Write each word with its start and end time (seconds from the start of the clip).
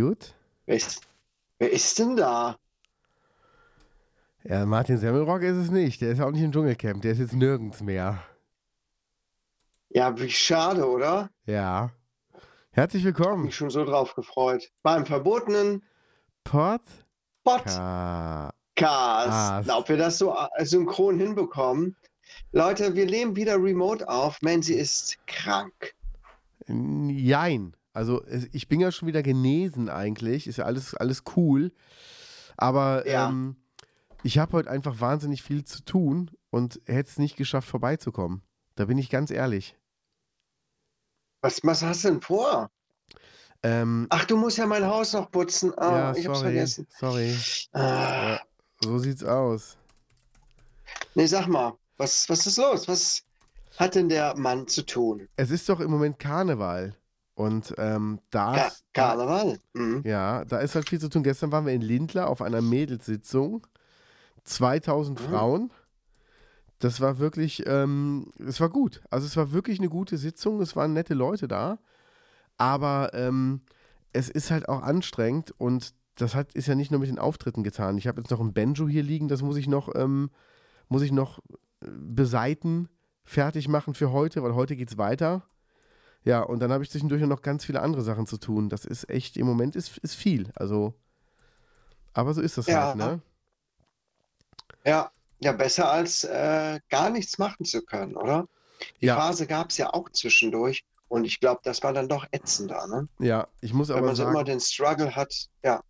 Gut? 0.00 0.34
Wer 0.66 0.76
ist, 0.76 1.02
wer 1.58 1.72
ist 1.72 1.98
denn 1.98 2.16
da? 2.16 2.56
Ja, 4.44 4.64
Martin 4.64 4.98
Semmelrock 4.98 5.42
ist 5.42 5.56
es 5.56 5.70
nicht. 5.70 6.00
Der 6.00 6.12
ist 6.12 6.20
auch 6.20 6.30
nicht 6.30 6.42
im 6.42 6.52
Dschungelcamp. 6.52 7.02
Der 7.02 7.12
ist 7.12 7.18
jetzt 7.18 7.34
nirgends 7.34 7.80
mehr. 7.80 8.22
Ja, 9.88 10.16
wie 10.18 10.30
schade, 10.30 10.88
oder? 10.88 11.30
Ja. 11.46 11.90
Herzlich 12.70 13.04
willkommen. 13.04 13.46
mich 13.46 13.56
schon 13.56 13.70
so 13.70 13.84
drauf 13.84 14.14
gefreut. 14.14 14.70
Beim 14.82 15.06
verbotenen 15.06 15.82
Podcast. 16.44 17.04
Podcast. 17.42 18.52
Na, 19.66 19.78
ob 19.78 19.88
wir 19.88 19.96
das 19.96 20.18
so 20.18 20.36
äh, 20.36 20.64
synchron 20.64 21.18
hinbekommen. 21.18 21.96
Leute, 22.52 22.94
wir 22.94 23.06
nehmen 23.06 23.34
wieder 23.34 23.56
remote 23.56 24.08
auf. 24.08 24.42
Mansi 24.42 24.74
ist 24.74 25.16
krank. 25.26 25.94
Jein. 26.68 27.74
Also 27.96 28.22
ich 28.52 28.68
bin 28.68 28.78
ja 28.80 28.92
schon 28.92 29.08
wieder 29.08 29.22
genesen 29.22 29.88
eigentlich. 29.88 30.46
Ist 30.46 30.58
ja 30.58 30.66
alles, 30.66 30.94
alles 30.94 31.22
cool. 31.36 31.72
Aber 32.58 33.06
Ja. 33.08 33.28
ähm, 33.30 33.56
ich 34.22 34.38
habe 34.38 34.52
heute 34.52 34.70
einfach 34.70 35.00
wahnsinnig 35.00 35.42
viel 35.42 35.64
zu 35.64 35.82
tun 35.82 36.30
und 36.50 36.80
hätte 36.86 37.08
es 37.08 37.18
nicht 37.18 37.36
geschafft, 37.36 37.68
vorbeizukommen. 37.68 38.42
Da 38.74 38.84
bin 38.84 38.98
ich 38.98 39.08
ganz 39.08 39.30
ehrlich. 39.30 39.76
Was, 41.40 41.60
was 41.62 41.82
hast 41.82 42.04
du 42.04 42.08
denn 42.08 42.20
vor? 42.20 42.70
Ähm, 43.62 44.06
Ach, 44.10 44.24
du 44.26 44.36
musst 44.36 44.58
ja 44.58 44.66
mein 44.66 44.84
Haus 44.86 45.14
noch 45.14 45.30
putzen. 45.30 45.72
Ah, 45.78 45.90
ja, 45.90 46.16
ich 46.16 46.26
hab's 46.26 46.38
sorry. 46.40 46.52
vergessen. 46.52 46.86
Sorry. 46.98 47.34
Ah, 47.72 47.80
Ja, 47.80 48.40
so 48.82 48.98
sieht's 48.98 49.24
aus. 49.24 49.78
nee, 51.14 51.26
sag 51.26 51.46
mal, 51.46 51.72
was, 51.96 52.28
was 52.28 52.46
ist 52.46 52.58
los? 52.58 52.88
Was 52.88 53.22
hat 53.78 53.94
denn 53.94 54.10
der 54.10 54.36
Mann 54.36 54.68
zu 54.68 54.84
tun? 54.84 55.28
Es 55.36 55.50
ist 55.50 55.66
doch 55.68 55.80
im 55.80 55.90
Moment 55.90 56.18
Karneval. 56.18 56.94
Und 57.36 57.74
ähm, 57.76 58.18
da, 58.30 58.70
Karneval? 58.94 59.58
Mhm. 59.74 60.00
ja, 60.06 60.44
da 60.46 60.58
ist 60.58 60.74
halt 60.74 60.88
viel 60.88 60.98
zu 60.98 61.10
tun. 61.10 61.22
Gestern 61.22 61.52
waren 61.52 61.66
wir 61.66 61.74
in 61.74 61.82
Lindlar 61.82 62.28
auf 62.28 62.40
einer 62.40 62.62
Mädelssitzung. 62.62 63.66
2000 64.44 65.20
Mhm. 65.20 65.24
Frauen. 65.24 65.70
Das 66.78 67.00
war 67.02 67.18
wirklich, 67.18 67.62
ähm, 67.66 68.30
es 68.38 68.58
war 68.58 68.70
gut. 68.70 69.02
Also 69.10 69.26
es 69.26 69.36
war 69.36 69.52
wirklich 69.52 69.78
eine 69.78 69.90
gute 69.90 70.16
Sitzung. 70.16 70.62
Es 70.62 70.76
waren 70.76 70.94
nette 70.94 71.12
Leute 71.12 71.46
da. 71.46 71.78
Aber 72.56 73.10
ähm, 73.12 73.60
es 74.14 74.30
ist 74.30 74.50
halt 74.50 74.68
auch 74.70 74.82
anstrengend 74.82 75.52
und 75.58 75.92
das 76.14 76.34
hat, 76.34 76.54
ist 76.54 76.68
ja 76.68 76.74
nicht 76.74 76.90
nur 76.90 77.00
mit 77.00 77.10
den 77.10 77.18
Auftritten 77.18 77.62
getan. 77.62 77.98
Ich 77.98 78.06
habe 78.06 78.22
jetzt 78.22 78.30
noch 78.30 78.40
ein 78.40 78.54
Banjo 78.54 78.88
hier 78.88 79.02
liegen, 79.02 79.28
das 79.28 79.42
muss 79.42 79.58
ich 79.58 79.68
noch, 79.68 79.94
ähm, 79.94 80.30
muss 80.88 81.02
ich 81.02 81.12
noch 81.12 81.40
äh, 81.82 81.88
beseiten, 81.90 82.88
fertig 83.24 83.68
machen 83.68 83.92
für 83.92 84.10
heute, 84.12 84.42
weil 84.42 84.54
heute 84.54 84.74
geht's 84.74 84.96
weiter. 84.96 85.42
Ja, 86.26 86.42
und 86.42 86.58
dann 86.58 86.72
habe 86.72 86.82
ich 86.82 86.90
zwischendurch 86.90 87.22
noch 87.22 87.40
ganz 87.40 87.64
viele 87.64 87.80
andere 87.80 88.02
Sachen 88.02 88.26
zu 88.26 88.36
tun. 88.36 88.68
Das 88.68 88.84
ist 88.84 89.08
echt, 89.08 89.36
im 89.36 89.46
Moment 89.46 89.76
ist, 89.76 89.96
ist 89.98 90.16
viel. 90.16 90.50
Also, 90.56 90.92
aber 92.14 92.34
so 92.34 92.40
ist 92.40 92.58
das 92.58 92.66
Ja. 92.66 92.86
halt, 92.86 92.96
ne? 92.96 93.20
Ja, 94.84 95.12
ja, 95.38 95.52
besser 95.52 95.88
als 95.88 96.24
äh, 96.24 96.80
gar 96.88 97.10
nichts 97.10 97.38
machen 97.38 97.64
zu 97.64 97.80
können, 97.80 98.16
oder? 98.16 98.48
Die 99.00 99.06
Ja. 99.06 99.14
Phase 99.14 99.46
gab 99.46 99.70
es 99.70 99.76
ja 99.78 99.94
auch 99.94 100.10
zwischendurch 100.10 100.84
und 101.08 101.24
ich 101.24 101.38
glaube, 101.38 101.60
das 101.62 101.84
war 101.84 101.92
dann 101.92 102.08
doch 102.08 102.26
ätzender, 102.32 102.88
ne? 102.88 103.08
Ja, 103.20 103.46
ich 103.60 103.72
muss 103.72 103.88
Wenn 103.88 103.98
aber 103.98 104.08
man 104.08 104.16
so 104.16 104.24
immer 104.24 104.32
sagen, 104.32 104.46
den 104.46 104.60
Struggle 104.60 105.14
hat, 105.14 105.32
ja. 105.62 105.80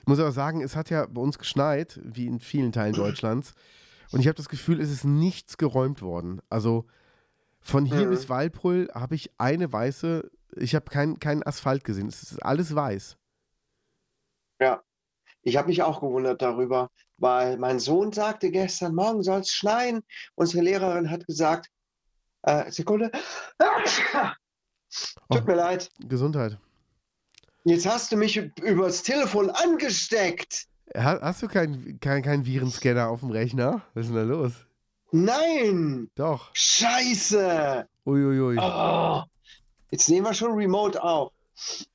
ich 0.00 0.06
muss 0.06 0.20
aber 0.20 0.30
sagen, 0.30 0.62
es 0.62 0.76
hat 0.76 0.90
ja 0.90 1.06
bei 1.06 1.20
uns 1.20 1.40
geschneit, 1.40 1.98
wie 2.04 2.28
in 2.28 2.38
vielen 2.38 2.70
Teilen 2.70 2.94
Deutschlands. 2.94 3.54
Und 4.12 4.20
ich 4.20 4.28
habe 4.28 4.36
das 4.36 4.48
Gefühl, 4.48 4.80
es 4.80 4.92
ist 4.92 5.04
nichts 5.04 5.56
geräumt 5.58 6.02
worden. 6.02 6.40
Also 6.50 6.86
von 7.62 7.86
hier 7.86 8.06
Mhm. 8.06 8.10
bis 8.10 8.28
Waldbrüll 8.28 8.88
habe 8.94 9.14
ich 9.14 9.30
eine 9.38 9.72
weiße, 9.72 10.30
ich 10.56 10.74
habe 10.74 10.90
keinen 10.90 11.18
keinen 11.18 11.42
Asphalt 11.42 11.84
gesehen. 11.84 12.08
Es 12.08 12.22
ist 12.22 12.42
alles 12.44 12.74
weiß. 12.74 13.16
Ich 15.44 15.56
habe 15.56 15.66
mich 15.68 15.82
auch 15.82 16.00
gewundert 16.00 16.40
darüber, 16.40 16.88
weil 17.18 17.56
mein 17.58 17.80
Sohn 17.80 18.12
sagte 18.12 18.52
gestern, 18.52 18.94
morgen 18.94 19.24
soll 19.24 19.40
es 19.40 19.50
schneien. 19.50 20.02
Unsere 20.36 20.62
Lehrerin 20.62 21.10
hat 21.10 21.26
gesagt, 21.26 21.68
äh, 22.42 22.70
Sekunde. 22.70 23.10
Tut 23.58 24.36
Oh. 25.28 25.40
mir 25.44 25.54
leid. 25.56 25.90
Gesundheit. 26.06 26.58
Jetzt 27.64 27.86
hast 27.86 28.12
du 28.12 28.16
mich 28.16 28.38
üb- 28.38 28.60
übers 28.62 29.02
Telefon 29.02 29.50
angesteckt. 29.50 30.66
Ha- 30.96 31.18
Hast 31.20 31.42
du 31.42 31.48
keinen 31.48 31.98
kein, 31.98 32.22
kein 32.22 32.46
Virenscanner 32.46 33.08
auf 33.08 33.18
dem 33.20 33.30
Rechner? 33.30 33.82
Was 33.94 34.06
ist 34.06 34.14
denn 34.14 34.28
da 34.28 34.34
los? 34.34 34.52
Nein! 35.12 36.10
Doch. 36.14 36.50
Scheiße! 36.54 37.86
Uiuiui. 38.06 38.56
Oh, 38.58 39.22
jetzt 39.90 40.08
nehmen 40.08 40.26
wir 40.26 40.34
schon 40.34 40.52
remote 40.52 41.02
auf. 41.02 41.32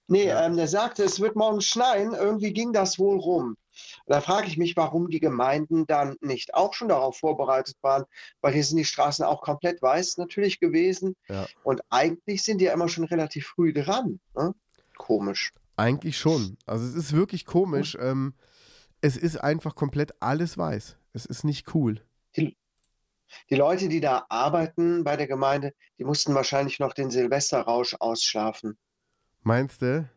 Nee, 0.08 0.28
Ja. 0.28 0.46
ähm, 0.46 0.56
der 0.56 0.68
sagte, 0.68 1.04
es 1.04 1.20
wird 1.20 1.36
morgen 1.36 1.60
schneien. 1.62 2.14
Irgendwie 2.14 2.54
ging 2.54 2.72
das 2.74 3.00
wohl 3.00 3.20
rum. 3.20 3.58
Da 4.06 4.22
frage 4.22 4.48
ich 4.48 4.58
mich, 4.58 4.78
warum 4.78 5.10
die 5.10 5.20
Gemeinden 5.20 5.86
dann 5.88 6.16
nicht 6.22 6.54
auch 6.54 6.74
schon 6.74 6.88
darauf 6.90 7.18
vorbereitet 7.18 7.76
waren, 7.82 8.06
weil 8.42 8.54
hier 8.54 8.64
sind 8.64 8.78
die 8.78 8.86
Straßen 8.86 9.26
auch 9.26 9.42
komplett 9.42 9.82
weiß 9.82 10.18
natürlich 10.18 10.60
gewesen. 10.60 11.16
Ja. 11.28 11.46
Und 11.64 11.82
eigentlich 11.90 12.44
sind 12.44 12.60
die 12.60 12.66
ja 12.66 12.74
immer 12.74 12.88
schon 12.88 13.04
relativ 13.04 13.48
früh 13.48 13.74
dran. 13.74 14.20
Ne? 14.36 14.54
Komisch. 14.98 15.52
Eigentlich 15.76 16.18
schon. 16.18 16.58
Also 16.66 16.86
es 16.86 16.96
ist 16.96 17.14
wirklich 17.14 17.46
komisch. 17.46 17.98
Ähm, 18.00 18.34
es 19.02 19.18
ist 19.18 19.38
einfach 19.38 19.76
komplett 19.76 20.14
alles 20.22 20.58
weiß. 20.58 20.96
Es 21.14 21.26
ist 21.26 21.44
nicht 21.44 21.76
cool. 21.76 22.02
Die 23.50 23.56
Leute, 23.56 23.90
die 23.90 24.00
da 24.00 24.26
arbeiten 24.30 25.04
bei 25.04 25.16
der 25.16 25.28
Gemeinde, 25.28 25.74
die 25.98 26.04
mussten 26.04 26.34
wahrscheinlich 26.36 26.80
noch 26.80 26.94
den 26.94 27.12
Silvesterrausch 27.12 27.96
ausschlafen. 28.00 28.78
Meinst 29.42 29.82
du? 29.82 30.10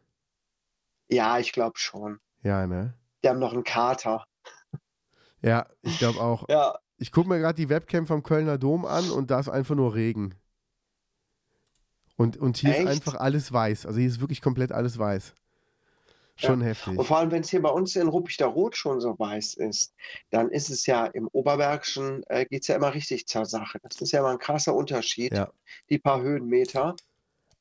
Ja, 1.09 1.39
ich 1.39 1.53
glaube 1.53 1.79
schon. 1.79 2.21
Ja, 2.43 2.67
ne? 2.67 2.95
Die 3.23 3.29
haben 3.29 3.39
noch 3.39 3.53
einen 3.53 3.65
Kater. 3.65 4.25
Ja, 5.43 5.67
ich 5.83 5.99
glaube 5.99 6.21
auch. 6.21 6.49
Ja, 6.49 6.79
Ich 6.99 7.13
gucke 7.13 7.29
mir 7.29 7.39
gerade 7.39 7.55
die 7.57 7.69
Webcam 7.69 8.07
vom 8.07 8.23
Kölner 8.23 8.59
Dom 8.59 8.85
an 8.85 9.11
und 9.11 9.31
da 9.31 9.41
ist 9.41 9.49
einfach 9.49 9.75
nur 9.75 9.95
Regen. 9.95 10.35
Und, 12.17 12.37
und 12.37 12.59
hier 12.59 12.71
Echt? 12.71 12.81
ist 12.81 12.87
einfach 12.87 13.15
alles 13.15 13.51
weiß. 13.51 13.87
Also 13.87 13.99
hier 13.99 14.09
ist 14.09 14.21
wirklich 14.21 14.43
komplett 14.43 14.73
alles 14.73 14.99
weiß. 14.99 15.35
Schon 16.47 16.61
heftig. 16.63 16.99
Und 16.99 17.05
vor 17.05 17.19
allem, 17.19 17.31
wenn 17.31 17.43
es 17.43 17.51
hier 17.51 17.63
bei 17.63 17.71
uns 17.71 17.97
in 17.97 18.09
Ruppichter 18.09 18.47
Rot 18.47 18.77
schon 18.77 19.01
so 19.01 19.19
weiß 19.19 19.55
ist, 19.55 19.95
dann 20.31 20.51
ist 20.51 20.71
es 20.71 20.87
ja 20.87 21.07
im 21.07 21.29
Oberbergischen, 21.33 22.23
äh, 22.29 22.47
geht 22.47 22.63
es 22.63 22.69
ja 22.69 22.77
immer 22.77 22.95
richtig 22.95 23.27
zur 23.27 23.45
Sache. 23.45 23.79
Das 23.83 24.01
ist 24.01 24.13
ja 24.13 24.23
mal 24.23 24.33
ein 24.33 24.39
krasser 24.39 24.75
Unterschied, 24.75 25.35
Ja. 25.35 25.51
die 25.89 25.99
paar 25.99 26.23
Höhenmeter. 26.23 26.97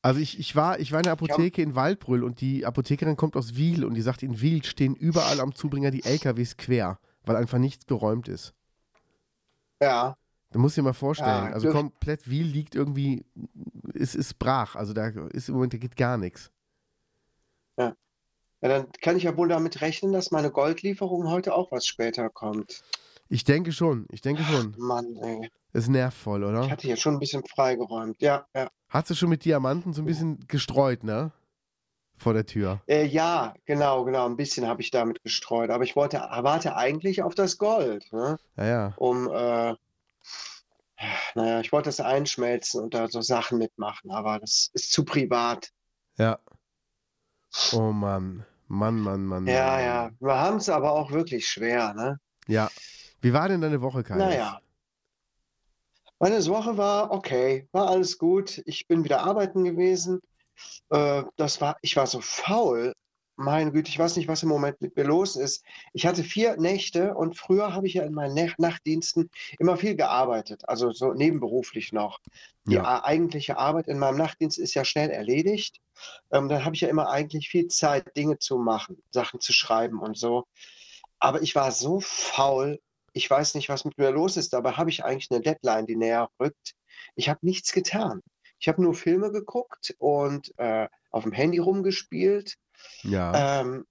Also 0.02 0.20
ich, 0.20 0.38
ich, 0.38 0.56
war, 0.56 0.80
ich 0.80 0.92
war 0.92 1.00
in 1.00 1.04
der 1.04 1.12
Apotheke 1.12 1.60
in 1.60 1.74
Waldbrüll 1.74 2.24
und 2.24 2.40
die 2.40 2.64
Apothekerin 2.64 3.16
kommt 3.16 3.36
aus 3.36 3.56
Wiel 3.56 3.84
und 3.84 3.94
die 3.94 4.00
sagt, 4.02 4.22
in 4.22 4.40
Wiel 4.40 4.64
stehen 4.64 4.94
überall 4.94 5.40
am 5.40 5.54
Zubringer 5.54 5.90
die 5.90 6.04
LKWs 6.04 6.56
quer, 6.56 6.98
weil 7.24 7.36
einfach 7.36 7.58
nichts 7.58 7.86
geräumt 7.86 8.28
ist. 8.28 8.54
Ja, 9.82 10.16
Du 10.52 10.58
musst 10.58 10.76
dir 10.76 10.82
mal 10.82 10.92
vorstellen. 10.94 11.46
Ja, 11.46 11.52
also 11.52 11.70
komplett 11.70 12.28
Wiel 12.28 12.44
liegt 12.44 12.74
irgendwie, 12.74 13.24
es 13.94 14.16
ist 14.16 14.38
brach. 14.38 14.74
Also 14.74 14.92
da 14.92 15.06
ist 15.06 15.48
im 15.48 15.54
Moment, 15.54 15.74
da 15.74 15.78
geht 15.78 15.96
gar 15.96 16.16
nichts. 16.18 16.50
Ja, 17.78 17.94
dann 18.68 18.92
kann 19.00 19.16
ich 19.16 19.22
ja 19.24 19.36
wohl 19.36 19.48
damit 19.48 19.80
rechnen, 19.80 20.12
dass 20.12 20.30
meine 20.30 20.50
Goldlieferung 20.50 21.30
heute 21.30 21.54
auch 21.54 21.72
was 21.72 21.86
später 21.86 22.28
kommt. 22.28 22.82
Ich 23.28 23.44
denke 23.44 23.72
schon, 23.72 24.06
ich 24.10 24.20
denke 24.20 24.42
schon. 24.42 24.74
Mann, 24.76 25.16
ey. 25.16 25.50
Es 25.72 25.88
nervt 25.88 26.16
voll, 26.16 26.42
Ich 26.42 26.48
oder? 26.48 26.68
hatte 26.68 26.86
hier 26.86 26.96
schon 26.96 27.14
ein 27.14 27.20
bisschen 27.20 27.44
freigeräumt. 27.44 28.20
Ja, 28.20 28.46
ja. 28.54 28.68
Hast 28.88 29.08
du 29.08 29.14
schon 29.14 29.28
mit 29.28 29.44
Diamanten 29.44 29.92
so 29.92 30.02
ein 30.02 30.06
bisschen 30.06 30.44
gestreut, 30.48 31.04
ne? 31.04 31.30
Vor 32.16 32.34
der 32.34 32.44
Tür. 32.44 32.82
Äh, 32.86 33.06
ja, 33.06 33.54
genau, 33.64 34.04
genau. 34.04 34.26
Ein 34.26 34.36
bisschen 34.36 34.66
habe 34.66 34.82
ich 34.82 34.90
damit 34.90 35.22
gestreut. 35.22 35.70
Aber 35.70 35.84
ich 35.84 35.96
wollte, 35.96 36.18
warte 36.18 36.76
eigentlich 36.76 37.22
auf 37.22 37.34
das 37.34 37.56
Gold, 37.56 38.12
ne? 38.12 38.36
Ja, 38.56 38.66
ja. 38.66 38.94
Um, 38.96 39.28
äh, 39.28 39.74
naja, 41.34 41.60
ich 41.60 41.72
wollte 41.72 41.88
das 41.88 42.00
einschmelzen 42.00 42.82
und 42.82 42.92
da 42.92 43.08
so 43.08 43.22
Sachen 43.22 43.58
mitmachen, 43.58 44.10
aber 44.10 44.38
das 44.38 44.70
ist 44.74 44.92
zu 44.92 45.04
privat. 45.04 45.70
Ja. 46.18 46.38
Oh 47.72 47.92
Mann. 47.92 48.44
Mann, 48.70 49.00
Mann, 49.00 49.26
Mann. 49.26 49.46
Ja, 49.48 49.66
Mann, 49.66 49.84
ja. 49.84 50.10
Wir 50.20 50.38
haben 50.38 50.58
es 50.58 50.68
aber 50.68 50.92
auch 50.92 51.10
wirklich 51.10 51.48
schwer, 51.48 51.92
ne? 51.92 52.20
Ja. 52.46 52.70
Wie 53.20 53.32
war 53.32 53.48
denn 53.48 53.60
deine 53.60 53.82
Woche, 53.82 54.04
Kai? 54.04 54.16
Naja. 54.16 54.60
Meine 56.20 56.46
Woche 56.46 56.76
war 56.76 57.10
okay, 57.10 57.68
war 57.72 57.88
alles 57.88 58.16
gut. 58.16 58.62
Ich 58.66 58.86
bin 58.86 59.02
wieder 59.02 59.22
arbeiten 59.24 59.64
gewesen. 59.64 60.20
Äh, 60.90 61.24
das 61.36 61.60
war, 61.60 61.78
ich 61.82 61.96
war 61.96 62.06
so 62.06 62.20
faul. 62.20 62.94
Meine 63.40 63.72
Güte, 63.72 63.88
ich 63.88 63.98
weiß 63.98 64.16
nicht, 64.16 64.28
was 64.28 64.42
im 64.42 64.50
Moment 64.50 64.82
mit 64.82 64.94
mir 64.96 65.04
los 65.04 65.34
ist. 65.34 65.64
Ich 65.94 66.04
hatte 66.06 66.22
vier 66.22 66.58
Nächte 66.58 67.14
und 67.14 67.38
früher 67.38 67.72
habe 67.72 67.86
ich 67.86 67.94
ja 67.94 68.02
in 68.02 68.12
meinen 68.12 68.34
Nach- 68.34 68.58
Nachtdiensten 68.58 69.30
immer 69.58 69.78
viel 69.78 69.96
gearbeitet, 69.96 70.68
also 70.68 70.92
so 70.92 71.14
nebenberuflich 71.14 71.90
noch. 71.94 72.18
Die 72.66 72.74
Ja. 72.74 73.02
eigentliche 73.02 73.56
Arbeit 73.56 73.88
in 73.88 73.98
meinem 73.98 74.18
Nachtdienst 74.18 74.58
ist 74.58 74.74
ja 74.74 74.84
schnell 74.84 75.08
erledigt. 75.08 75.80
Ähm, 76.30 76.50
dann 76.50 76.66
habe 76.66 76.74
ich 76.74 76.82
ja 76.82 76.88
immer 76.88 77.08
eigentlich 77.08 77.48
viel 77.48 77.68
Zeit, 77.68 78.14
Dinge 78.14 78.38
zu 78.38 78.58
machen, 78.58 79.02
Sachen 79.10 79.40
zu 79.40 79.54
schreiben 79.54 80.00
und 80.00 80.18
so. 80.18 80.44
Aber 81.18 81.40
ich 81.40 81.54
war 81.54 81.72
so 81.72 82.00
faul, 82.00 82.78
ich 83.14 83.30
weiß 83.30 83.54
nicht, 83.54 83.70
was 83.70 83.86
mit 83.86 83.96
mir 83.96 84.10
los 84.10 84.36
ist. 84.36 84.52
Dabei 84.52 84.72
habe 84.72 84.90
ich 84.90 85.02
eigentlich 85.02 85.30
eine 85.30 85.40
Deadline, 85.40 85.86
die 85.86 85.96
näher 85.96 86.28
rückt. 86.38 86.74
Ich 87.14 87.30
habe 87.30 87.40
nichts 87.40 87.72
getan. 87.72 88.20
Ich 88.58 88.68
habe 88.68 88.82
nur 88.82 88.92
Filme 88.92 89.32
geguckt 89.32 89.94
und 89.98 90.52
äh, 90.58 90.88
auf 91.10 91.24
dem 91.24 91.32
Handy 91.32 91.58
rumgespielt. 91.58 92.56
Ja. 93.02 93.60
Ähm, 93.60 93.84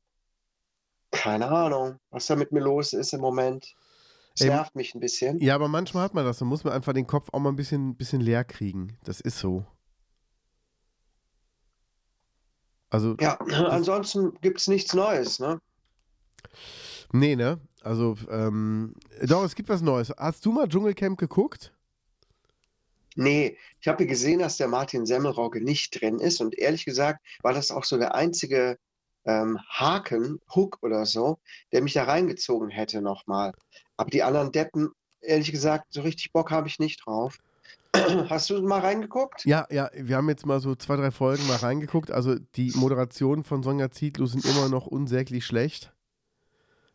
keine 1.11 1.49
Ahnung, 1.49 1.99
was 2.11 2.27
da 2.27 2.35
mit 2.35 2.51
mir 2.51 2.61
los 2.61 2.93
ist 2.93 3.13
im 3.13 3.21
Moment. 3.21 3.75
Es 4.35 4.41
Ey, 4.41 4.49
nervt 4.49 4.75
mich 4.75 4.95
ein 4.95 4.99
bisschen. 4.99 5.39
Ja, 5.39 5.55
aber 5.55 5.67
manchmal 5.67 6.03
hat 6.03 6.13
man 6.13 6.25
das. 6.25 6.37
Da 6.37 6.45
muss 6.45 6.63
man 6.63 6.73
einfach 6.73 6.93
den 6.93 7.07
Kopf 7.07 7.29
auch 7.31 7.39
mal 7.39 7.49
ein 7.49 7.55
bisschen, 7.55 7.95
bisschen 7.95 8.21
leer 8.21 8.43
kriegen. 8.43 8.97
Das 9.03 9.19
ist 9.19 9.39
so. 9.39 9.65
Also, 12.89 13.15
Ja, 13.19 13.37
ansonsten 13.69 14.33
gibt 14.41 14.59
es 14.59 14.67
nichts 14.67 14.93
Neues, 14.93 15.39
ne? 15.39 15.59
nee, 17.11 17.35
ne? 17.35 17.59
Also, 17.81 18.15
ähm, 18.29 18.95
doch, 19.23 19.43
es 19.43 19.55
gibt 19.55 19.69
was 19.69 19.81
Neues. 19.81 20.11
Hast 20.17 20.45
du 20.45 20.51
mal 20.51 20.67
Dschungelcamp 20.67 21.17
geguckt? 21.17 21.73
Nee, 23.19 23.57
ich 23.81 23.87
habe 23.89 24.07
gesehen, 24.07 24.39
dass 24.39 24.55
der 24.55 24.69
Martin 24.69 25.05
Semmelrogge 25.05 25.61
nicht 25.61 25.99
drin 25.99 26.19
ist 26.19 26.39
und 26.39 26.57
ehrlich 26.57 26.85
gesagt 26.85 27.19
war 27.43 27.51
das 27.51 27.69
auch 27.69 27.83
so 27.83 27.97
der 27.97 28.15
einzige 28.15 28.77
ähm, 29.25 29.59
Haken, 29.67 30.39
Hook 30.55 30.77
oder 30.83 31.05
so, 31.05 31.37
der 31.73 31.81
mich 31.81 31.91
da 31.91 32.05
reingezogen 32.05 32.69
hätte 32.69 33.01
nochmal. 33.01 33.51
Aber 33.97 34.09
die 34.09 34.23
anderen 34.23 34.53
Deppen, 34.53 34.91
ehrlich 35.19 35.51
gesagt, 35.51 35.87
so 35.89 36.01
richtig 36.01 36.31
Bock 36.31 36.49
habe 36.49 36.69
ich 36.69 36.79
nicht 36.79 37.05
drauf. 37.05 37.35
Hast 38.29 38.49
du 38.49 38.61
mal 38.61 38.79
reingeguckt? 38.79 39.43
Ja, 39.43 39.67
ja, 39.69 39.89
wir 39.93 40.15
haben 40.15 40.29
jetzt 40.29 40.45
mal 40.45 40.61
so 40.61 40.75
zwei, 40.75 40.95
drei 40.95 41.11
Folgen 41.11 41.45
mal 41.47 41.57
reingeguckt. 41.57 42.11
Also, 42.11 42.35
die 42.55 42.71
Moderationen 42.75 43.43
von 43.43 43.63
Sonja 43.63 43.91
Zietlow 43.91 44.27
sind 44.27 44.45
immer 44.45 44.69
noch 44.69 44.87
unsäglich 44.87 45.45
schlecht. 45.45 45.91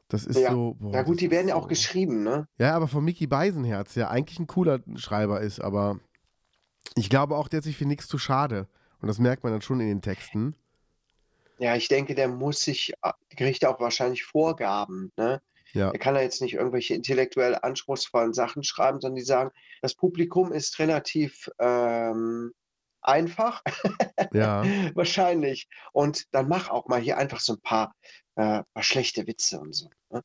Das 0.08 0.24
ist 0.24 0.38
Ja. 0.38 0.52
so. 0.52 0.74
Boah, 0.78 0.90
Na 0.92 1.02
gut, 1.02 1.20
die 1.20 1.30
werden 1.30 1.48
ja 1.48 1.54
auch 1.54 1.62
so. 1.64 1.68
geschrieben, 1.68 2.22
ne? 2.22 2.46
Ja, 2.58 2.74
aber 2.74 2.88
von 2.88 3.04
Mickey 3.04 3.26
Beisenherz, 3.26 3.94
der 3.94 4.10
eigentlich 4.10 4.38
ein 4.38 4.46
cooler 4.46 4.80
Schreiber 4.96 5.40
ist, 5.40 5.60
aber 5.60 5.98
ich 6.96 7.10
glaube 7.10 7.36
auch, 7.36 7.48
der 7.48 7.60
ist 7.60 7.64
sich 7.64 7.76
für 7.76 7.86
nichts 7.86 8.08
zu 8.08 8.18
schade. 8.18 8.68
Und 9.00 9.08
das 9.08 9.18
merkt 9.18 9.44
man 9.44 9.52
dann 9.52 9.62
schon 9.62 9.80
in 9.80 9.88
den 9.88 10.02
Texten. 10.02 10.54
Ja, 11.58 11.76
ich 11.76 11.88
denke, 11.88 12.14
der 12.14 12.28
muss 12.28 12.62
sich, 12.62 12.92
äh, 13.02 13.12
kriegt 13.36 13.64
auch 13.64 13.80
wahrscheinlich 13.80 14.24
Vorgaben, 14.24 15.12
ne? 15.16 15.40
Ja. 15.72 15.90
Er 15.90 15.98
kann 15.98 16.14
ja 16.14 16.22
jetzt 16.22 16.40
nicht 16.40 16.54
irgendwelche 16.54 16.94
intellektuell 16.94 17.58
anspruchsvollen 17.60 18.32
Sachen 18.32 18.62
schreiben, 18.62 19.00
sondern 19.00 19.16
die 19.16 19.24
sagen, 19.24 19.50
das 19.82 19.94
Publikum 19.94 20.52
ist 20.52 20.78
relativ 20.78 21.50
ähm, 21.58 22.52
einfach, 23.02 23.60
Ja, 24.32 24.64
wahrscheinlich. 24.94 25.68
Und 25.92 26.26
dann 26.32 26.48
mach 26.48 26.68
auch 26.68 26.88
mal 26.88 27.00
hier 27.00 27.18
einfach 27.18 27.40
so 27.40 27.54
ein 27.54 27.60
paar, 27.60 27.94
äh, 28.36 28.62
paar 28.62 28.82
schlechte 28.82 29.26
Witze 29.26 29.60
und 29.60 29.72
so. 29.72 29.90
Ne? 30.10 30.22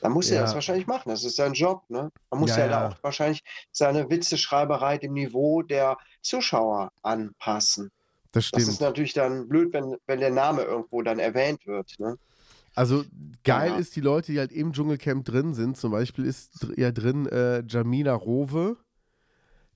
Dann 0.00 0.12
muss 0.12 0.30
er 0.30 0.36
Ja. 0.36 0.42
das 0.42 0.54
wahrscheinlich 0.54 0.86
machen. 0.86 1.08
Das 1.08 1.24
ist 1.24 1.36
sein 1.36 1.52
Job. 1.54 1.82
Ne? 1.88 2.10
Man 2.30 2.40
muss 2.40 2.50
Ja, 2.50 2.58
ja, 2.60 2.68
da 2.68 2.88
auch 2.88 2.96
wahrscheinlich 3.02 3.42
seine 3.72 4.08
Witzeschreiberei 4.10 4.98
dem 4.98 5.12
Niveau 5.12 5.62
der 5.62 5.96
Zuschauer 6.22 6.90
anpassen. 7.02 7.90
das 8.32 8.50
Das 8.50 8.62
ist 8.62 8.74
stimmt. 8.74 8.80
natürlich 8.80 9.12
dann 9.12 9.48
blöd, 9.48 9.72
wenn, 9.72 9.96
wenn 10.06 10.20
der 10.20 10.30
Name 10.30 10.62
irgendwo 10.62 11.02
dann 11.02 11.18
erwähnt 11.18 11.66
wird. 11.66 11.94
Ne? 11.98 12.16
Also 12.74 13.04
geil 13.42 13.72
Ja. 13.72 13.78
ist 13.78 13.96
die 13.96 14.00
Leute, 14.00 14.30
die 14.32 14.38
halt 14.38 14.52
im 14.52 14.72
Dschungelcamp 14.72 15.24
drin 15.24 15.54
sind. 15.54 15.76
Zum 15.76 15.90
Beispiel 15.90 16.24
ist 16.26 16.66
ja 16.76 16.92
drin 16.92 17.26
äh, 17.26 17.64
Jamila 17.66 18.14
Rowe, 18.14 18.76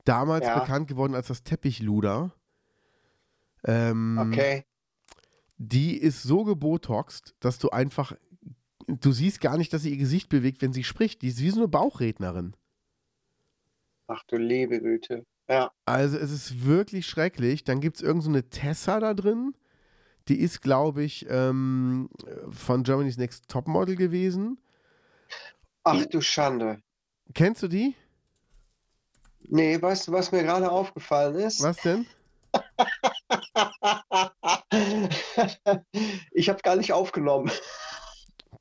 damals 0.05 0.47
Ja. 0.47 0.61
bekannt 0.61 0.87
geworden 0.87 1.15
als 1.17 1.27
das 1.29 1.43
Teppichluder. 1.43 2.33
Ähm, 3.65 4.19
Okay. 4.33 4.65
Die 5.59 5.97
ist 5.97 6.23
so 6.23 6.45
gebotoxt, 6.45 7.35
dass 7.41 7.59
du 7.59 7.71
einfach, 7.71 8.15
du 8.87 9.12
siehst 9.12 9.40
gar 9.40 9.56
nicht, 9.56 9.73
dass 9.73 9.82
sie 9.82 9.90
ihr 9.90 9.96
Gesicht 9.96 10.29
bewegt, 10.29 10.62
wenn 10.62 10.73
sie 10.73 10.84
spricht. 10.84 11.23
Die 11.23 11.29
ist 11.29 11.40
wie 11.40 11.50
so 11.50 11.58
eine 11.58 11.69
Bauchrednerin. 11.69 12.55
Ach 14.06 14.23
du 14.26 14.37
liebe 14.37 14.81
Güte. 14.81 15.25
Ja. 15.49 15.73
Also 15.84 16.19
es 16.19 16.31
ist 16.31 16.64
wirklich 16.64 17.06
schrecklich. 17.06 17.64
Dann 17.64 17.81
gibt 17.81 17.96
es 17.96 18.02
irgend 18.02 18.23
so 18.23 18.31
eine 18.31 18.49
Tessa 18.49 19.00
da 19.00 19.14
drin. 19.14 19.55
Die 20.29 20.38
ist, 20.38 20.61
glaube 20.61 21.02
ich, 21.02 21.26
ähm, 21.29 22.08
von 22.50 22.84
Germany's 22.84 23.17
Next 23.17 23.49
Topmodel 23.49 23.96
gewesen. 23.96 24.58
Ach 25.85 26.05
du 26.06 26.20
Schande. 26.20 26.81
Kennst 27.35 27.62
du 27.62 27.69
die? 27.69 27.94
Nee, 29.40 29.81
weißt 29.82 30.08
du, 30.08 30.12
was 30.12 30.31
mir 30.31 30.43
gerade 30.44 30.70
aufgefallen 30.70 31.35
ist? 31.37 31.62
Was 31.62 31.78
denn? 31.78 32.06
Ich 36.33 36.49
habe 36.49 36.62
gar 36.62 36.76
nicht 36.76 36.92
aufgenommen. 36.92 37.50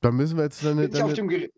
Da 0.01 0.12
müssen 0.12 0.36
wir 0.38 0.46
jetzt 0.46 0.65
deine, 0.65 0.88
Bin 0.88 0.96
ich 0.96 1.03
auf 1.03 1.13
dem, 1.13 1.27
Gerät- 1.29 1.53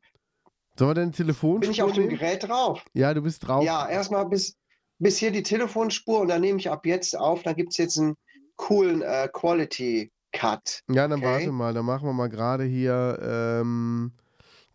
sollen 0.78 0.90
wir 0.90 0.96
deine 0.96 1.12
Telefonspur 1.12 1.60
bin 1.62 1.72
ich 1.72 1.82
auf 1.82 1.94
dem? 1.94 2.10
Gerät 2.10 2.44
drauf? 2.48 2.84
Ja, 2.94 3.14
du 3.14 3.22
bist 3.22 3.48
drauf. 3.48 3.64
Ja, 3.64 3.88
erstmal 3.88 4.26
bis, 4.26 4.58
bis 5.00 5.18
hier 5.18 5.32
die 5.32 5.44
Telefonspur 5.44 6.20
und 6.20 6.28
dann 6.28 6.42
nehme 6.42 6.60
ich 6.60 6.70
ab 6.70 6.86
jetzt 6.86 7.18
auf. 7.18 7.44
Da 7.44 7.54
gibt 7.54 7.72
es 7.72 7.78
jetzt 7.78 7.98
einen 7.98 8.16
coolen 8.58 9.02
äh, 9.02 9.30
Quality 9.32 10.12
Cut. 10.34 10.82
Ja, 10.90 11.08
dann 11.08 11.20
Okay. 11.20 11.26
warte 11.32 11.52
mal, 11.54 11.74
dann 11.74 11.86
machen 11.86 12.06
wir 12.06 12.12
mal 12.14 12.28
gerade 12.28 12.66
hier, 12.66 13.18
ähm, 13.22 14.12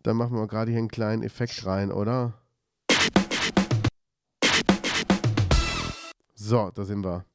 dann 0.03 0.17
machen 0.17 0.33
wir 0.33 0.41
mal 0.41 0.47
gerade 0.49 0.71
hier 0.71 0.79
einen 0.79 0.89
kleinen 0.89 1.23
Effekt 1.23 1.67
rein, 1.67 1.93
oder? 1.93 2.33
So, 6.35 6.71
da 6.75 6.85
sind 6.85 7.05
wir. 7.05 7.27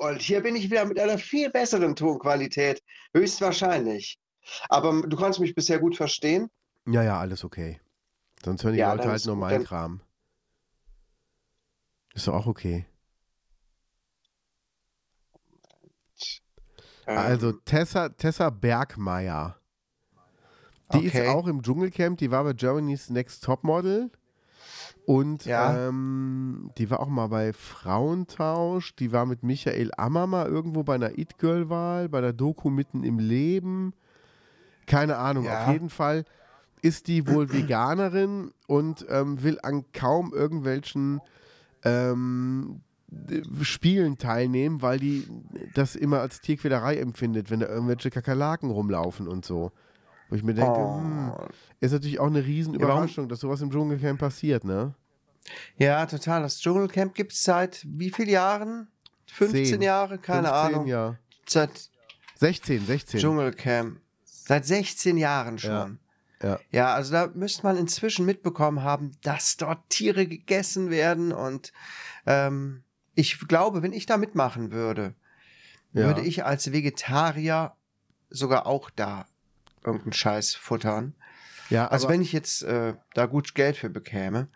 Und 0.00 0.22
hier 0.22 0.42
bin 0.42 0.56
ich 0.56 0.70
wieder 0.70 0.86
mit 0.86 0.98
einer 0.98 1.18
viel 1.18 1.50
besseren 1.50 1.94
Tonqualität. 1.94 2.82
Höchstwahrscheinlich. 3.14 4.18
Aber 4.70 5.02
du 5.06 5.16
kannst 5.16 5.40
mich 5.40 5.54
bisher 5.54 5.78
gut 5.78 5.94
verstehen. 5.96 6.48
Ja, 6.86 7.02
ja, 7.02 7.18
alles 7.18 7.44
okay. 7.44 7.80
Sonst 8.44 8.64
hören 8.64 8.74
die 8.74 8.80
Ja, 8.80 8.92
Leute 8.94 9.08
halt 9.08 9.16
ist 9.16 9.26
nur 9.26 9.36
meinen 9.36 9.64
Kram. 9.64 10.02
Ist 12.14 12.26
doch 12.28 12.34
auch 12.34 12.46
okay. 12.46 12.86
Ähm, 17.06 17.16
Also 17.18 17.52
Tessa, 17.52 18.08
Tessa 18.08 18.50
Bergmeier. 18.50 19.56
Die 20.92 21.04
ist 21.04 21.14
Okay. 21.14 21.28
auch 21.28 21.46
im 21.46 21.62
Dschungelcamp, 21.62 22.18
die 22.18 22.30
war 22.30 22.42
bei 22.44 22.52
Germany's 22.52 23.10
Next 23.10 23.44
Topmodel. 23.44 24.10
Und 25.10 25.44
Ja. 25.44 25.88
ähm, 25.88 26.70
die 26.78 26.88
war 26.88 27.00
auch 27.00 27.08
mal 27.08 27.26
bei 27.26 27.52
Frauentausch. 27.52 28.94
Die 28.94 29.10
war 29.10 29.26
mit 29.26 29.42
Michael 29.42 29.90
Ammermer 29.96 30.46
irgendwo 30.46 30.84
bei 30.84 30.94
einer 30.94 31.18
It-Girl-Wahl, 31.18 32.08
bei 32.08 32.20
der 32.20 32.32
Doku 32.32 32.70
Mitten 32.70 33.02
im 33.02 33.18
Leben. 33.18 33.92
Keine 34.86 35.16
Ahnung, 35.16 35.46
Ja. 35.46 35.62
auf 35.66 35.72
jeden 35.72 35.90
Fall 35.90 36.24
ist 36.82 37.08
die 37.08 37.26
wohl 37.26 37.52
Veganerin 37.52 38.52
und 38.68 39.04
ähm, 39.08 39.42
will 39.42 39.58
an 39.64 39.84
kaum 39.92 40.32
irgendwelchen 40.32 41.20
ähm, 41.82 42.80
Spielen 43.62 44.16
teilnehmen, 44.16 44.80
weil 44.80 45.00
die 45.00 45.26
das 45.74 45.96
immer 45.96 46.20
als 46.20 46.40
Tierquälerei 46.40 46.98
empfindet, 46.98 47.50
wenn 47.50 47.58
da 47.58 47.66
irgendwelche 47.68 48.10
Kakerlaken 48.10 48.70
rumlaufen 48.70 49.26
und 49.26 49.44
so. 49.44 49.72
Wo 50.28 50.36
ich 50.36 50.44
mir 50.44 50.54
denke, 50.54 50.78
Oh. 50.80 50.94
hm, 50.94 51.32
ist 51.80 51.90
natürlich 51.90 52.20
auch 52.20 52.28
eine 52.28 52.44
Riesenüberraschung, 52.44 53.28
dass 53.28 53.40
sowas 53.40 53.60
im 53.60 53.70
Dschungelcamp 53.72 54.20
passiert, 54.20 54.62
ne? 54.64 54.94
Ja, 55.76 56.06
total. 56.06 56.42
Das 56.42 56.60
Dschungelcamp 56.60 57.14
gibt 57.14 57.32
es 57.32 57.42
seit 57.42 57.84
wie 57.88 58.10
vielen 58.10 58.28
Jahren? 58.30 58.88
15 59.32 59.64
Zehn. 59.66 59.82
Jahre? 59.82 60.18
Keine 60.18 60.48
15, 60.48 60.54
Ahnung. 60.74 60.86
Ja. 60.86 61.16
Seit 61.46 61.90
16, 62.36 62.86
16. 62.86 63.20
Dschungelcamp. 63.20 64.00
Seit 64.24 64.66
16 64.66 65.16
Jahren 65.16 65.58
schon. 65.58 65.98
Ja. 66.42 66.58
Ja, 66.70 66.94
also 66.94 67.12
da 67.12 67.28
müsste 67.34 67.62
man 67.64 67.76
inzwischen 67.76 68.24
mitbekommen 68.24 68.82
haben, 68.82 69.12
dass 69.22 69.56
dort 69.56 69.88
Tiere 69.90 70.26
gegessen 70.26 70.90
werden 70.90 71.32
und 71.32 71.72
ähm, 72.26 72.82
ich 73.14 73.38
glaube, 73.46 73.82
wenn 73.82 73.92
ich 73.92 74.06
da 74.06 74.16
mitmachen 74.16 74.72
würde, 74.72 75.14
Ja. 75.92 76.06
würde 76.06 76.22
ich 76.22 76.44
als 76.44 76.72
Vegetarier 76.72 77.74
sogar 78.30 78.66
auch 78.66 78.88
da 78.90 79.26
irgendeinen 79.84 80.12
Scheiß 80.14 80.54
futtern. 80.54 81.14
Ja, 81.70 81.86
Also 81.88 82.08
wenn 82.08 82.20
ich 82.22 82.32
jetzt 82.32 82.62
äh, 82.62 82.94
da 83.14 83.26
gut 83.26 83.54
Geld 83.54 83.76
für 83.76 83.88
bekäme, 83.90 84.48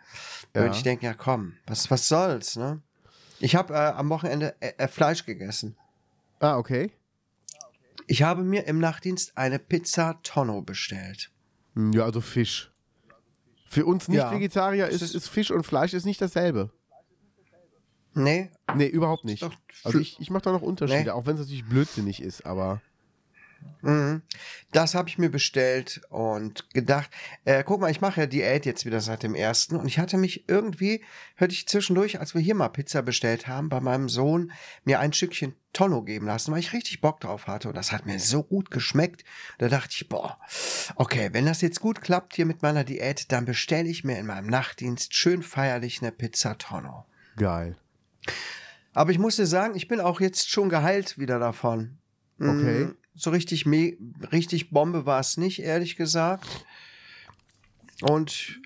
Ja. 0.54 0.62
würde 0.62 0.76
ich 0.76 0.83
denken, 0.83 1.04
ja 1.06 1.14
komm, 1.14 1.54
was, 1.66 1.90
was 1.90 2.09
soll's, 2.09 2.56
ne? 2.56 2.83
Ich 3.40 3.56
habe 3.56 3.75
äh, 3.75 3.76
am 3.76 4.09
Wochenende 4.11 4.54
äh, 4.61 4.73
äh, 4.78 4.88
Fleisch 4.88 5.25
gegessen. 5.26 5.76
Ah, 6.40 6.56
okay. 6.59 6.92
Ich 8.06 8.23
habe 8.23 8.42
mir 8.42 8.66
im 8.66 8.78
Nachtdienst 8.78 9.37
eine 9.37 9.59
Pizza 9.59 10.21
Tonno 10.23 10.61
bestellt. 10.62 11.30
Hm, 11.75 11.92
Ja, 11.92 12.04
also 12.04 12.21
Fisch. 12.21 12.71
Für 13.66 13.87
uns 13.87 14.06
Ja. 14.06 14.25
Nicht-Vegetarier 14.30 14.87
Es 14.88 14.97
ist, 14.97 15.02
ist- 15.02 15.14
ist 15.14 15.28
Fisch 15.28 15.50
und 15.50 15.64
Fleisch 15.64 15.94
ist 15.94 16.04
nicht 16.04 16.21
dasselbe. 16.21 16.71
Nee, 18.16 18.50
Nee, 18.76 18.87
überhaupt 18.87 19.25
nicht. 19.25 19.42
Also 19.83 19.99
ich, 19.99 20.21
ich 20.21 20.30
mache 20.30 20.42
da 20.44 20.52
noch 20.52 20.62
Unterschiede, 20.62 21.02
Nee. 21.04 21.11
auch 21.11 21.26
wenn 21.26 21.35
es 21.35 21.40
natürlich 21.40 21.64
blödsinnig 21.66 22.23
ist, 22.23 22.47
aber. 22.47 22.80
Das 24.73 24.94
habe 24.94 25.09
ich 25.09 25.18
mir 25.18 25.30
bestellt 25.30 26.00
und 26.09 26.71
gedacht, 26.71 27.11
äh, 27.44 27.62
guck 27.64 27.80
mal, 27.80 27.90
ich 27.90 28.00
mache 28.00 28.23
ja 28.23 28.26
Diät 28.26 28.66
jetzt 28.66 28.87
wieder 28.87 29.00
seit 29.00 29.23
dem 29.23 29.35
ersten 29.35 29.76
und 29.76 29.87
ich 29.87 29.99
hatte 29.99 30.16
mich 30.16 30.49
irgendwie, 30.49 31.04
hörte 31.37 31.52
ich 31.52 31.68
zwischendurch, 31.68 32.18
als 32.18 32.35
wir 32.35 32.40
hier 32.40 32.54
mal 32.54 32.68
Pizza 32.68 33.02
bestellt 33.02 33.47
haben, 33.47 33.68
bei 33.68 33.80
meinem 33.80 34.09
Sohn 34.09 34.52
mir 34.85 35.00
ein 35.00 35.12
Stückchen 35.12 35.54
Tonno 35.73 36.02
geben 36.02 36.26
lassen, 36.26 36.52
weil 36.52 36.61
ich 36.61 36.73
richtig 36.73 37.00
Bock 37.00 37.21
drauf 37.21 37.47
hatte 37.47 37.68
und 37.68 37.76
das 37.76 37.92
hat 37.92 38.06
mir 38.06 38.18
so 38.18 38.42
gut 38.42 38.71
geschmeckt. 38.71 39.25
Da 39.59 39.68
dachte 39.68 39.90
ich, 39.92 40.09
boah, 40.09 40.38
okay, 40.97 41.30
wenn 41.33 41.47
das 41.47 41.61
jetzt 41.61 41.80
gut 41.80 42.00
klappt 42.00 42.35
hier 42.35 42.47
mit 42.47 42.62
meiner 42.62 42.85
Diät, 42.85 43.30
dann 43.33 43.44
bestelle 43.44 43.88
ich 43.88 44.02
mir 44.04 44.18
in 44.18 44.26
meinem 44.26 44.47
Nachtdienst 44.47 45.14
schön 45.14 45.42
feierlich 45.42 46.00
eine 46.00 46.12
Pizza 46.12 46.56
Tonno. 46.59 47.04
geil. 47.37 47.76
Aber 48.94 49.11
ich 49.11 49.18
musste 49.18 49.44
sagen, 49.44 49.75
ich 49.75 49.88
bin 49.88 50.00
auch 50.00 50.21
jetzt 50.21 50.50
schon 50.50 50.68
geheilt 50.68 51.18
wieder 51.18 51.38
davon. 51.38 51.99
Okay. 52.40 52.88
So 53.16 53.30
richtig, 53.30 53.64
richtig 54.33 54.71
Bombe 54.71 55.06
war 55.06 55.21
es 55.21 55.37
nicht, 55.37 55.61
ehrlich 55.62 55.97
gesagt. 55.97 56.47
Und 58.02 58.61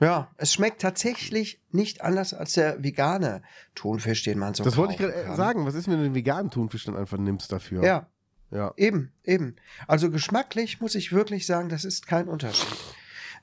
ja, 0.00 0.30
es 0.36 0.52
schmeckt 0.52 0.82
tatsächlich 0.82 1.60
nicht 1.70 2.02
anders 2.02 2.34
als 2.34 2.52
der 2.52 2.82
vegane 2.82 3.42
Thunfisch, 3.74 4.24
den 4.24 4.38
man 4.38 4.54
so 4.54 4.62
das 4.64 4.76
wollte 4.76 4.92
ich 4.94 4.98
gerade 4.98 5.34
sagen. 5.36 5.64
Was 5.64 5.74
ist, 5.74 5.88
wenn 5.88 5.98
du 5.98 6.02
den 6.04 6.14
veganen 6.14 6.50
Thunfisch 6.50 6.84
dann 6.84 6.96
einfach 6.96 7.16
nimmst 7.18 7.50
dafür? 7.50 7.82
Ja, 7.82 8.06
Ja. 8.50 8.74
eben, 8.76 9.12
eben. 9.24 9.56
Also 9.86 10.10
geschmacklich 10.10 10.80
muss 10.80 10.94
ich 10.94 11.12
wirklich 11.12 11.46
sagen, 11.46 11.68
das 11.68 11.84
ist 11.84 12.06
kein 12.06 12.28
Unterschied. 12.28 12.76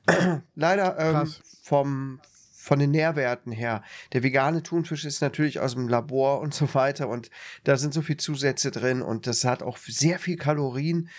Leider 0.56 1.00
ähm, 1.00 1.34
vom, 1.64 2.20
von 2.64 2.80
den 2.80 2.92
Nährwerten 2.92 3.52
her. 3.52 3.84
Der 4.14 4.24
vegane 4.24 4.64
Thunfisch 4.64 5.04
ist 5.04 5.22
natürlich 5.22 5.60
aus 5.60 5.74
dem 5.74 5.90
Labor 5.90 6.40
und 6.40 6.54
so 6.54 6.74
weiter 6.74 7.10
und 7.10 7.30
da 7.66 7.76
sind 7.76 7.94
so 7.94 8.02
viel 8.02 8.16
Zusätze 8.16 8.72
drin 8.72 9.02
und 9.02 9.28
das 9.28 9.44
hat 9.44 9.62
auch 9.62 9.78
sehr 9.78 10.18
viel 10.18 10.38
Kalorien. 10.38 11.10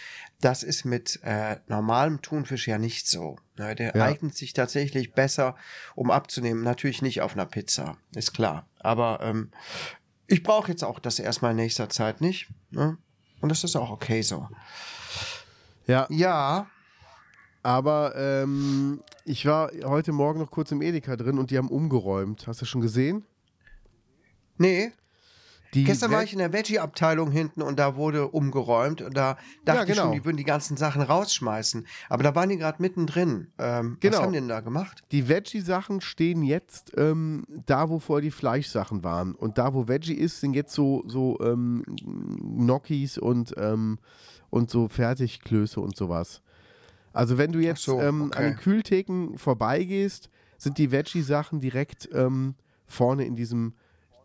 Das 0.41 0.63
ist 0.63 0.85
mit 0.87 1.21
äh, 1.23 1.57
normalem 1.69 2.23
Thunfisch 2.23 2.67
ja 2.67 2.79
nicht 2.79 3.07
so. 3.07 3.37
Ne, 3.59 3.75
der 3.75 3.95
Ja. 3.95 4.05
eignet 4.05 4.35
sich 4.35 4.55
tatsächlich 4.55 5.13
besser, 5.13 5.55
um 5.95 6.11
abzunehmen. 6.11 6.63
Natürlich 6.63 7.03
nicht 7.03 7.21
auf 7.21 7.35
einer 7.35 7.47
Pizza, 7.47 7.99
ist 8.17 8.33
klar. 8.33 8.67
Aber 8.81 9.21
ähm, 9.23 9.51
ich 10.27 10.43
brauche 10.43 10.71
jetzt 10.71 10.83
auch 10.83 10.99
das 10.99 11.19
erstmal 11.19 11.51
in 11.51 11.59
nächster 11.59 11.91
Zeit 11.91 12.23
nicht. 12.23 12.49
Ne? 12.71 12.97
Und 13.43 13.51
das 13.51 13.65
ist 13.65 13.77
auch 13.77 13.91
okay 13.91 14.23
so. 14.23 14.49
Ja, 15.87 16.07
Ja, 16.09 16.69
aber 17.64 18.14
ähm, 18.16 19.00
ich 19.25 19.47
war 19.47 19.71
heute 19.85 20.12
Morgen 20.12 20.38
noch 20.38 20.50
kurz 20.52 20.71
im 20.71 20.83
Edeka 20.83 21.16
drin 21.16 21.38
und 21.38 21.50
die 21.50 21.59
haben 21.59 21.68
umgeräumt. 21.68 22.47
Hast 22.47 22.61
du 22.61 22.66
schon 22.66 22.80
gesehen? 22.80 23.25
nee. 24.59 24.92
Die 25.73 25.83
Gestern 25.83 26.12
war 26.12 26.23
ich 26.23 26.33
in 26.33 26.38
der 26.38 26.52
Veggie-Abteilung 26.52 27.33
hinten 27.33 27.61
und 27.61 27.80
da 27.80 27.97
wurde 27.97 28.28
umgeräumt 28.28 29.02
und 29.02 29.16
da 29.16 29.37
dachte 29.64 29.78
Ja, 29.78 29.83
ich 29.83 29.88
genau. 29.88 30.02
schon, 30.02 30.12
die 30.12 30.25
würden 30.25 30.37
die 30.37 30.44
ganzen 30.44 30.76
Sachen 30.76 31.02
rausschmeißen. 31.02 31.85
Aber 32.09 32.23
da 32.23 32.33
waren 32.37 32.49
die 32.49 32.59
gerade 32.59 32.80
mittendrin. 32.80 33.49
Ähm, 33.59 33.97
Genau. 33.99 34.18
Was 34.18 34.23
haben 34.23 34.33
die 34.33 34.38
denn 34.38 34.47
da 34.47 34.61
gemacht? 34.61 35.02
Die 35.11 35.28
Veggie-Sachen 35.28 36.00
stehen 36.00 36.44
jetzt 36.44 36.92
ähm, 36.97 37.44
da, 37.66 37.88
wo 37.88 37.99
vorher 37.99 38.23
die 38.23 38.30
Fleischsachen 38.30 39.02
waren. 39.02 39.35
Und 39.35 39.59
da, 39.59 39.75
wo 39.75 39.88
Veggie 39.88 40.14
ist, 40.14 40.38
sind 40.38 40.54
jetzt 40.54 40.73
so, 40.73 41.02
so 41.09 41.40
ähm, 41.40 41.83
Gnocchis 42.04 43.18
und, 43.18 43.52
ähm, 43.56 43.99
und 44.50 44.71
so 44.71 44.87
Fertigklöße 44.87 45.80
und 45.80 45.97
sowas. 45.97 46.40
Also 47.14 47.38
wenn 47.38 47.52
du 47.52 47.61
jetzt 47.61 47.83
so, 47.83 48.00
ähm, 48.00 48.25
okay. 48.26 48.38
an 48.38 48.44
den 48.44 48.56
Kühltheken 48.56 49.37
vorbeigehst, 49.38 50.28
sind 50.59 50.78
die 50.78 50.90
Veggie-Sachen 50.92 51.61
direkt 51.61 52.09
ähm, 52.12 52.54
vorne 52.87 53.25
in 53.25 53.35
diesem, 53.37 53.75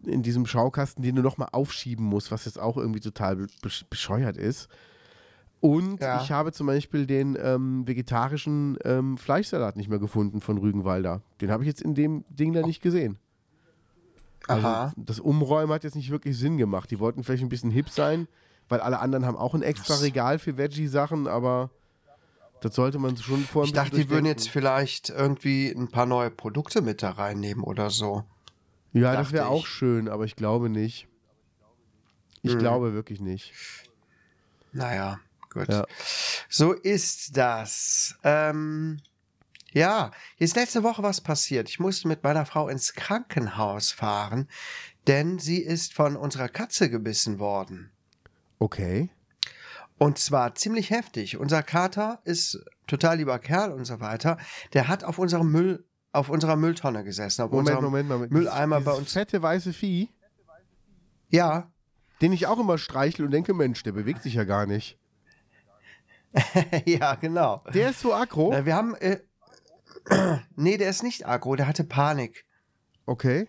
in 0.03 0.24
diesem 0.24 0.46
Schaukasten, 0.46 1.03
den 1.03 1.15
du 1.15 1.22
nochmal 1.22 1.50
aufschieben 1.51 2.05
musst, 2.05 2.31
was 2.31 2.46
jetzt 2.46 2.60
auch 2.60 2.77
irgendwie 2.77 3.00
total 3.00 3.36
be- 3.38 3.48
besch- 3.63 3.86
bescheuert 3.89 4.38
ist. 4.38 4.67
Und 5.62 6.00
Ja. 6.01 6.22
ich 6.22 6.31
habe 6.31 6.51
zum 6.53 6.67
Beispiel 6.67 7.05
den 7.05 7.38
ähm, 7.41 7.86
vegetarischen 7.88 8.77
ähm, 8.86 9.17
Fleischsalat 9.17 9.75
nicht 9.75 9.89
mehr 9.89 10.00
gefunden 10.00 10.39
von 10.39 10.58
Rügenwalder. 10.58 11.22
Den 11.41 11.51
habe 11.51 11.63
ich 11.63 11.67
jetzt 11.67 11.81
in 11.81 11.96
dem 11.96 12.24
Ding 12.29 12.53
da 12.53 12.62
nicht 12.62 12.81
gesehen. 12.81 13.17
Also 14.48 14.65
Aha. 14.67 14.93
das 14.96 15.19
Umräumen 15.19 15.74
hat 15.74 15.84
jetzt 15.84 15.96
nicht 15.96 16.10
wirklich 16.12 16.38
Sinn 16.38 16.58
gemacht. 16.58 16.89
Die 16.91 17.00
wollten 17.00 17.24
vielleicht 17.24 17.43
ein 17.43 17.50
bisschen 17.50 17.72
hip 17.72 17.89
sein, 17.89 18.27
weil 18.69 18.79
alle 18.79 19.00
anderen 19.00 19.25
haben 19.25 19.36
auch 19.38 19.53
ein 19.53 19.62
extra? 19.62 19.96
Regal 19.96 20.39
für 20.39 20.58
Veggie-Sachen, 20.58 21.27
aber 21.27 21.69
das 22.62 22.75
sollte 22.75 23.00
man 23.00 23.16
schon 23.18 23.44
vorher 23.44 23.68
Ich 23.68 23.74
dachte, 23.74 23.96
die 23.96 24.10
würden 24.10 24.25
jetzt 24.25 24.50
vielleicht 24.50 25.10
irgendwie 25.10 25.70
ein 25.70 25.89
paar 25.89 26.06
neue 26.06 26.30
Produkte 26.30 26.82
mit 26.82 27.01
da 27.04 27.12
reinnehmen 27.12 27.63
oder 27.63 27.89
so. 27.89 28.24
Ja, 28.94 29.16
das 29.16 29.32
wäre 29.32 29.48
auch 29.48 29.66
schön, 29.66 30.10
aber 30.10 30.25
ich 30.25 30.36
glaube 30.36 30.70
nicht. 30.70 31.08
Ich 32.42 32.54
Hm. 32.54 32.60
glaube 32.60 32.94
wirklich 32.94 33.20
nicht. 33.20 33.54
Naja, 34.72 35.20
gut. 35.51 35.68
Ja. 35.70 35.86
So 36.48 36.74
ist 36.74 37.38
das. 37.38 38.16
Ähm, 38.24 39.01
ja, 39.72 40.12
hier 40.38 40.46
ist 40.46 40.56
letzte 40.56 40.84
Woche 40.84 41.04
was 41.04 41.22
passiert. 41.22 41.70
Ich 41.70 41.80
musste 41.80 42.08
mit 42.08 42.24
meiner 42.24 42.46
Frau 42.46 42.70
ins 42.70 42.94
Krankenhaus 42.94 43.92
fahren, 43.92 44.48
denn 45.08 45.38
sie 45.38 45.60
ist 45.62 45.94
von 45.94 46.16
unserer 46.16 46.50
Katze 46.50 46.89
gebissen 46.89 47.39
worden. 47.39 47.92
Okay. 48.58 49.10
Und 50.00 50.18
zwar 50.18 50.56
ziemlich 50.56 50.89
heftig. 50.89 51.38
Unser 51.38 51.62
Kater 51.62 52.22
ist 52.24 52.60
total 52.88 53.18
lieber 53.18 53.38
Kerl 53.38 53.72
und 53.74 53.86
so 53.86 54.00
weiter. 54.00 54.38
Der 54.74 54.88
hat 54.88 55.03
auf 55.03 55.20
unserem 55.20 55.51
Müll, 55.51 55.86
auf 56.13 56.29
unserer 56.29 56.56
Mülltonne 56.56 57.03
gesessen. 57.03 57.41
Auf 57.44 57.51
Moment, 57.51 57.82
Moment, 57.82 58.10
Moment. 58.10 58.32
Mülleimer 58.32 58.79
bei 58.82 58.94
uns. 58.94 59.12
fette 59.12 59.41
weiße 59.41 59.74
Vieh, 59.74 60.10
Ja, 61.29 61.72
den 62.22 62.32
ich 62.32 62.48
auch 62.48 62.60
immer 62.60 62.77
streichle 62.77 63.25
und 63.25 63.32
denke, 63.32 63.53
Mensch, 63.53 63.84
der 63.84 63.91
bewegt 63.91 64.24
sich 64.24 64.34
ja 64.34 64.46
gar 64.46 64.65
nicht. 64.65 64.98
ja, 66.86 67.15
genau. 67.15 67.63
Der 67.74 67.89
ist 67.89 68.00
so 68.00 68.13
aggro. 68.13 68.53
Äh, 68.53 68.65
Wir 68.65 68.75
haben, 68.75 68.96
äh, 68.96 69.20
nee, 70.56 70.77
der 70.77 70.89
ist 70.89 71.03
nicht 71.03 71.27
aggro, 71.27 71.56
der 71.56 71.68
hatte 71.68 71.84
Panik. 71.84 72.46
Okay. 73.06 73.48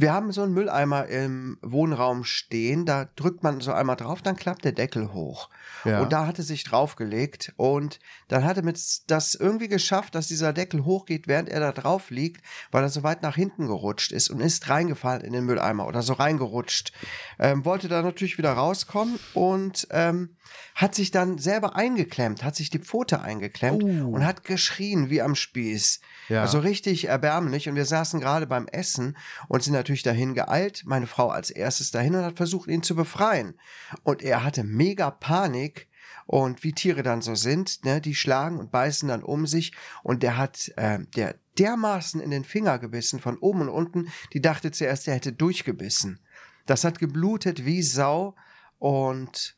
Wir 0.00 0.12
haben 0.12 0.30
so 0.30 0.42
einen 0.42 0.52
Mülleimer 0.54 1.06
im 1.06 1.58
Wohnraum 1.60 2.22
stehen, 2.22 2.86
da 2.86 3.06
drückt 3.16 3.42
man 3.42 3.60
so 3.60 3.72
einmal 3.72 3.96
drauf, 3.96 4.22
dann 4.22 4.36
klappt 4.36 4.64
der 4.64 4.70
Deckel 4.70 5.12
hoch. 5.12 5.50
Ja. 5.84 6.00
Und 6.00 6.12
da 6.12 6.24
hat 6.24 6.38
er 6.38 6.44
sich 6.44 6.62
draufgelegt 6.62 7.52
und 7.56 7.98
dann 8.28 8.44
hat 8.44 8.56
er 8.56 8.62
mit 8.62 8.78
das 9.08 9.34
irgendwie 9.34 9.66
geschafft, 9.66 10.14
dass 10.14 10.28
dieser 10.28 10.52
Deckel 10.52 10.84
hochgeht, 10.84 11.26
während 11.26 11.48
er 11.48 11.58
da 11.58 11.72
drauf 11.72 12.10
liegt, 12.10 12.44
weil 12.70 12.84
er 12.84 12.90
so 12.90 13.02
weit 13.02 13.22
nach 13.24 13.34
hinten 13.34 13.66
gerutscht 13.66 14.12
ist 14.12 14.30
und 14.30 14.38
ist 14.38 14.68
reingefallen 14.70 15.22
in 15.22 15.32
den 15.32 15.44
Mülleimer 15.44 15.88
oder 15.88 16.02
so 16.02 16.12
reingerutscht. 16.12 16.92
Ähm, 17.40 17.64
wollte 17.64 17.88
da 17.88 18.00
natürlich 18.00 18.38
wieder 18.38 18.52
rauskommen 18.52 19.18
und 19.34 19.88
ähm, 19.90 20.36
hat 20.76 20.94
sich 20.94 21.10
dann 21.10 21.38
selber 21.38 21.74
eingeklemmt, 21.74 22.44
hat 22.44 22.54
sich 22.54 22.70
die 22.70 22.78
Pfote 22.78 23.20
eingeklemmt 23.20 23.82
Oh. 23.82 24.10
und 24.14 24.24
hat 24.24 24.44
geschrien 24.44 25.10
wie 25.10 25.22
am 25.22 25.34
Spieß. 25.34 26.00
Ja. 26.28 26.42
Also 26.42 26.58
richtig 26.58 27.06
erbärmlich. 27.06 27.68
Und 27.68 27.74
wir 27.74 27.84
saßen 27.84 28.20
gerade 28.20 28.46
beim 28.46 28.66
Essen 28.66 29.16
und 29.48 29.62
sind 29.62 29.72
natürlich 29.72 30.02
dahin 30.02 30.34
geeilt. 30.34 30.82
Meine 30.86 31.06
Frau 31.06 31.28
als 31.28 31.50
erstes 31.50 31.90
dahin 31.90 32.14
und 32.14 32.24
hat 32.24 32.36
versucht, 32.36 32.68
ihn 32.68 32.82
zu 32.82 32.94
befreien. 32.94 33.58
Und 34.02 34.22
er 34.22 34.44
hatte 34.44 34.64
mega 34.64 35.10
Panik. 35.10 35.88
Und 36.26 36.62
wie 36.62 36.72
Tiere 36.72 37.02
dann 37.02 37.22
so 37.22 37.34
sind, 37.34 37.86
ne, 37.86 38.02
die 38.02 38.14
schlagen 38.14 38.58
und 38.58 38.70
beißen 38.70 39.08
dann 39.08 39.22
um 39.22 39.46
sich. 39.46 39.72
Und 40.02 40.22
der 40.22 40.36
hat 40.36 40.70
äh, 40.76 40.98
der 41.16 41.36
dermaßen 41.58 42.20
in 42.20 42.30
den 42.30 42.44
Finger 42.44 42.78
gebissen, 42.78 43.18
von 43.18 43.38
oben 43.38 43.62
und 43.62 43.68
unten. 43.70 44.12
Die 44.32 44.42
dachte 44.42 44.70
zuerst, 44.70 45.08
er 45.08 45.14
hätte 45.14 45.32
durchgebissen. 45.32 46.20
Das 46.66 46.84
hat 46.84 46.98
geblutet 46.98 47.64
wie 47.64 47.82
Sau. 47.82 48.36
Und 48.78 49.56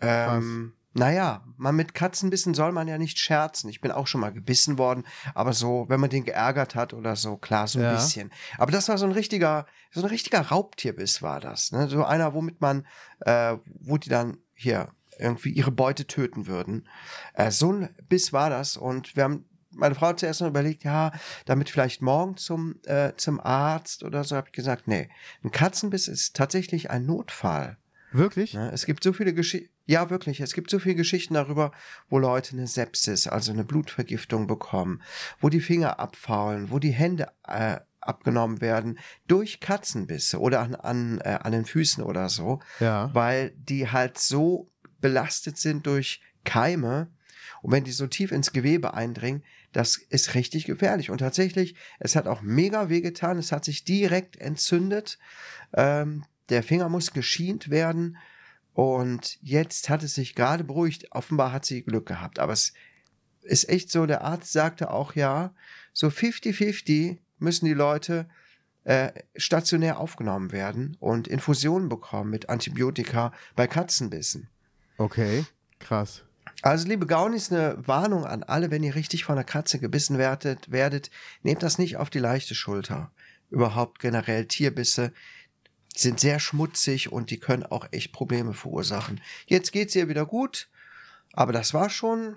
ähm, 0.00 0.72
naja, 0.92 1.44
man 1.56 1.76
mit 1.76 1.94
Katzenbissen 1.94 2.54
soll 2.54 2.72
man 2.72 2.88
ja 2.88 2.98
nicht 2.98 3.18
scherzen. 3.18 3.70
Ich 3.70 3.80
bin 3.80 3.92
auch 3.92 4.06
schon 4.06 4.20
mal 4.20 4.32
gebissen 4.32 4.76
worden, 4.78 5.04
aber 5.34 5.52
so, 5.52 5.86
wenn 5.88 6.00
man 6.00 6.10
den 6.10 6.24
geärgert 6.24 6.74
hat 6.74 6.92
oder 6.94 7.14
so, 7.16 7.36
klar, 7.36 7.68
so 7.68 7.78
ein 7.78 7.84
Ja. 7.84 7.92
bisschen. 7.94 8.32
Aber 8.58 8.72
das 8.72 8.88
war 8.88 8.98
so 8.98 9.06
ein 9.06 9.12
richtiger, 9.12 9.66
so 9.92 10.00
ein 10.00 10.06
richtiger 10.06 10.40
Raubtierbiss 10.40 11.22
war 11.22 11.40
das. 11.40 11.70
Ne? 11.72 11.88
So 11.88 12.04
einer, 12.04 12.34
womit 12.34 12.60
man, 12.60 12.86
äh, 13.20 13.56
wo 13.80 13.98
die 13.98 14.08
dann 14.08 14.38
hier 14.54 14.88
irgendwie 15.18 15.50
ihre 15.50 15.70
Beute 15.70 16.06
töten 16.06 16.46
würden. 16.46 16.88
Äh, 17.34 17.50
so 17.50 17.72
ein 17.72 17.90
Biss 18.08 18.32
war 18.32 18.50
das 18.50 18.76
und 18.76 19.16
wir 19.16 19.24
haben 19.24 19.44
meine 19.72 19.94
Frau 19.94 20.08
hat 20.08 20.18
zuerst 20.18 20.40
noch 20.40 20.48
überlegt, 20.48 20.82
ja, 20.82 21.12
damit 21.44 21.70
vielleicht 21.70 22.02
morgen 22.02 22.36
zum, 22.36 22.80
äh, 22.86 23.12
zum 23.16 23.38
Arzt 23.38 24.02
oder 24.02 24.24
so, 24.24 24.34
habe 24.34 24.48
ich 24.48 24.52
gesagt, 24.52 24.88
nee, 24.88 25.08
ein 25.44 25.52
Katzenbiss 25.52 26.08
ist 26.08 26.34
tatsächlich 26.34 26.90
ein 26.90 27.06
Notfall. 27.06 27.76
Wirklich? 28.12 28.54
Ne? 28.54 28.70
Es 28.72 28.86
gibt 28.86 29.02
so 29.04 29.12
viele 29.12 29.32
Geschichten, 29.34 29.70
ja 29.86 30.10
wirklich, 30.10 30.40
es 30.40 30.54
gibt 30.54 30.70
so 30.70 30.78
viele 30.78 30.96
Geschichten 30.96 31.34
darüber, 31.34 31.72
wo 32.08 32.18
Leute 32.18 32.52
eine 32.56 32.66
Sepsis, 32.66 33.26
also 33.26 33.52
eine 33.52 33.64
Blutvergiftung 33.64 34.46
bekommen, 34.46 35.02
wo 35.40 35.48
die 35.48 35.60
Finger 35.60 36.00
abfaulen, 36.00 36.70
wo 36.70 36.78
die 36.78 36.90
Hände 36.90 37.28
äh, 37.46 37.78
abgenommen 38.00 38.60
werden 38.60 38.98
durch 39.26 39.60
Katzenbisse 39.60 40.40
oder 40.40 40.60
an, 40.60 40.74
an, 40.74 41.20
äh, 41.20 41.38
an 41.42 41.52
den 41.52 41.64
Füßen 41.64 42.02
oder 42.02 42.28
so, 42.28 42.60
Ja. 42.80 43.10
weil 43.14 43.50
die 43.56 43.88
halt 43.88 44.18
so 44.18 44.70
belastet 45.00 45.58
sind 45.58 45.86
durch 45.86 46.20
Keime 46.44 47.10
und 47.62 47.72
wenn 47.72 47.84
die 47.84 47.92
so 47.92 48.06
tief 48.06 48.32
ins 48.32 48.52
Gewebe 48.52 48.94
eindringen, 48.94 49.44
das 49.72 49.96
ist 49.98 50.34
richtig 50.34 50.64
gefährlich. 50.64 51.10
Und 51.10 51.18
tatsächlich, 51.18 51.74
es 52.00 52.16
hat 52.16 52.26
auch 52.26 52.42
mega 52.42 52.88
wehgetan, 52.88 53.38
es 53.38 53.52
hat 53.52 53.64
sich 53.64 53.84
direkt 53.84 54.36
entzündet. 54.36 55.18
Ähm, 55.74 56.24
der 56.50 56.62
Finger 56.62 56.88
muss 56.88 57.12
geschient 57.12 57.70
werden. 57.70 58.16
Und 58.74 59.38
jetzt 59.42 59.88
hat 59.88 60.02
es 60.02 60.14
sich 60.14 60.34
gerade 60.34 60.64
beruhigt. 60.64 61.12
Offenbar 61.12 61.52
hat 61.52 61.64
sie 61.64 61.82
Glück 61.82 62.06
gehabt. 62.06 62.38
Aber 62.38 62.52
es 62.52 62.72
ist 63.42 63.68
echt 63.68 63.90
so, 63.90 64.06
der 64.06 64.22
Arzt 64.22 64.52
sagte 64.52 64.90
auch, 64.90 65.14
ja, 65.14 65.54
so 65.92 66.08
50-50 66.08 67.18
müssen 67.38 67.64
die 67.64 67.74
Leute 67.74 68.28
äh, 68.84 69.12
stationär 69.36 69.98
aufgenommen 69.98 70.52
werden 70.52 70.96
und 71.00 71.28
Infusionen 71.28 71.88
bekommen 71.88 72.30
mit 72.30 72.48
Antibiotika 72.48 73.32
bei 73.54 73.66
Katzenbissen. 73.66 74.48
Okay, 74.98 75.44
krass. 75.78 76.24
Also, 76.62 76.88
liebe 76.88 77.06
Gaunis, 77.06 77.50
eine 77.50 77.76
Warnung 77.86 78.24
an 78.24 78.42
alle, 78.42 78.70
wenn 78.70 78.82
ihr 78.82 78.94
richtig 78.94 79.24
von 79.24 79.34
einer 79.34 79.44
Katze 79.44 79.78
gebissen 79.78 80.18
werdet, 80.18 80.70
werdet, 80.70 81.10
nehmt 81.42 81.62
das 81.62 81.78
nicht 81.78 81.96
auf 81.96 82.10
die 82.10 82.18
leichte 82.18 82.54
Schulter. 82.54 83.10
Überhaupt 83.50 83.98
generell 83.98 84.46
Tierbisse 84.46 85.12
sind 85.96 86.20
sehr 86.20 86.38
schmutzig 86.38 87.12
und 87.12 87.30
die 87.30 87.38
können 87.38 87.64
auch 87.64 87.86
echt 87.90 88.12
Probleme 88.12 88.54
verursachen. 88.54 89.20
Jetzt 89.46 89.72
geht's 89.72 89.94
ihr 89.96 90.08
wieder 90.08 90.24
gut, 90.26 90.68
aber 91.32 91.52
das 91.52 91.74
war 91.74 91.90
schon, 91.90 92.36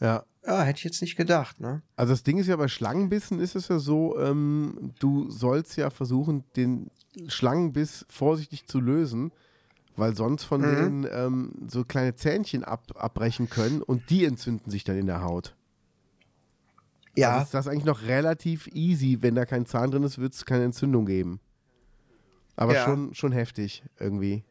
Ja. 0.00 0.24
ja, 0.46 0.62
hätte 0.62 0.78
ich 0.78 0.84
jetzt 0.84 1.02
nicht 1.02 1.16
gedacht, 1.16 1.60
ne? 1.60 1.82
Also 1.96 2.12
das 2.12 2.22
Ding 2.22 2.38
ist 2.38 2.46
ja 2.46 2.56
bei 2.56 2.68
Schlangenbissen 2.68 3.40
ist 3.40 3.56
es 3.56 3.68
ja 3.68 3.78
so, 3.78 4.18
ähm, 4.18 4.92
du 4.98 5.30
sollst 5.30 5.76
ja 5.76 5.90
versuchen, 5.90 6.44
den 6.56 6.90
Schlangenbiss 7.28 8.06
vorsichtig 8.08 8.66
zu 8.66 8.80
lösen, 8.80 9.32
weil 9.96 10.14
sonst 10.14 10.44
von 10.44 10.60
Mhm. 10.60 10.70
denen 10.70 11.06
ähm, 11.10 11.52
so 11.68 11.84
kleine 11.84 12.14
Zähnchen 12.14 12.62
ab, 12.64 12.84
abbrechen 12.94 13.50
können 13.50 13.82
und 13.82 14.10
die 14.10 14.24
entzünden 14.24 14.70
sich 14.70 14.84
dann 14.84 14.96
in 14.96 15.06
der 15.06 15.22
Haut. 15.22 15.54
Ja, 17.16 17.32
Also 17.32 17.44
ist 17.44 17.54
das 17.54 17.66
eigentlich 17.68 17.84
noch 17.84 18.02
relativ 18.02 18.68
easy, 18.68 19.18
wenn 19.20 19.34
da 19.34 19.44
kein 19.44 19.66
Zahn 19.66 19.90
drin 19.90 20.04
ist, 20.04 20.18
wird 20.18 20.32
es 20.34 20.46
keine 20.46 20.64
Entzündung 20.64 21.06
geben. 21.06 21.40
Aber 22.60 22.74
Ja. 22.74 22.84
schon, 22.84 23.14
schon 23.14 23.32
heftig 23.32 23.82
irgendwie. 23.98 24.44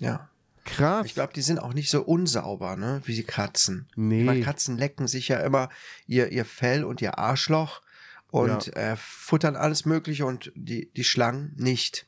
ja. 0.00 0.28
Krass. 0.64 1.06
Ich 1.06 1.14
glaube, 1.14 1.32
die 1.32 1.40
sind 1.40 1.58
auch 1.60 1.72
nicht 1.72 1.88
so 1.88 2.02
unsauber, 2.02 2.76
ne, 2.76 3.00
wie 3.06 3.14
die 3.14 3.22
Katzen. 3.24 3.88
nee. 3.96 4.20
Ich 4.20 4.26
meine, 4.26 4.40
Katzen 4.42 4.76
lecken 4.76 5.08
sich 5.08 5.28
ja 5.28 5.38
immer 5.38 5.70
ihr, 6.06 6.30
ihr 6.30 6.44
Fell 6.44 6.84
und 6.84 7.00
ihr 7.00 7.16
Arschloch 7.18 7.80
und 8.30 8.76
äh, 8.76 8.94
futtern 8.96 9.56
alles 9.56 9.86
Mögliche 9.86 10.26
und 10.26 10.52
die, 10.54 10.90
die 10.94 11.04
Schlangen 11.04 11.54
nicht. 11.56 12.06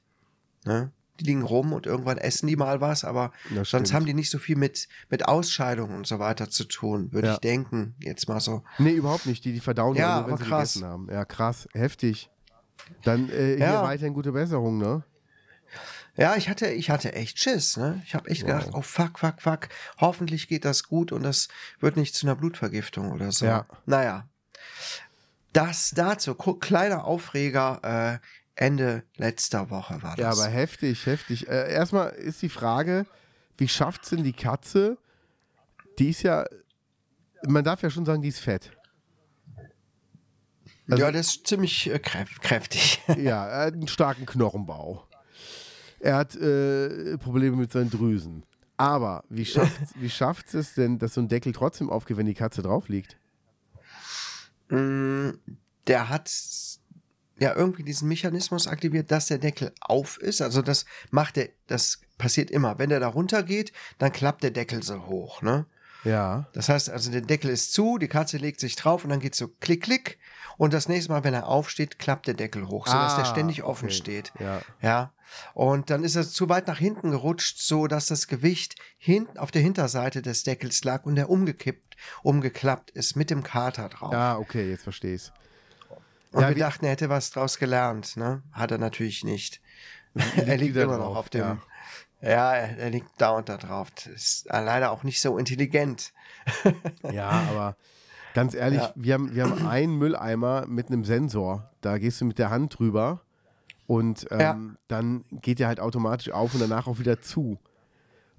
Ne? 0.66 0.92
Die 1.20 1.24
liegen 1.24 1.40
rum 1.42 1.72
und 1.72 1.86
irgendwann 1.86 2.18
essen 2.18 2.48
die 2.48 2.56
mal 2.56 2.82
was, 2.82 3.02
aber 3.02 3.32
Das 3.48 3.70
sonst 3.70 3.88
stimmt. 3.88 3.94
haben 3.94 4.04
die 4.06 4.12
nicht 4.14 4.28
so 4.28 4.38
viel 4.38 4.56
mit, 4.56 4.88
mit 5.08 5.26
Ausscheidungen 5.26 5.96
und 5.96 6.06
so 6.06 6.18
weiter 6.18 6.50
zu 6.50 6.64
tun, 6.64 7.12
würde 7.12 7.28
Ja. 7.28 7.32
ich 7.34 7.40
denken. 7.40 7.94
Jetzt 8.00 8.28
mal 8.28 8.40
so. 8.40 8.62
Nee, 8.78 8.92
überhaupt 8.92 9.24
nicht. 9.24 9.42
Die, 9.46 9.54
die 9.54 9.60
verdauen 9.60 9.96
Ja, 9.96 10.02
ja, 10.02 10.20
nur, 10.20 10.30
wenn 10.32 10.36
sie 10.36 10.44
krass. 10.44 10.74
gegessen 10.74 10.86
haben. 10.86 11.08
Ja, 11.10 11.24
krass. 11.24 11.66
Heftig. 11.72 12.28
Dann 13.04 13.30
äh, 13.30 13.56
hier 13.56 13.58
Ja. 13.58 13.82
weiterhin 13.84 14.12
gute 14.12 14.32
Besserung, 14.32 14.76
ne? 14.76 15.02
Ja, 16.16 16.36
ich 16.36 16.48
hatte, 16.48 16.68
ich 16.68 16.90
hatte 16.90 17.12
echt 17.14 17.38
Schiss, 17.38 17.76
ne? 17.76 18.02
Ich 18.04 18.14
habe 18.14 18.28
echt 18.28 18.42
Wow. 18.42 18.48
gedacht, 18.48 18.68
oh 18.74 18.82
fuck, 18.82 19.18
fuck, 19.18 19.40
fuck, 19.40 19.68
hoffentlich 19.98 20.48
geht 20.48 20.64
das 20.64 20.82
gut 20.84 21.12
und 21.12 21.22
das 21.22 21.48
wird 21.78 21.96
nicht 21.96 22.14
zu 22.14 22.26
einer 22.26 22.36
Blutvergiftung 22.36 23.12
oder 23.12 23.32
so. 23.32 23.46
Ja. 23.46 23.64
Naja. 23.86 24.26
Das 25.52 25.90
dazu, 25.90 26.34
kleiner 26.34 27.04
Aufreger, 27.04 28.20
äh, 28.20 28.26
Ende 28.54 29.04
letzter 29.16 29.70
Woche 29.70 30.02
war 30.02 30.16
das. 30.16 30.18
Ja, 30.18 30.30
aber 30.30 30.48
heftig, 30.52 31.06
heftig. 31.06 31.48
Äh, 31.48 31.72
erstmal 31.72 32.10
ist 32.10 32.42
die 32.42 32.48
Frage, 32.50 33.06
wie 33.56 33.68
schafft's 33.68 34.10
denn 34.10 34.22
die 34.22 34.32
Katze? 34.34 34.98
Die 35.98 36.10
ist 36.10 36.22
ja, 36.22 36.44
man 37.48 37.64
darf 37.64 37.82
ja 37.82 37.90
schon 37.90 38.04
sagen, 38.04 38.20
die 38.22 38.28
ist 38.28 38.40
fett. 38.40 38.70
also- 40.90 41.02
ja, 41.02 41.10
das 41.12 41.28
ist 41.28 41.46
ziemlich 41.46 41.88
äh, 41.90 41.98
kräf 41.98 42.40
kräftig. 42.40 43.00
Ja, 43.16 43.42
hat 43.44 43.74
einen 43.74 43.88
starken 43.88 44.26
Knochenbau. 44.26 45.06
Er 46.00 46.16
hat 46.16 46.34
äh, 46.34 47.16
Probleme 47.18 47.56
mit 47.56 47.72
seinen 47.72 47.90
Drüsen. 47.90 48.42
Aber 48.76 49.24
wie 49.28 49.44
schafft 49.44 49.78
wie 50.00 50.10
schafft's 50.10 50.54
es 50.54 50.74
denn, 50.74 50.98
dass 50.98 51.14
so 51.14 51.20
ein 51.20 51.28
Deckel 51.28 51.52
trotzdem 51.52 51.90
aufgeht, 51.90 52.16
wenn 52.16 52.26
die 52.26 52.34
Katze 52.34 52.62
drauf 52.62 52.88
liegt? 52.88 53.18
Mm, 54.68 55.30
der 55.86 56.08
hat 56.08 56.30
ja 57.38 57.54
irgendwie 57.54 57.82
diesen 57.82 58.08
Mechanismus 58.08 58.66
aktiviert, 58.66 59.10
dass 59.10 59.26
der 59.26 59.38
Deckel 59.38 59.72
auf 59.80 60.18
ist. 60.18 60.40
Also 60.40 60.62
das 60.62 60.86
macht 61.10 61.36
er, 61.36 61.50
das 61.66 62.00
passiert 62.18 62.50
immer. 62.50 62.78
Wenn 62.78 62.90
der 62.90 63.00
da 63.00 63.08
runter 63.08 63.42
geht, 63.42 63.72
dann 63.98 64.12
klappt 64.12 64.42
der 64.42 64.50
Deckel 64.50 64.82
so 64.82 65.06
hoch, 65.06 65.42
ne? 65.42 65.66
Ja. 66.04 66.46
Das 66.52 66.68
heißt 66.68 66.88
also, 66.88 67.10
der 67.10 67.20
Deckel 67.20 67.50
ist 67.50 67.72
zu, 67.72 67.98
die 67.98 68.08
Katze 68.08 68.38
legt 68.38 68.60
sich 68.60 68.76
drauf 68.76 69.04
und 69.04 69.10
dann 69.10 69.20
geht 69.20 69.34
so 69.34 69.48
klick, 69.60 69.82
klick. 69.82 70.18
Und 70.56 70.72
das 70.74 70.88
nächste 70.88 71.12
Mal, 71.12 71.24
wenn 71.24 71.34
er 71.34 71.46
aufsteht, 71.48 71.98
klappt 71.98 72.26
der 72.26 72.34
Deckel 72.34 72.68
hoch, 72.68 72.86
sodass 72.86 73.16
der 73.16 73.24
Ah, 73.24 73.28
ständig 73.28 73.62
offen 73.62 73.86
okay. 73.86 73.94
steht. 73.94 74.32
Ja. 74.38 74.60
Ja. 74.82 75.12
Und 75.54 75.90
dann 75.90 76.02
ist 76.04 76.16
er 76.16 76.26
zu 76.28 76.48
weit 76.48 76.66
nach 76.66 76.78
hinten 76.78 77.10
gerutscht, 77.10 77.58
so 77.60 77.86
dass 77.86 78.06
das 78.06 78.26
Gewicht 78.26 78.74
hinten 78.98 79.38
auf 79.38 79.50
der 79.50 79.62
Hinterseite 79.62 80.22
des 80.22 80.42
Deckels 80.42 80.82
lag 80.84 81.04
und 81.04 81.14
der 81.14 81.30
umgekippt, 81.30 81.96
umgeklappt 82.22 82.90
ist 82.90 83.14
mit 83.16 83.30
dem 83.30 83.42
Kater 83.42 83.88
drauf. 83.88 84.12
Ja, 84.12 84.38
okay, 84.38 84.68
jetzt 84.70 84.82
verstehe 84.84 85.14
ich's. 85.14 85.32
und 86.32 86.42
ja, 86.42 86.48
wir 86.48 86.56
dachten, 86.56 86.84
er 86.84 86.92
hätte 86.92 87.08
was 87.08 87.30
draus 87.30 87.58
gelernt, 87.58 88.16
ne? 88.16 88.42
Hat 88.52 88.70
er 88.72 88.78
natürlich 88.78 89.22
nicht. 89.24 89.60
er 90.36 90.56
liegt 90.56 90.76
immer 90.76 90.98
noch 90.98 91.14
auf 91.16 91.28
dem. 91.28 91.40
ja. 91.40 91.58
Ja, 92.22 92.52
er, 92.54 92.76
er 92.76 92.90
liegt 92.90 93.18
dauernd 93.18 93.48
da 93.48 93.56
drauf. 93.56 93.88
Ist 94.14 94.46
leider 94.50 94.90
auch 94.90 95.04
nicht 95.04 95.22
so 95.22 95.38
intelligent. 95.38 96.12
Ja, 97.10 97.30
aber 97.50 97.76
ganz 98.34 98.54
ehrlich, 98.54 98.80
Ja. 98.80 98.92
wir, 98.94 99.14
haben, 99.14 99.34
wir 99.34 99.44
haben 99.44 99.66
einen 99.66 99.96
Mülleimer 99.98 100.66
mit 100.66 100.88
einem 100.88 101.04
Sensor. 101.04 101.70
Da 101.80 101.98
gehst 101.98 102.20
du 102.20 102.24
mit 102.24 102.38
der 102.38 102.50
Hand 102.50 102.78
drüber 102.78 103.20
und 103.86 104.26
ähm, 104.30 104.40
Ja. 104.40 104.58
dann 104.88 105.24
geht 105.30 105.58
der 105.58 105.68
halt 105.68 105.80
automatisch 105.80 106.30
auf 106.32 106.54
und 106.54 106.60
danach 106.60 106.86
auch 106.86 106.98
wieder 106.98 107.20
zu. 107.20 107.58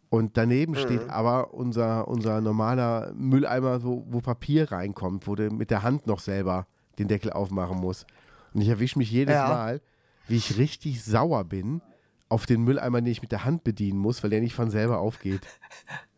Und 0.09 0.35
daneben 0.35 0.75
steht 0.75 1.09
aber 1.09 1.53
unser, 1.53 2.07
unser 2.09 2.41
normaler 2.41 3.13
Mülleimer, 3.15 3.81
wo, 3.83 4.05
wo 4.09 4.19
Papier 4.19 4.69
reinkommt, 4.71 5.25
wo 5.25 5.35
du 5.35 5.49
mit 5.49 5.71
der 5.71 5.83
Hand 5.83 6.05
noch 6.05 6.19
selber 6.19 6.67
den 6.99 7.07
Deckel 7.07 7.31
aufmachen 7.31 7.77
musst. 7.79 8.05
Und 8.53 8.59
ich 8.61 8.67
erwische 8.67 8.99
mich 8.99 9.09
jedes 9.09 9.35
Ja. 9.35 9.47
Mal, 9.47 9.81
wie 10.27 10.35
ich 10.35 10.57
richtig 10.57 11.01
sauer 11.03 11.45
bin 11.45 11.81
auf 12.27 12.45
den 12.45 12.61
Mülleimer, 12.63 12.99
den 13.01 13.11
ich 13.11 13.21
mit 13.21 13.31
der 13.31 13.45
Hand 13.45 13.63
bedienen 13.63 13.99
muss, 13.99 14.21
weil 14.21 14.29
der 14.31 14.41
nicht 14.41 14.53
von 14.53 14.69
selber 14.69 14.99
aufgeht. 14.99 15.41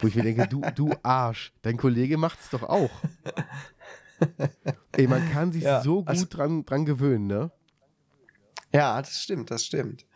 Wo 0.00 0.06
ich 0.08 0.14
mir 0.14 0.22
denke, 0.22 0.46
du, 0.48 0.60
du 0.74 0.90
Arsch, 1.02 1.52
dein 1.62 1.76
Kollege 1.76 2.16
macht's 2.16 2.50
doch 2.50 2.62
auch. 2.62 2.90
Ey, 4.92 5.06
man 5.06 5.30
kann 5.30 5.52
sich 5.52 5.62
Ja, 5.62 5.82
so 5.82 5.98
gut 6.00 6.08
also- 6.08 6.26
dran, 6.28 6.64
dran 6.64 6.84
gewöhnen, 6.84 7.26
ne? 7.26 7.50
Ja, 8.72 9.00
das 9.00 9.20
stimmt, 9.22 9.50
das 9.50 9.64
stimmt. 9.64 10.06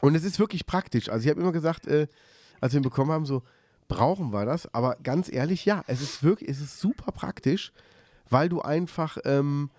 Und 0.00 0.14
es 0.16 0.24
ist 0.24 0.38
wirklich 0.38 0.66
praktisch. 0.66 1.08
Also 1.08 1.24
ich 1.24 1.30
habe 1.30 1.40
immer 1.40 1.52
gesagt, 1.52 1.86
äh, 1.86 2.08
als 2.60 2.72
wir 2.72 2.80
ihn 2.80 2.84
bekommen 2.84 3.12
haben, 3.12 3.26
so, 3.26 3.42
brauchen 3.88 4.32
wir 4.32 4.44
das? 4.44 4.72
Aber 4.74 4.96
ganz 5.02 5.30
ehrlich, 5.32 5.64
ja, 5.64 5.84
es 5.86 6.00
ist 6.00 6.22
wirklich, 6.22 6.50
es 6.50 6.60
ist 6.60 6.80
super 6.80 7.12
praktisch, 7.12 7.72
weil 8.28 8.48
du 8.48 8.60
einfach, 8.60 9.18
ähm, 9.24 9.70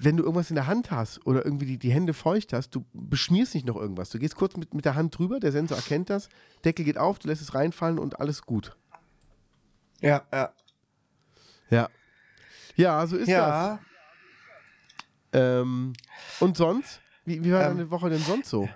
wenn 0.00 0.16
du 0.16 0.22
irgendwas 0.22 0.50
in 0.50 0.56
der 0.56 0.66
Hand 0.66 0.90
hast 0.90 1.24
oder 1.26 1.44
irgendwie 1.44 1.66
die, 1.66 1.78
die 1.78 1.92
Hände 1.92 2.14
feucht 2.14 2.52
hast, 2.52 2.74
du 2.74 2.84
beschmierst 2.92 3.54
nicht 3.54 3.66
noch 3.66 3.76
irgendwas. 3.76 4.10
Du 4.10 4.18
gehst 4.18 4.36
kurz 4.36 4.56
mit, 4.56 4.74
mit 4.74 4.84
der 4.84 4.94
Hand 4.94 5.16
drüber, 5.18 5.40
der 5.40 5.52
Sensor 5.52 5.76
erkennt 5.76 6.10
das, 6.10 6.28
Deckel 6.64 6.84
geht 6.84 6.98
auf, 6.98 7.18
du 7.18 7.28
lässt 7.28 7.42
es 7.42 7.54
reinfallen 7.54 7.98
und 7.98 8.20
alles 8.20 8.42
gut. 8.42 8.76
Ja, 10.00 10.22
ja. 10.32 10.52
Ja. 11.70 11.88
Ja, 12.76 13.06
so 13.06 13.16
ist 13.16 13.28
das. 13.28 13.36
Ja, 13.36 13.80
Ähm, 15.32 15.92
und 16.40 16.56
sonst? 16.56 17.00
Wie, 17.24 17.44
wie 17.44 17.52
war 17.52 17.62
Ähm, 17.62 17.76
deine 17.76 17.90
Woche 17.90 18.10
denn 18.10 18.20
sonst 18.20 18.48
so? 18.48 18.68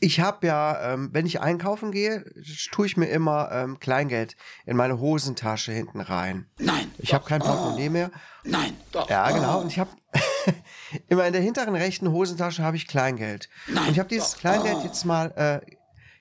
Ich 0.00 0.20
habe 0.20 0.46
ja, 0.46 0.92
ähm, 0.92 1.10
wenn 1.12 1.26
ich 1.26 1.40
einkaufen 1.40 1.90
gehe, 1.92 2.24
tue 2.70 2.86
ich 2.86 2.96
mir 2.96 3.06
immer 3.06 3.50
ähm, 3.52 3.78
Kleingeld 3.80 4.36
in 4.66 4.76
meine 4.76 4.98
Hosentasche 4.98 5.72
hinten 5.72 6.00
rein. 6.00 6.46
Nein. 6.58 6.90
Ich 6.98 7.14
habe 7.14 7.24
kein 7.24 7.40
Portemonnaie 7.40 7.88
mehr. 7.88 8.10
Nein. 8.44 8.76
Doch. 8.92 9.08
Ja, 9.08 9.30
genau. 9.30 9.60
Und 9.60 9.68
ich 9.68 9.78
habe 9.78 9.90
immer 11.08 11.26
in 11.26 11.32
der 11.32 11.42
hinteren 11.42 11.74
rechten 11.74 12.10
Hosentasche 12.10 12.62
habe 12.62 12.76
ich 12.76 12.86
Kleingeld. 12.86 13.48
Nein, 13.68 13.86
und 13.86 13.92
ich 13.92 13.98
habe 13.98 14.08
dieses 14.08 14.32
doch. 14.32 14.40
Kleingeld 14.40 14.84
jetzt 14.84 15.04
mal 15.04 15.32
äh, 15.36 15.60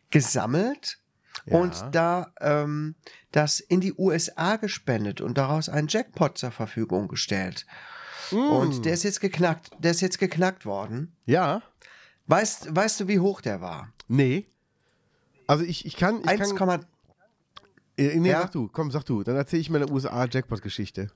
gesammelt 0.09 0.99
Ja. 1.45 1.57
und 1.57 1.83
da 1.91 2.31
ähm, 2.39 2.95
das 3.31 3.59
in 3.59 3.81
die 3.81 3.93
USA 3.97 4.55
gespendet 4.55 5.19
und 5.19 5.37
daraus 5.37 5.67
einen 5.67 5.89
Jackpot 5.89 6.37
zur 6.37 6.51
Verfügung 6.51 7.07
gestellt. 7.09 7.65
Mm. 8.31 8.35
Und 8.37 8.85
der 8.85 8.93
ist 8.93 9.03
jetzt 9.03 9.19
geknackt. 9.19 9.71
Der 9.79 9.91
ist 9.91 10.01
jetzt 10.01 10.19
geknackt 10.19 10.65
worden. 10.65 11.15
Ja, 11.25 11.61
Weißt, 12.27 12.75
weißt 12.75 13.01
du, 13.01 13.07
wie 13.07 13.19
hoch 13.19 13.41
der 13.41 13.61
war? 13.61 13.91
nee. 14.07 14.47
Also 15.47 15.63
ich, 15.63 15.85
ich 15.85 15.95
kann. 15.95 16.21
Ich 16.21 16.27
1, 16.27 16.39
kann 16.39 16.85
nee, 17.97 18.29
ja. 18.29 18.41
sag 18.41 18.51
du, 18.51 18.67
komm, 18.67 18.91
sag 18.91 19.03
du. 19.05 19.23
Dann 19.23 19.35
erzähle 19.35 19.61
ich 19.61 19.69
meine 19.69 19.89
USA-Jackpot-Geschichte. 19.89 21.11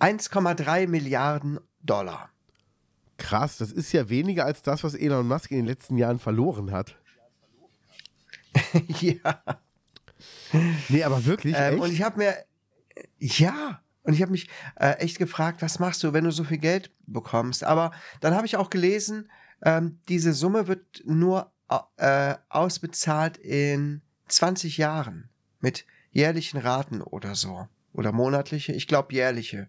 1,3 0.00 0.88
Milliarden 0.88 1.60
Dollar. 1.82 2.30
Krass, 3.18 3.58
das 3.58 3.70
ist 3.70 3.92
ja 3.92 4.08
weniger 4.08 4.44
als 4.44 4.62
das, 4.62 4.82
was 4.82 4.94
Elon 4.94 5.28
Musk 5.28 5.50
in 5.50 5.58
den 5.58 5.66
letzten 5.66 5.96
Jahren 5.96 6.18
verloren 6.18 6.72
hat. 6.72 6.96
ja. 9.00 9.42
Nee, 10.88 11.04
aber 11.04 11.24
wirklich. 11.24 11.54
Ähm, 11.56 11.74
echt? 11.74 11.82
und 11.82 11.92
ich 11.92 12.02
habe 12.02 12.18
mir, 12.18 12.36
ja, 13.18 13.80
und 14.02 14.14
ich 14.14 14.22
habe 14.22 14.32
mich 14.32 14.48
äh, 14.76 14.94
echt 14.98 15.18
gefragt, 15.18 15.62
was 15.62 15.78
machst 15.78 16.02
du, 16.02 16.12
wenn 16.12 16.24
du 16.24 16.32
so 16.32 16.44
viel 16.44 16.58
Geld 16.58 16.90
bekommst? 17.06 17.64
Aber 17.64 17.92
dann 18.20 18.34
habe 18.34 18.46
ich 18.46 18.56
auch 18.56 18.70
gelesen, 18.70 19.30
ähm, 19.62 20.00
diese 20.08 20.32
Summe 20.32 20.66
wird 20.68 21.02
nur 21.04 21.52
äh, 21.96 22.34
ausbezahlt 22.48 23.38
in 23.38 24.02
20 24.28 24.76
Jahren 24.76 25.30
mit 25.60 25.86
jährlichen 26.10 26.58
Raten 26.58 27.00
oder 27.00 27.34
so. 27.34 27.68
Oder 27.92 28.12
monatliche, 28.12 28.72
ich 28.72 28.88
glaube 28.88 29.14
jährliche. 29.14 29.68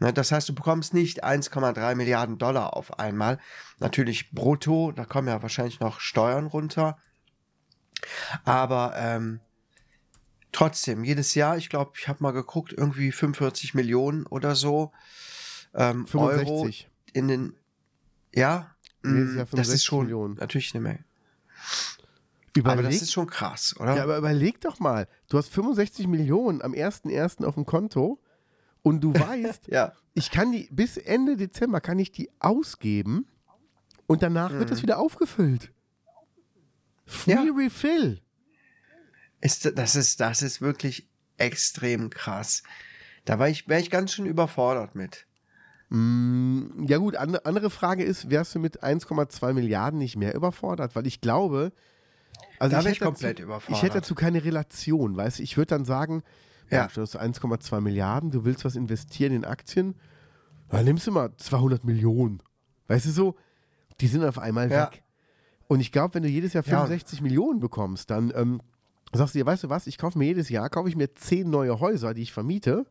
Ne, 0.00 0.12
das 0.12 0.30
heißt, 0.30 0.48
du 0.48 0.54
bekommst 0.54 0.94
nicht 0.94 1.24
1,3 1.24 1.94
Milliarden 1.94 2.38
Dollar 2.38 2.76
auf 2.76 2.98
einmal. 2.98 3.38
Natürlich 3.78 4.30
brutto, 4.30 4.92
da 4.92 5.04
kommen 5.04 5.28
ja 5.28 5.42
wahrscheinlich 5.42 5.80
noch 5.80 6.00
Steuern 6.00 6.46
runter. 6.46 6.98
Aber 8.44 8.94
ähm, 8.96 9.40
trotzdem, 10.52 11.02
jedes 11.04 11.34
Jahr, 11.34 11.56
ich 11.56 11.68
glaube, 11.68 11.92
ich 11.98 12.06
habe 12.06 12.22
mal 12.22 12.32
geguckt, 12.32 12.72
irgendwie 12.72 13.10
45 13.10 13.74
Millionen 13.74 14.24
oder 14.26 14.54
so 14.54 14.92
ähm, 15.74 16.06
Euro 16.14 16.64
65. 16.64 16.88
in 17.12 17.28
den, 17.28 17.56
ja, 18.32 18.74
Nächstes 19.02 19.34
mm, 19.34 19.36
Jahr 19.36 19.44
das 19.44 19.50
65 19.50 19.74
ist 19.74 19.84
schon 19.84 20.04
Millionen. 20.04 20.34
natürlich 20.34 20.74
eine 20.74 20.82
Menge. 20.82 21.04
Überleg, 22.56 22.78
Aber 22.78 22.88
das 22.88 23.02
ist 23.02 23.12
schon 23.12 23.26
krass, 23.28 23.76
oder? 23.78 23.96
ja, 23.96 24.02
aber 24.02 24.18
überleg 24.18 24.60
doch 24.60 24.80
mal. 24.80 25.06
Du 25.28 25.38
hast 25.38 25.48
65 25.50 26.06
Millionen 26.08 26.60
am 26.62 26.72
1.1. 26.72 27.44
auf 27.44 27.54
dem 27.54 27.66
Konto 27.66 28.20
und 28.82 29.00
du 29.00 29.14
weißt, 29.14 29.68
ja. 29.68 29.92
ich 30.14 30.30
kann 30.30 30.50
die, 30.50 30.68
bis 30.72 30.96
Ende 30.96 31.36
Dezember 31.36 31.80
kann 31.80 31.98
ich 31.98 32.10
die 32.10 32.30
ausgeben 32.40 33.26
und 34.06 34.22
danach 34.22 34.52
wird 34.52 34.70
das 34.70 34.82
wieder 34.82 34.98
aufgefüllt. 34.98 35.70
Free 37.06 37.34
Mhm. 37.36 37.46
Ja. 37.46 37.52
Refill. 37.54 38.20
Ist, 39.40 39.72
das, 39.78 39.94
ist, 39.94 40.20
das 40.20 40.42
ist 40.42 40.60
wirklich 40.60 41.08
extrem 41.36 42.10
krass. 42.10 42.64
Da 43.24 43.38
war 43.38 43.48
ich, 43.48 43.68
wäre 43.68 43.80
ich 43.80 43.90
ganz 43.90 44.12
schön 44.12 44.26
überfordert 44.26 44.94
mit. 44.96 45.27
Mm, 45.90 46.84
Ja 46.86 46.98
gut, 46.98 47.16
andere, 47.16 47.44
andere 47.46 47.70
Frage 47.70 48.04
ist, 48.04 48.30
wärst 48.30 48.54
du 48.54 48.58
mit 48.58 48.82
1,2 48.82 49.52
Milliarden 49.54 49.98
nicht 49.98 50.16
mehr 50.16 50.34
überfordert? 50.34 50.94
Weil 50.94 51.06
ich 51.06 51.20
glaube, 51.20 51.72
also 52.58 52.74
Da 52.76 52.80
ich 52.82 52.88
ich 52.88 53.00
komplett 53.00 53.38
dazu, 53.38 53.44
überfordert. 53.44 53.76
Ich 53.76 53.82
hätte 53.82 53.94
dazu 54.00 54.14
keine 54.14 54.44
Relation, 54.44 55.16
weißt 55.16 55.38
du? 55.38 55.42
Ich 55.42 55.56
würde 55.56 55.70
dann 55.70 55.84
sagen, 55.84 56.22
Ja. 56.70 56.78
ja. 56.78 56.88
du 56.94 57.00
hast 57.00 57.16
1,2 57.16 57.80
Milliarden, 57.80 58.30
du 58.30 58.44
willst 58.44 58.64
was 58.64 58.76
investieren 58.76 59.32
in 59.32 59.44
Aktien, 59.44 59.94
dann 60.68 60.84
nimmst 60.84 61.06
du 61.06 61.12
mal 61.12 61.30
200 61.36 61.84
Millionen. 61.84 62.42
Weißt 62.88 63.06
du 63.06 63.10
so, 63.10 63.36
die 64.00 64.06
sind 64.08 64.24
auf 64.24 64.38
einmal 64.38 64.70
Ja. 64.70 64.86
weg. 64.90 65.02
Und 65.68 65.80
ich 65.80 65.92
glaube, 65.92 66.14
wenn 66.14 66.22
du 66.22 66.28
jedes 66.28 66.52
Jahr 66.52 66.64
Ja. 66.64 66.70
65 66.80 67.20
Millionen 67.22 67.60
bekommst, 67.60 68.10
dann 68.10 68.32
ähm, 68.34 68.60
sagst 69.12 69.34
du 69.34 69.38
dir, 69.38 69.46
weißt 69.46 69.64
du 69.64 69.68
was, 69.70 69.86
ich 69.86 69.96
kaufe 69.96 70.18
mir 70.18 70.26
jedes 70.26 70.48
Jahr, 70.50 70.68
kaufe 70.68 70.88
ich 70.88 70.96
mir 70.96 71.14
10 71.14 71.48
neue 71.48 71.80
Häuser, 71.80 72.12
die 72.14 72.22
ich 72.22 72.32
vermiete 72.32 72.84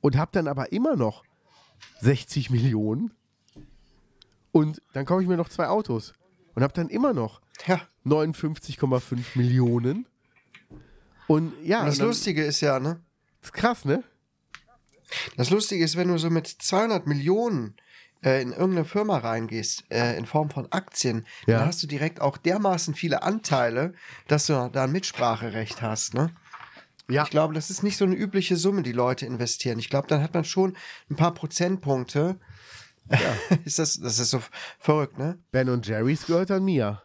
und 0.00 0.16
habe 0.16 0.30
dann 0.32 0.48
aber 0.48 0.72
immer 0.72 0.96
noch 0.96 1.24
60 2.00 2.50
Millionen 2.50 3.12
und 4.52 4.80
dann 4.92 5.04
kaufe 5.06 5.22
ich 5.22 5.28
mir 5.28 5.36
noch 5.36 5.48
zwei 5.48 5.68
Autos 5.68 6.14
und 6.54 6.62
habe 6.62 6.72
dann 6.72 6.88
immer 6.88 7.12
noch 7.12 7.40
Ja. 7.66 7.80
59,5 8.04 9.18
Millionen. 9.34 10.06
Und 11.26 11.52
ja, 11.62 11.80
Und 11.80 11.86
das 11.86 11.94
und 11.96 11.98
dann, 12.00 12.08
Lustige 12.08 12.44
ist 12.44 12.60
ja, 12.60 12.80
ne? 12.80 13.00
ist 13.42 13.52
krass, 13.52 13.84
ne? 13.84 14.02
Das 15.36 15.50
Lustige 15.50 15.84
ist, 15.84 15.96
wenn 15.96 16.08
du 16.08 16.18
so 16.18 16.30
mit 16.30 16.46
200 16.46 17.06
Millionen 17.06 17.76
äh, 18.22 18.42
in 18.42 18.50
irgendeine 18.52 18.84
Firma 18.84 19.18
reingehst, 19.18 19.84
äh, 19.90 20.16
in 20.18 20.26
Form 20.26 20.50
von 20.50 20.70
Aktien, 20.72 21.26
Ja. 21.46 21.58
dann 21.58 21.68
hast 21.68 21.82
du 21.82 21.86
direkt 21.86 22.20
auch 22.20 22.36
dermaßen 22.36 22.94
viele 22.94 23.22
Anteile, 23.22 23.94
dass 24.26 24.46
du 24.46 24.70
da 24.72 24.84
ein 24.84 24.92
Mitspracherecht 24.92 25.82
hast, 25.82 26.14
ne? 26.14 26.30
Ja, 27.10 27.22
Ich 27.22 27.30
glaube, 27.30 27.54
das 27.54 27.70
ist 27.70 27.82
nicht 27.82 27.96
so 27.96 28.04
eine 28.04 28.14
übliche 28.14 28.56
Summe, 28.56 28.82
die 28.82 28.92
Leute 28.92 29.24
investieren. 29.24 29.78
Ich 29.78 29.88
glaube, 29.88 30.08
dann 30.08 30.22
hat 30.22 30.34
man 30.34 30.44
schon 30.44 30.76
ein 31.10 31.16
paar 31.16 31.32
Prozentpunkte. 31.32 32.38
ist 33.64 33.78
das, 33.78 33.98
das 33.98 34.18
ist 34.18 34.30
so 34.30 34.42
verrückt, 34.78 35.16
ne? 35.16 35.38
Ben 35.50 35.70
und 35.70 35.86
Jerry's 35.86 36.26
gehört 36.26 36.50
an 36.50 36.64
mir. 36.64 37.02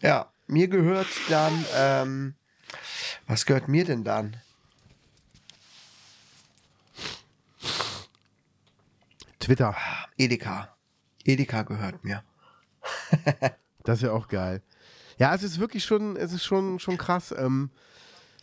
Ja, 0.00 0.32
mir 0.48 0.66
gehört 0.66 1.06
dann, 1.28 1.64
ähm, 1.76 2.34
was 3.28 3.46
gehört 3.46 3.68
mir 3.68 3.84
denn 3.84 4.02
dann? 4.02 4.36
Twitter, 9.38 9.76
Edeka. 10.16 10.76
Edeka 11.24 11.62
gehört 11.62 12.02
mir. 12.02 12.24
das 13.84 13.98
ist 13.98 14.02
ja 14.02 14.10
auch 14.10 14.26
geil. 14.26 14.62
Ja, 15.18 15.32
es 15.32 15.44
ist 15.44 15.60
wirklich 15.60 15.84
schon, 15.84 16.16
es 16.16 16.32
ist 16.32 16.44
schon, 16.44 16.80
schon 16.80 16.98
krass. 16.98 17.32
Ähm, 17.36 17.70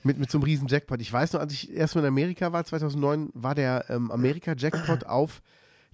mit, 0.04 0.18
mit 0.18 0.32
so 0.32 0.38
einem 0.38 0.44
riesen 0.44 0.68
Jackpot. 0.68 1.02
Ich 1.02 1.12
weiß 1.12 1.34
noch, 1.34 1.42
als 1.42 1.54
ich 1.54 1.74
erstmal 1.74 2.04
in 2.04 2.10
Amerika 2.10 2.52
war, 2.54 2.64
2009, 2.64 3.32
war 3.34 3.56
der 3.56 3.86
ähm, 3.90 4.12
Amerika-Jackpot 4.12 5.04
auf 5.06 5.42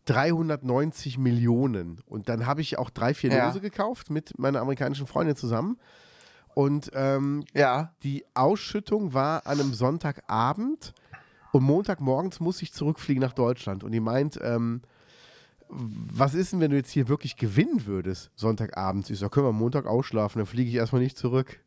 390 0.06 1.18
Millionen. 1.18 2.00
Und 2.06 2.30
dann 2.30 2.46
habe 2.46 2.62
ich 2.62 2.78
auch 2.78 2.90
drei, 2.90 3.14
vier 3.14 3.32
Ja. 3.32 3.48
Lose 3.48 3.62
gekauft 3.62 4.10
mit 4.10 4.38
meiner 4.38 4.62
amerikanischen 4.62 5.08
Freundin 5.08 5.36
zusammen. 5.36 5.78
Und 6.54 6.92
ähm, 6.94 7.44
Ja, 7.54 7.94
die 8.04 8.24
Ausschüttung 8.34 9.14
war 9.14 9.46
an 9.46 9.60
einem 9.60 9.74
Sonntagabend 9.74 10.94
und 11.52 11.64
Montagmorgens 11.64 12.40
muss 12.40 12.62
ich 12.62 12.72
zurückfliegen 12.72 13.22
nach 13.22 13.34
Deutschland. 13.34 13.84
Und 13.84 13.92
die 13.92 14.00
meint, 14.00 14.40
ähm, 14.42 14.82
was 15.68 16.34
ist 16.36 16.54
denn, 16.54 16.60
wenn 16.60 16.72
du 16.72 16.78
jetzt 16.78 16.92
hier 16.92 17.08
wirklich 17.08 17.36
gewinnen 17.38 17.86
würdest, 17.86 18.30
Sonntagabends? 18.36 19.10
Ich 19.10 19.20
sag, 19.20 19.32
können 19.32 19.48
wir 19.48 19.52
Montag 19.52 19.86
ausschlafen, 19.88 20.40
dann 20.40 20.46
fliege 20.46 20.70
ich 20.70 20.76
erstmal 20.76 21.02
nicht 21.02 21.18
zurück. 21.18 21.60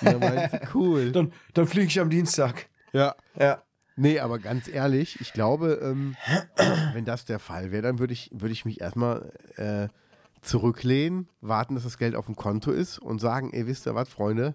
Und 0.00 0.06
dann 0.06 0.18
meint 0.20 0.50
sie, 0.52 0.58
cool. 0.74 1.12
dann, 1.12 1.32
dann 1.54 1.66
fliege 1.66 1.86
ich 1.88 2.00
am 2.00 2.10
Dienstag. 2.10 2.68
Ja. 2.92 3.14
Ja. 3.38 3.62
Nee, 3.96 4.18
aber 4.20 4.38
ganz 4.38 4.66
ehrlich, 4.66 5.20
ich 5.20 5.32
glaube, 5.32 5.78
ähm, 5.82 6.16
wenn 6.94 7.04
das 7.04 7.24
der 7.26 7.38
Fall 7.38 7.70
wäre, 7.70 7.82
dann 7.82 7.98
würde 7.98 8.12
ich, 8.14 8.30
würd 8.32 8.50
ich 8.52 8.64
mich 8.64 8.80
erstmal 8.80 9.32
äh, 9.56 9.88
zurücklehnen, 10.40 11.28
warten, 11.42 11.74
dass 11.74 11.84
das 11.84 11.98
Geld 11.98 12.14
auf 12.14 12.26
dem 12.26 12.36
Konto 12.36 12.70
ist 12.70 12.98
und 12.98 13.20
sagen, 13.20 13.52
ey, 13.52 13.66
wisst 13.66 13.86
ihr 13.86 13.94
was, 13.94 14.08
Freunde, 14.08 14.54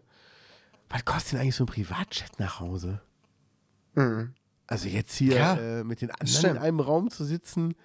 was 0.89 1.06
kostet 1.06 1.34
denn 1.34 1.41
eigentlich 1.41 1.56
so 1.56 1.63
ein 1.63 1.67
Privatjet 1.67 2.39
nach 2.39 2.60
Hause? 2.60 3.01
Mhm. 3.93 4.34
Also 4.67 4.88
jetzt 4.89 5.15
hier 5.15 5.36
Ja, 5.36 5.56
äh, 5.58 5.84
mit 5.84 6.01
den 6.01 6.10
anderen 6.10 6.28
stimmt. 6.28 6.56
in 6.56 6.62
einem 6.62 6.80
Raum 6.80 7.12
zu 7.12 7.23
sitzen, 7.23 7.75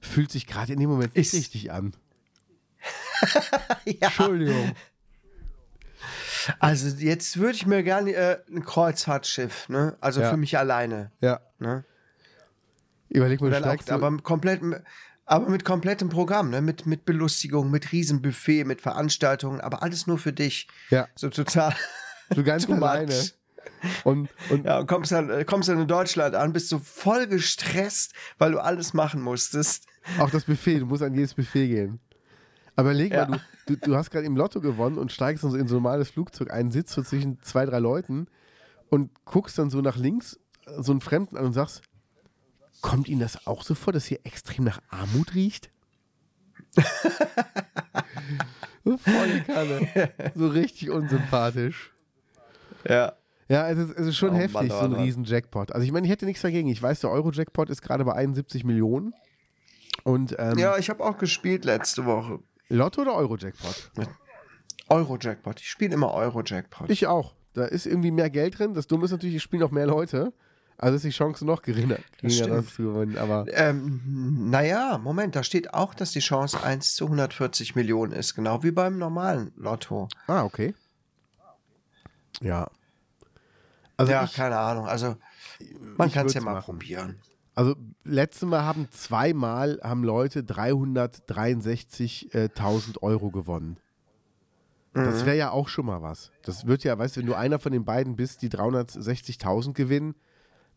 fühlt 0.00 0.30
sich 0.30 0.46
gerade 0.46 0.72
in 0.72 0.80
dem 0.80 0.88
Moment 0.88 1.14
nicht 1.14 1.34
Ist- 1.34 1.38
richtig 1.38 1.70
an. 1.70 1.92
ja. 3.84 4.06
Entschuldigung. 4.08 4.72
Also 6.58 6.88
jetzt 6.96 7.38
würde 7.38 7.54
ich 7.54 7.66
mir 7.66 7.82
gerne 7.82 8.12
äh, 8.12 8.38
ein 8.50 8.64
Kreuzfahrtschiff, 8.64 9.68
ne? 9.68 9.96
Also 10.00 10.20
Ja. 10.20 10.30
für 10.30 10.36
mich 10.36 10.56
alleine. 10.58 11.10
Ja. 11.20 11.40
Ne? 11.58 11.84
Überleg 13.08 13.40
mal, 13.40 13.50
du 13.50 13.56
auch, 13.56 13.60
steigst 13.60 13.88
du, 13.90 13.94
aber 13.94 14.10
mit 14.10 14.22
komplettem, 14.22 14.76
aber 15.26 15.48
mit 15.48 15.64
komplettem 15.64 16.08
Programm, 16.08 16.50
ne? 16.50 16.60
Mit, 16.60 16.86
mit 16.86 17.04
Belustigung, 17.04 17.70
mit 17.70 17.92
Riesenbuffet, 17.92 18.64
mit 18.64 18.80
Veranstaltungen, 18.80 19.60
aber 19.60 19.82
alles 19.82 20.06
nur 20.06 20.18
für 20.18 20.32
dich. 20.32 20.68
Ja. 20.90 21.08
So 21.14 21.28
total. 21.30 21.74
so 22.34 22.42
ganz 22.42 22.66
alleine. 22.70 23.14
Und, 24.04 24.28
und 24.50 24.64
Ja, 24.64 24.78
und 24.78 24.86
kommst 24.86 25.12
dann, 25.12 25.30
äh, 25.30 25.44
kommst 25.44 25.68
dann 25.68 25.80
in 25.80 25.88
Deutschland 25.88 26.34
an, 26.34 26.52
bist 26.52 26.68
so 26.68 26.78
voll 26.78 27.26
gestresst, 27.26 28.12
weil 28.38 28.52
du 28.52 28.58
alles 28.58 28.94
machen 28.94 29.20
musstest. 29.22 29.86
Auch 30.18 30.30
das 30.30 30.44
Buffet, 30.44 30.80
du 30.80 30.86
musst 30.86 31.02
an 31.02 31.14
jedes 31.14 31.34
Buffet 31.34 31.68
gehen. 31.68 32.00
Aber 32.80 32.94
leg 32.94 33.12
Ja. 33.12 33.26
mal, 33.26 33.40
du, 33.66 33.76
du, 33.76 33.88
du 33.90 33.96
hast 33.96 34.10
gerade 34.10 34.26
im 34.26 34.36
Lotto 34.36 34.60
gewonnen 34.60 34.98
und 34.98 35.12
steigst 35.12 35.44
dann 35.44 35.50
so 35.50 35.56
in 35.56 35.68
so 35.68 35.76
ein 35.76 35.82
normales 35.82 36.10
Flugzeug 36.10 36.50
ein, 36.50 36.70
sitzt 36.70 36.92
so 36.94 37.02
zwischen 37.02 37.40
zwei, 37.42 37.66
drei 37.66 37.78
Leuten 37.78 38.26
und 38.88 39.10
guckst 39.24 39.58
dann 39.58 39.70
so 39.70 39.80
nach 39.80 39.96
links 39.96 40.38
so 40.78 40.92
einen 40.92 41.00
Fremden 41.00 41.36
an 41.36 41.44
und 41.46 41.52
sagst, 41.52 41.82
kommt 42.80 43.08
Ihnen 43.08 43.20
das 43.20 43.46
auch 43.46 43.62
so 43.62 43.74
vor, 43.74 43.92
dass 43.92 44.06
hier 44.06 44.20
extrem 44.24 44.64
nach 44.64 44.80
Armut 44.88 45.34
riecht? 45.34 45.70
So 48.84 48.96
volle 48.96 49.42
Kanne. 49.42 49.88
So 50.34 50.48
richtig 50.48 50.88
unsympathisch. 50.90 51.92
Ja. 52.88 53.12
Ja, 53.48 53.68
es 53.68 53.78
ist, 53.78 53.90
es 53.98 54.06
ist 54.06 54.16
schon 54.16 54.30
Oh 54.30 54.36
heftig, 54.36 54.54
Mann, 54.54 54.70
oh 54.70 54.78
so 54.78 54.84
ein 54.86 54.90
Mann. 54.92 55.00
riesen 55.02 55.24
Jackpot. 55.24 55.72
Also 55.72 55.84
ich 55.84 55.92
meine, 55.92 56.06
ich 56.06 56.10
hätte 56.12 56.24
nichts 56.24 56.40
dagegen. 56.40 56.68
Ich 56.68 56.80
weiß, 56.80 57.00
der 57.00 57.10
Euro-Jackpot 57.10 57.68
ist 57.68 57.82
gerade 57.82 58.04
bei 58.04 58.14
71 58.14 58.64
Millionen. 58.64 59.12
Und 60.04 60.34
ähm, 60.38 60.56
Ja, 60.56 60.78
ich 60.78 60.88
habe 60.88 61.04
auch 61.04 61.18
gespielt 61.18 61.64
letzte 61.66 62.06
Woche. 62.06 62.38
Lotto 62.70 63.02
oder 63.02 63.14
Euro-Jackpot? 63.14 63.90
Euro-Jackpot. 64.88 65.60
Ich 65.60 65.68
spiele 65.68 65.94
immer 65.94 66.12
Euro-Jackpot. 66.14 66.88
Ich 66.90 67.06
auch. 67.06 67.34
Da 67.52 67.64
ist 67.64 67.86
irgendwie 67.86 68.10
mehr 68.10 68.30
Geld 68.30 68.58
drin. 68.58 68.74
Das 68.74 68.86
Dumme 68.86 69.04
ist 69.04 69.10
natürlich, 69.10 69.36
ich 69.36 69.42
spiele 69.42 69.62
noch 69.62 69.70
mehr 69.72 69.86
Leute. 69.86 70.32
Also 70.78 70.96
ist 70.96 71.04
die 71.04 71.10
Chance 71.10 71.44
noch 71.44 71.60
geringer, 71.60 71.98
das 72.22 72.38
zu 72.38 72.82
gewinnen. 72.82 73.18
Aber 73.18 73.44
Ähm, 73.52 74.48
naja, 74.48 74.96
Moment, 74.96 75.36
da 75.36 75.42
steht 75.42 75.74
auch, 75.74 75.92
dass 75.92 76.12
die 76.12 76.20
Chance 76.20 76.62
1 76.62 76.94
zu 76.94 77.04
140 77.04 77.74
Millionen 77.74 78.12
ist, 78.12 78.34
genau 78.34 78.62
wie 78.62 78.70
beim 78.70 78.96
normalen 78.96 79.52
Lotto. 79.56 80.08
Ah, 80.26 80.42
okay. 80.44 80.74
Ja. 82.40 82.70
Also, 83.98 84.12
ja, 84.12 84.24
ich, 84.24 84.32
keine 84.32 84.56
Ahnung. 84.56 84.86
Also, 84.86 85.16
man 85.98 86.10
kann 86.10 86.26
es 86.26 86.32
ja 86.34 86.40
mal 86.40 86.62
probieren. 86.62 87.20
Also 87.54 87.74
letztes 88.04 88.48
Mal 88.48 88.62
haben 88.64 88.88
zweimal 88.90 89.80
haben 89.82 90.04
Leute 90.04 90.40
363.000 90.42 93.02
Euro 93.02 93.30
gewonnen. 93.30 93.76
Mhm. 94.94 95.04
Das 95.04 95.24
wäre 95.24 95.36
ja 95.36 95.50
auch 95.50 95.68
schon 95.68 95.86
mal 95.86 96.02
was. 96.02 96.30
Das 96.42 96.66
wird 96.66 96.84
ja, 96.84 96.98
weißt 96.98 97.16
du, 97.16 97.20
wenn 97.20 97.26
du 97.26 97.34
einer 97.34 97.58
von 97.58 97.72
den 97.72 97.84
beiden 97.84 98.16
bist, 98.16 98.42
die 98.42 98.50
360.000 98.50 99.74
gewinnen, 99.74 100.14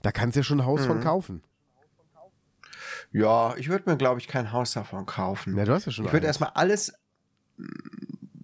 da 0.01 0.11
kannst 0.11 0.35
du 0.35 0.39
ja 0.41 0.43
schon 0.43 0.59
ein 0.61 0.65
Haus 0.65 0.81
Mhm. 0.81 0.87
von 0.87 0.99
kaufen. 1.01 1.43
Ja, 3.11 3.55
ich 3.57 3.69
würde 3.69 3.89
mir, 3.89 3.97
glaube 3.97 4.19
ich, 4.19 4.27
kein 4.27 4.51
Haus 4.51 4.73
davon 4.73 5.05
kaufen. 5.05 5.57
Ja, 5.57 5.65
du 5.65 5.73
hast 5.73 5.85
ja 5.85 5.91
schon 5.91 6.05
ich 6.05 6.13
würde 6.13 6.27
erstmal 6.27 6.51
alles. 6.55 6.93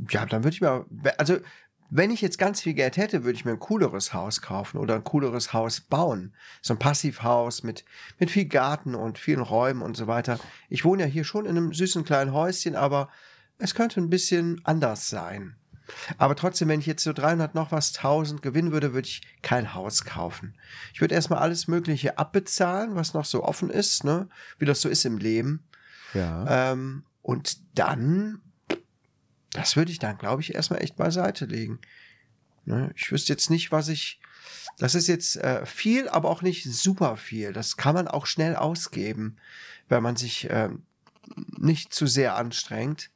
Ja, 0.09 0.25
dann 0.25 0.43
würde 0.43 0.53
ich 0.53 0.61
mir. 0.61 0.85
Also, 1.17 1.37
wenn 1.89 2.11
ich 2.11 2.21
jetzt 2.21 2.37
ganz 2.37 2.61
viel 2.61 2.73
Geld 2.73 2.97
hätte, 2.97 3.23
würde 3.23 3.35
ich 3.35 3.45
mir 3.45 3.51
ein 3.51 3.59
cooleres 3.59 4.13
Haus 4.13 4.41
kaufen 4.41 4.77
oder 4.77 4.95
ein 4.95 5.03
cooleres 5.03 5.53
Haus 5.53 5.81
bauen. 5.81 6.33
So 6.61 6.73
ein 6.73 6.79
Passivhaus 6.79 7.63
mit, 7.63 7.85
mit 8.19 8.29
viel 8.29 8.45
Garten 8.45 8.95
und 8.95 9.17
vielen 9.17 9.41
Räumen 9.41 9.81
und 9.81 9.97
so 9.97 10.07
weiter. 10.07 10.39
Ich 10.69 10.85
wohne 10.85 11.03
ja 11.03 11.07
hier 11.07 11.23
schon 11.23 11.45
in 11.45 11.57
einem 11.57 11.73
süßen 11.73 12.03
kleinen 12.03 12.33
Häuschen, 12.33 12.75
aber 12.75 13.09
es 13.57 13.75
könnte 13.75 13.99
ein 13.99 14.09
bisschen 14.09 14.61
anders 14.63 15.09
sein. 15.09 15.55
Aber 16.17 16.35
trotzdem, 16.35 16.67
wenn 16.67 16.79
ich 16.79 16.85
jetzt 16.85 17.03
so 17.03 17.13
300 17.13 17.55
noch 17.55 17.71
was 17.71 17.95
1000 17.95 18.41
gewinnen 18.41 18.71
würde, 18.71 18.93
würde 18.93 19.07
ich 19.07 19.21
kein 19.41 19.73
Haus 19.73 20.05
kaufen. 20.05 20.55
Ich 20.93 21.01
würde 21.01 21.15
erstmal 21.15 21.39
alles 21.39 21.67
Mögliche 21.67 22.17
abbezahlen, 22.17 22.95
was 22.95 23.13
noch 23.13 23.25
so 23.25 23.43
offen 23.43 23.69
ist, 23.69 24.03
ne? 24.03 24.27
wie 24.59 24.65
das 24.65 24.81
so 24.81 24.89
ist 24.89 25.05
im 25.05 25.17
Leben. 25.17 25.63
Ja. 26.13 26.71
Ähm, 26.71 27.03
und 27.21 27.77
dann, 27.77 28.41
das 29.51 29.75
würde 29.75 29.91
ich 29.91 29.99
dann, 29.99 30.17
glaube 30.17 30.41
ich, 30.41 30.55
erstmal 30.55 30.81
echt 30.81 30.95
beiseite 30.95 31.45
legen. 31.45 31.79
Ne? 32.65 32.91
Ich 32.95 33.11
wüsste 33.11 33.33
jetzt 33.33 33.49
nicht, 33.49 33.71
was 33.71 33.87
ich. 33.87 34.19
Das 34.77 34.95
ist 34.95 35.07
jetzt 35.07 35.35
äh, 35.37 35.65
viel, 35.65 36.07
aber 36.07 36.29
auch 36.29 36.41
nicht 36.41 36.63
super 36.63 37.17
viel. 37.17 37.51
Das 37.51 37.75
kann 37.75 37.95
man 37.95 38.07
auch 38.07 38.25
schnell 38.25 38.55
ausgeben, 38.55 39.37
wenn 39.89 40.03
man 40.03 40.15
sich 40.15 40.47
ähm, 40.49 40.83
nicht 41.57 41.93
zu 41.93 42.07
sehr 42.07 42.35
anstrengt. 42.35 43.09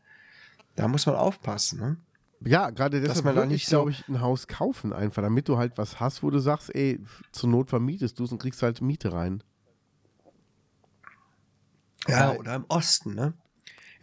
Da 0.75 0.87
muss 0.87 1.05
man 1.05 1.15
aufpassen. 1.15 1.79
Ne? 1.79 1.97
Ja, 2.41 2.71
gerade 2.71 2.99
deshalb 2.99 3.25
man 3.25 3.35
da 3.35 3.45
nicht 3.45 3.67
glaube 3.67 3.91
ich, 3.91 4.07
ein 4.07 4.19
Haus 4.19 4.47
kaufen 4.47 4.91
einfach, 4.91 5.21
damit 5.21 5.47
du 5.47 5.57
halt 5.57 5.77
was 5.77 5.99
hast, 5.99 6.23
wo 6.23 6.29
du 6.29 6.39
sagst, 6.39 6.73
ey, 6.75 6.99
zur 7.31 7.49
Not 7.49 7.69
vermietest 7.69 8.19
du 8.19 8.25
es 8.25 8.31
und 8.31 8.39
kriegst 8.39 8.61
halt 8.63 8.81
Miete 8.81 9.13
rein. 9.13 9.43
Ja, 12.07 12.33
oder 12.33 12.55
im 12.55 12.65
Osten, 12.67 13.13
ne? 13.13 13.33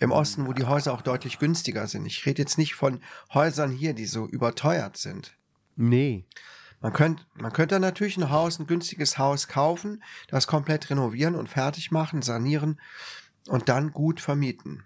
Im 0.00 0.12
Osten, 0.12 0.46
wo 0.46 0.52
die 0.52 0.64
Häuser 0.64 0.92
auch 0.92 1.02
deutlich 1.02 1.38
günstiger 1.38 1.86
sind. 1.86 2.06
Ich 2.06 2.24
rede 2.26 2.42
jetzt 2.42 2.58
nicht 2.58 2.74
von 2.74 3.00
Häusern 3.32 3.70
hier, 3.70 3.94
die 3.94 4.06
so 4.06 4.26
überteuert 4.26 4.96
sind. 4.96 5.36
Nee. 5.76 6.24
Man 6.80 6.94
könnte 6.94 7.22
man 7.34 7.52
könnte 7.52 7.78
natürlich 7.78 8.16
ein 8.16 8.30
Haus, 8.30 8.58
ein 8.58 8.66
günstiges 8.66 9.18
Haus 9.18 9.48
kaufen, 9.48 10.02
das 10.28 10.46
komplett 10.46 10.88
renovieren 10.88 11.34
und 11.34 11.48
fertig 11.48 11.90
machen, 11.90 12.22
sanieren 12.22 12.80
und 13.48 13.68
dann 13.68 13.92
gut 13.92 14.20
vermieten, 14.20 14.84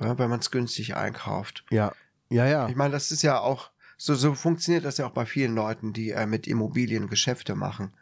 ja, 0.00 0.18
wenn 0.18 0.30
man 0.30 0.40
es 0.40 0.50
günstig 0.50 0.96
einkauft. 0.96 1.64
Ja. 1.70 1.92
Ja, 2.30 2.46
ja. 2.46 2.68
Ich 2.68 2.76
meine, 2.76 2.92
das 2.92 3.10
ist 3.12 3.22
ja 3.22 3.38
auch, 3.38 3.70
so, 3.98 4.14
so 4.14 4.34
funktioniert 4.34 4.84
das 4.84 4.98
ja 4.98 5.06
auch 5.06 5.12
bei 5.12 5.26
vielen 5.26 5.54
Leuten, 5.54 5.92
die 5.92 6.10
äh, 6.10 6.26
mit 6.26 6.46
Immobilien 6.46 7.08
Geschäfte 7.08 7.54
machen. 7.54 7.92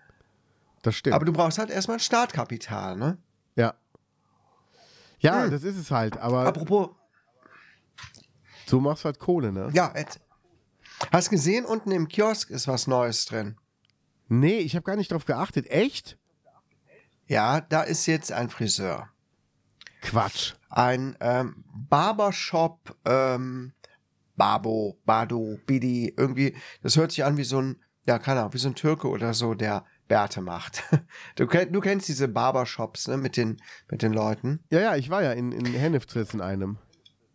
Das 0.82 0.96
stimmt. 0.96 1.14
Aber 1.14 1.24
du 1.24 1.32
brauchst 1.32 1.58
halt 1.58 1.70
erstmal 1.70 1.98
ein 1.98 2.00
Startkapital, 2.00 2.96
ne? 2.96 3.18
ja. 3.56 3.74
Ja, 5.24 5.44
Hm. 5.44 5.50
das 5.50 5.62
ist 5.64 5.76
es 5.76 5.90
halt. 5.90 6.16
Aber 6.18 6.46
Apropos, 6.46 6.90
so 8.66 8.80
machst 8.80 9.04
du 9.04 9.06
halt 9.06 9.18
Kohle, 9.18 9.52
ne? 9.52 9.70
ja, 9.72 9.90
Ed, 9.94 10.20
hast 11.12 11.30
gesehen, 11.30 11.64
unten 11.64 11.90
im 11.90 12.08
Kiosk 12.08 12.50
ist 12.50 12.68
was 12.68 12.86
Neues 12.86 13.24
drin. 13.26 13.56
Nee, 14.28 14.58
ich 14.58 14.74
habe 14.76 14.84
gar 14.84 14.96
nicht 14.96 15.10
drauf 15.12 15.24
geachtet. 15.24 15.66
Echt? 15.70 16.18
Ja, 17.26 17.60
da 17.60 17.82
ist 17.82 18.06
jetzt 18.06 18.32
ein 18.32 18.50
Friseur. 18.50 19.08
Quatsch. 20.02 20.52
ein 20.68 21.16
ähm, 21.20 21.64
Barbershop, 21.88 22.94
ähm, 23.06 23.72
Babo, 24.36 24.98
Bado, 25.06 25.58
Bidi, 25.66 26.12
irgendwie, 26.16 26.54
das 26.82 26.96
hört 26.96 27.12
sich 27.12 27.24
an 27.24 27.36
wie 27.38 27.44
so 27.44 27.60
ein, 27.62 27.82
ja, 28.06 28.18
keine 28.18 28.40
Ahnung, 28.40 28.52
wie 28.52 28.58
so 28.58 28.68
ein 28.68 28.74
Türke 28.74 29.08
oder 29.08 29.32
so, 29.32 29.54
der 29.54 29.86
Bärte 30.08 30.40
macht. 30.40 30.82
Du, 31.36 31.46
du 31.46 31.80
kennst 31.80 32.08
diese 32.08 32.28
Barbershops, 32.28 33.08
ne, 33.08 33.16
mit 33.16 33.36
den, 33.36 33.56
mit 33.90 34.02
den 34.02 34.12
Leuten. 34.12 34.60
Ja, 34.70 34.80
ja, 34.80 34.96
ich 34.96 35.10
war 35.10 35.22
ja 35.22 35.32
in, 35.32 35.50
in 35.52 35.66
Hennef 35.66 36.06
jetzt 36.14 36.34
in 36.34 36.40
einem. 36.40 36.78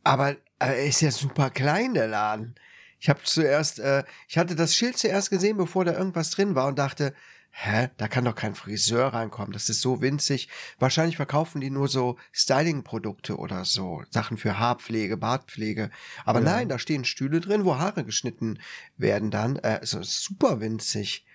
Aber 0.04 0.36
er 0.60 0.84
ist 0.86 1.02
ja 1.02 1.12
super 1.12 1.50
klein, 1.50 1.94
der 1.94 2.08
Laden. 2.08 2.56
Ich 3.00 3.10
habe 3.10 3.20
zuerst, 3.24 3.80
äh, 3.80 4.04
ich 4.28 4.38
hatte 4.38 4.56
das 4.56 4.76
Schild 4.76 4.98
zuerst 4.98 5.30
gesehen, 5.30 5.58
bevor 5.58 5.86
da 5.86 5.94
irgendwas 5.94 6.32
drin 6.32 6.56
war 6.56 6.68
und 6.68 6.80
dachte, 6.80 7.14
hä, 7.52 7.90
da 7.98 8.08
kann 8.08 8.26
doch 8.26 8.36
kein 8.36 8.56
Friseur 8.56 9.08
reinkommen. 9.08 9.52
Das 9.52 9.70
ist 9.70 9.82
so 9.82 10.02
winzig. 10.02 10.50
Wahrscheinlich 10.80 11.18
verkaufen 11.18 11.60
die 11.62 11.70
nur 11.72 11.88
so 11.88 12.18
Styling-Produkte 12.32 13.38
oder 13.38 13.66
so. 13.66 14.04
Sachen 14.12 14.38
für 14.38 14.60
Haarpflege, 14.60 15.18
Bartpflege. 15.18 15.90
Aber 16.26 16.40
Ja. 16.40 16.46
nein, 16.46 16.70
da 16.70 16.78
stehen 16.80 17.06
Stühle 17.06 17.40
drin, 17.42 17.66
wo 17.66 17.78
Haare 17.78 18.04
geschnitten 18.06 18.60
werden 18.98 19.32
dann. 19.32 19.58
Äh, 19.58 19.80
so 19.84 20.02
super 20.04 20.60
winzig. 20.62 21.26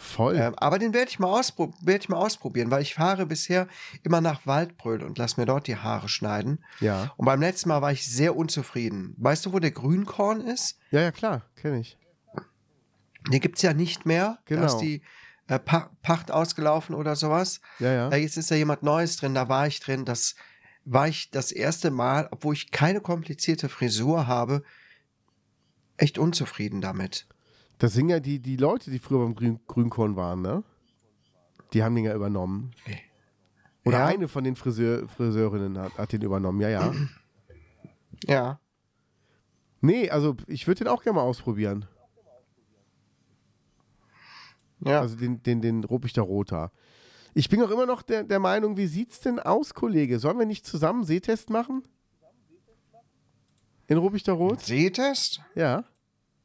Voll. 0.00 0.36
Ähm, 0.36 0.54
aber 0.56 0.78
den 0.78 0.94
werde 0.94 1.10
ich, 1.10 1.18
mal 1.18 1.42
werd 1.82 2.04
ich 2.04 2.08
mal 2.08 2.18
ausprobieren, 2.18 2.70
weil 2.70 2.82
ich 2.82 2.94
fahre 2.94 3.26
bisher 3.26 3.66
immer 4.04 4.20
nach 4.20 4.46
Waldbröl 4.46 5.02
und 5.02 5.18
lass 5.18 5.36
mir 5.36 5.44
dort 5.44 5.66
die 5.66 5.76
Haare 5.76 6.08
schneiden. 6.08 6.64
ja. 6.78 7.12
Und 7.16 7.26
beim 7.26 7.40
letzten 7.40 7.68
Mal 7.68 7.82
war 7.82 7.90
ich 7.90 8.06
sehr 8.06 8.36
unzufrieden. 8.36 9.16
Weißt 9.18 9.44
du, 9.44 9.52
wo 9.52 9.58
der 9.58 9.72
Grünkorn 9.72 10.40
ist? 10.40 10.78
Ja, 10.92 11.00
ja, 11.00 11.10
klar, 11.10 11.42
kenne 11.56 11.80
ich. 11.80 11.98
Den 13.28 13.40
gibt's 13.40 13.60
ja 13.62 13.74
nicht 13.74 14.06
mehr. 14.06 14.38
Genau. 14.44 14.60
Da 14.60 14.66
ist 14.68 14.76
die 14.76 15.02
äh, 15.48 15.58
pa 15.58 15.90
Pacht 16.02 16.30
ausgelaufen 16.30 16.94
oder 16.94 17.16
sowas. 17.16 17.60
Ja, 17.80 17.92
ja. 17.92 18.08
Äh, 18.10 18.18
jetzt 18.18 18.36
ist 18.36 18.52
da 18.52 18.54
jemand 18.54 18.84
Neues 18.84 19.16
drin, 19.16 19.34
da 19.34 19.48
war 19.48 19.66
ich 19.66 19.80
drin. 19.80 20.04
Das 20.04 20.36
war 20.84 21.08
ich 21.08 21.32
das 21.32 21.50
erste 21.50 21.90
Mal, 21.90 22.28
obwohl 22.30 22.54
ich 22.54 22.70
keine 22.70 23.00
komplizierte 23.00 23.68
Frisur 23.68 24.28
habe, 24.28 24.62
echt 25.96 26.18
unzufrieden 26.18 26.80
damit. 26.80 27.26
Das 27.78 27.92
sind 27.94 28.08
ja 28.08 28.18
die, 28.20 28.40
die 28.40 28.56
Leute, 28.56 28.90
die 28.90 28.98
früher 28.98 29.20
beim 29.20 29.34
Grün, 29.34 29.60
Grünkorn 29.66 30.16
waren, 30.16 30.42
ne? 30.42 30.64
Die 31.72 31.82
haben 31.82 31.94
den 31.94 32.04
ja 32.04 32.14
übernommen. 32.14 32.72
Oder 33.84 33.98
Ja. 33.98 34.06
eine 34.06 34.26
von 34.28 34.42
den 34.44 34.56
Friseur, 34.56 35.08
Friseurinnen 35.08 35.78
hat, 35.78 35.96
hat 35.96 36.12
den 36.12 36.22
übernommen, 36.22 36.60
ja, 36.60 36.68
ja. 36.68 36.92
Ja. 38.26 38.58
Nee, 39.80 40.10
also 40.10 40.36
ich 40.48 40.66
würde 40.66 40.82
den 40.84 40.88
auch 40.88 41.04
gerne 41.04 41.16
mal 41.16 41.22
ausprobieren. 41.22 41.84
Ja. 44.80 45.00
Also 45.00 45.14
den, 45.16 45.40
den, 45.44 45.60
den 45.60 45.84
Ruppichter 45.84 46.22
Roter. 46.22 46.72
Ich 47.34 47.48
bin 47.48 47.62
auch 47.62 47.70
immer 47.70 47.86
noch 47.86 48.02
der, 48.02 48.24
der 48.24 48.40
Meinung, 48.40 48.76
wie 48.76 48.88
sieht's 48.88 49.20
denn 49.20 49.38
aus, 49.38 49.74
Kollege? 49.74 50.18
Sollen 50.18 50.38
wir 50.38 50.46
nicht 50.46 50.66
zusammen 50.66 51.04
Sehtest 51.04 51.50
machen? 51.50 51.84
In 53.86 53.98
Ruppichter 53.98 54.32
Rot? 54.32 54.60
Sehtest? 54.60 55.40
Ja. 55.54 55.84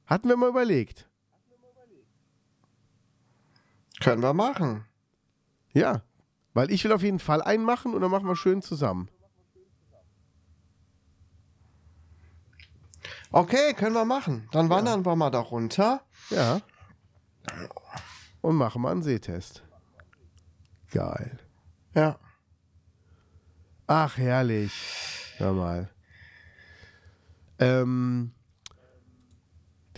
Hatten 0.06 0.30
wir 0.30 0.38
mal 0.38 0.50
überlegt. 0.50 1.10
Können 4.04 4.22
wir 4.22 4.34
machen. 4.34 4.86
Ja. 5.74 6.02
Weil 6.54 6.72
ich 6.72 6.84
will 6.84 6.92
auf 6.92 7.02
jeden 7.02 7.20
Fall 7.20 7.42
einen 7.42 7.64
machen 7.64 7.94
und 7.94 8.02
dann 8.02 8.12
machen 8.12 8.28
wir 8.28 8.36
schön 8.36 8.62
zusammen. 8.62 9.10
Okay, 13.32 13.74
können 13.74 13.96
wir 13.96 14.06
machen. 14.06 14.48
Dann 14.52 14.70
wandern 14.70 15.06
wir 15.06 15.16
mal 15.16 15.32
da 15.32 15.40
runter. 15.40 16.02
Ja. 16.30 16.62
Und 18.42 18.58
machen 18.58 18.82
mal 18.82 18.92
einen 18.92 19.02
Sehtest. 19.02 19.64
Geil. 20.92 21.40
Ja. 21.96 22.20
Ach, 23.88 24.18
herrlich. 24.18 25.34
Hör 25.38 25.54
mal. 25.54 25.90
Ähm, 27.58 28.34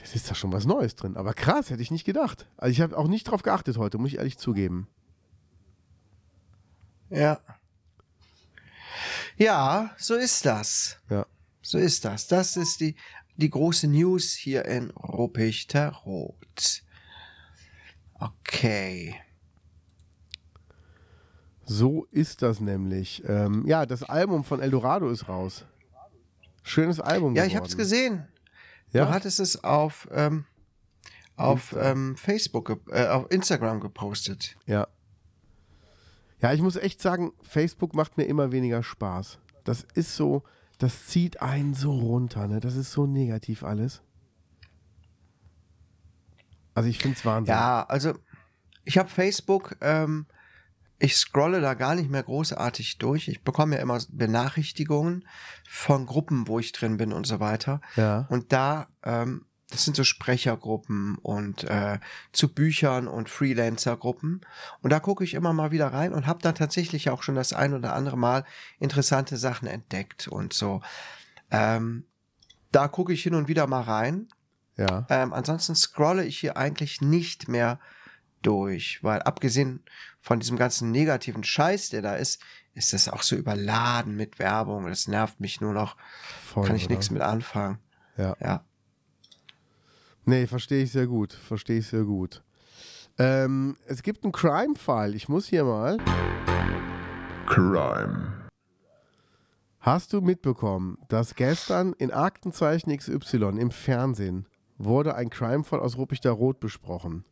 das 0.05 0.13
ist 0.13 0.29
da 0.29 0.35
schon 0.35 0.53
was 0.53 0.67
Neues 0.67 0.95
drin. 0.95 1.17
Aber 1.17 1.33
krass, 1.33 1.71
hätte 1.71 1.81
ich 1.81 1.89
nicht 1.89 2.05
gedacht. 2.05 2.47
Also 2.57 2.71
ich 2.71 2.81
habe 2.81 2.95
auch 2.95 3.07
nicht 3.07 3.23
drauf 3.23 3.41
geachtet 3.41 3.77
heute, 3.77 3.97
muss 3.97 4.11
ich 4.11 4.19
ehrlich 4.19 4.37
zugeben. 4.37 4.87
Ja. 7.09 7.39
Ja, 9.35 9.95
so 9.97 10.13
ist 10.13 10.45
das. 10.45 10.99
Ja. 11.09 11.25
so 11.63 11.79
ist 11.79 12.05
das. 12.05 12.27
Das 12.27 12.55
ist 12.55 12.81
die, 12.81 12.95
die 13.37 13.49
große 13.49 13.87
News 13.87 14.33
hier 14.33 14.65
in 14.65 14.91
Ruppichteroth. 14.91 16.83
Okay. 18.13 19.15
So 21.63 22.05
ist 22.11 22.43
das 22.43 22.59
nämlich. 22.59 23.23
Ähm, 23.25 23.65
ja, 23.65 23.87
das 23.87 24.03
Album 24.03 24.43
von 24.43 24.59
Eldorado 24.59 25.09
ist 25.09 25.27
raus. 25.27 25.65
Schönes 26.61 26.99
Album. 26.99 27.33
Ja, 27.33 27.41
geworden. 27.41 27.49
ich 27.49 27.55
habe 27.55 27.65
es 27.65 27.75
gesehen. 27.75 28.27
Ja? 28.91 29.05
Du 29.05 29.11
hattest 29.11 29.39
es 29.39 29.63
auf, 29.63 30.07
ähm, 30.11 30.45
auf 31.35 31.75
ähm, 31.77 32.15
Facebook, 32.17 32.81
äh, 32.89 33.07
auf 33.07 33.29
Instagram 33.31 33.79
gepostet. 33.79 34.55
Ja. 34.65 34.87
Ja, 36.41 36.53
ich 36.53 36.61
muss 36.61 36.75
echt 36.75 37.01
sagen, 37.01 37.33
Facebook 37.41 37.95
macht 37.95 38.17
mir 38.17 38.25
immer 38.25 38.51
weniger 38.51 38.83
Spaß. 38.83 39.39
Das 39.63 39.85
ist 39.95 40.15
so, 40.15 40.43
das 40.77 41.07
zieht 41.07 41.41
einen 41.41 41.73
so 41.73 41.91
runter, 41.91 42.47
ne? 42.47 42.59
Das 42.59 42.75
ist 42.75 42.91
so 42.91 43.05
negativ 43.05 43.63
alles. 43.63 44.01
Also 46.73 46.89
ich 46.89 46.99
finde 46.99 47.17
es 47.17 47.25
Wahnsinn. 47.25 47.53
Ja, 47.53 47.83
also 47.87 48.13
ich 48.83 48.97
habe 48.97 49.09
Facebook, 49.09 49.77
ähm, 49.81 50.27
ich 50.97 51.17
scrolle 51.17 51.61
da 51.61 51.73
gar 51.73 51.95
nicht 51.95 52.09
mehr 52.09 52.23
großartig 52.23 52.97
durch. 52.97 53.27
Ich 53.27 53.43
bekomme 53.43 53.75
ja 53.75 53.81
immer 53.81 53.99
Benachrichtigungen 54.09 55.27
von 55.67 56.05
Gruppen, 56.05 56.47
wo 56.47 56.59
ich 56.59 56.71
drin 56.71 56.97
bin 56.97 57.11
und 57.11 57.27
so 57.27 57.39
weiter. 57.39 57.81
Ja. 57.95 58.25
Und 58.29 58.53
da, 58.53 58.87
ähm, 59.03 59.45
das 59.69 59.83
sind 59.83 59.97
so 59.97 60.03
Sprechergruppen 60.03 61.17
und 61.17 61.65
äh, 61.65 61.99
zu 62.31 62.53
Büchern 62.53 63.07
und 63.07 63.29
Freelancer-Gruppen. 63.29 64.41
Und 64.81 64.89
da 64.89 64.99
gucke 64.99 65.23
ich 65.23 65.33
immer 65.33 65.53
mal 65.53 65.71
wieder 65.71 65.87
rein 65.87 66.13
und 66.13 66.27
habe 66.27 66.41
da 66.41 66.53
tatsächlich 66.53 67.09
auch 67.09 67.23
schon 67.23 67.35
das 67.35 67.51
ein 67.51 67.73
oder 67.73 67.93
andere 67.93 68.17
Mal 68.17 68.45
interessante 68.79 69.37
Sachen 69.37 69.67
entdeckt 69.67 70.27
und 70.27 70.53
so. 70.53 70.81
Ähm, 71.51 72.05
da 72.71 72.87
gucke 72.87 73.11
ich 73.11 73.23
hin 73.23 73.35
und 73.35 73.47
wieder 73.47 73.67
mal 73.67 73.81
rein. 73.81 74.27
Ja. 74.77 75.05
Ähm, 75.09 75.33
ansonsten 75.33 75.75
scrolle 75.75 76.25
ich 76.25 76.37
hier 76.37 76.57
eigentlich 76.57 77.01
nicht 77.01 77.47
mehr 77.47 77.79
durch, 78.41 79.03
weil 79.03 79.21
abgesehen 79.21 79.83
von 80.21 80.39
diesem 80.39 80.57
ganzen 80.57 80.91
negativen 80.91 81.43
Scheiß, 81.43 81.89
der 81.89 82.01
da 82.01 82.15
ist, 82.15 82.41
ist 82.73 82.93
das 82.93 83.07
auch 83.07 83.21
so 83.21 83.35
überladen 83.35 84.15
mit 84.15 84.39
Werbung. 84.39 84.87
Das 84.87 85.07
nervt 85.07 85.39
mich 85.39 85.61
nur 85.61 85.73
noch. 85.73 85.95
Voll, 86.43 86.67
Kann 86.67 86.75
ich 86.75 86.89
nichts 86.89 87.09
mit 87.09 87.21
anfangen. 87.21 87.79
Ja. 88.17 88.35
Ja. 88.39 88.63
Nee, 90.25 90.47
verstehe 90.47 90.83
ich 90.83 90.91
sehr 90.91 91.07
gut. 91.07 91.33
Verstehe 91.33 91.79
ich 91.79 91.87
sehr 91.87 92.03
gut. 92.03 92.43
Ähm, 93.17 93.77
es 93.85 94.03
gibt 94.03 94.23
einen 94.23 94.33
Crime-Fall. 94.33 95.15
Ich 95.15 95.29
muss 95.29 95.47
hier 95.47 95.63
mal. 95.63 95.97
Crime. 97.47 98.49
Hast 99.79 100.13
du 100.13 100.21
mitbekommen, 100.21 100.97
dass 101.09 101.35
gestern 101.35 101.93
in 101.93 102.11
Aktenzeichen 102.11 102.95
XY 102.97 103.59
im 103.59 103.69
Fernsehen 103.69 104.47
wurde 104.77 105.15
ein 105.15 105.29
Crime-Fall 105.29 105.79
aus 105.79 105.97
Ruppichter 105.97 106.31
Rot 106.31 106.59
besprochen? 106.59 107.23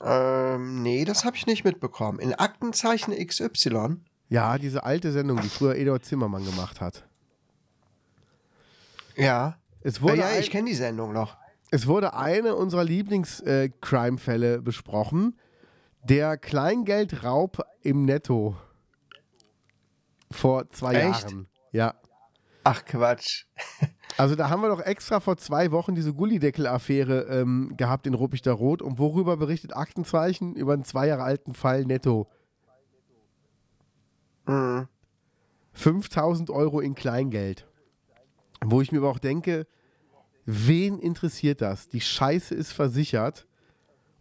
Ähm, 0.00 0.82
nee, 0.82 1.04
das 1.04 1.24
habe 1.24 1.36
ich 1.36 1.46
nicht 1.46 1.64
mitbekommen. 1.64 2.18
In 2.20 2.34
Aktenzeichen 2.34 3.12
XY. 3.14 3.96
Ja, 4.28 4.58
diese 4.58 4.84
alte 4.84 5.10
Sendung, 5.12 5.40
die 5.40 5.48
früher 5.48 5.74
Eduard 5.76 6.04
Zimmermann 6.04 6.44
gemacht 6.44 6.80
hat. 6.80 7.06
Ja. 9.16 9.58
Es 9.80 9.96
Ja, 9.96 10.02
wurde, 10.02 10.16
ja, 10.18 10.26
ein, 10.28 10.40
ich 10.40 10.50
kenne 10.50 10.68
die 10.68 10.74
Sendung 10.74 11.12
noch. 11.12 11.36
es 11.70 11.86
wurde 11.86 12.14
eine 12.14 12.54
unserer 12.54 12.84
Lieblings-Crime-Fälle 12.84 14.60
besprochen. 14.62 15.38
Der 16.04 16.36
Kleingeldraub 16.36 17.64
im 17.82 18.04
Netto. 18.04 18.56
Vor 20.30 20.68
zwei 20.70 20.94
Echt? 20.94 21.22
Jahren. 21.30 21.48
Ja. 21.72 21.94
Ach 22.64 22.84
Quatsch. 22.84 23.46
Also 24.18 24.34
da 24.34 24.50
haben 24.50 24.62
wir 24.62 24.68
doch 24.68 24.80
extra 24.80 25.20
vor 25.20 25.36
zwei 25.36 25.70
Wochen 25.70 25.94
diese 25.94 26.12
Gullideckel-Affäre 26.12 27.26
ähm, 27.30 27.74
gehabt 27.76 28.04
in 28.04 28.14
Ruppichter 28.14 28.50
Rot. 28.50 28.82
Und 28.82 28.98
worüber 28.98 29.36
berichtet 29.36 29.76
Aktenzeichen? 29.76 30.56
Über 30.56 30.72
einen 30.72 30.82
zwei 30.82 31.06
Jahre 31.06 31.22
alten 31.22 31.54
Fall 31.54 31.84
netto. 31.84 32.28
Mhm. 34.46 34.88
5000 35.72 36.50
Euro 36.50 36.80
in 36.80 36.96
Kleingeld. 36.96 37.68
Wo 38.64 38.80
ich 38.80 38.90
mir 38.90 38.98
aber 38.98 39.10
auch 39.10 39.20
denke, 39.20 39.68
wen 40.44 40.98
interessiert 40.98 41.60
das? 41.60 41.88
Die 41.88 42.00
Scheiße 42.00 42.56
ist 42.56 42.72
versichert. 42.72 43.46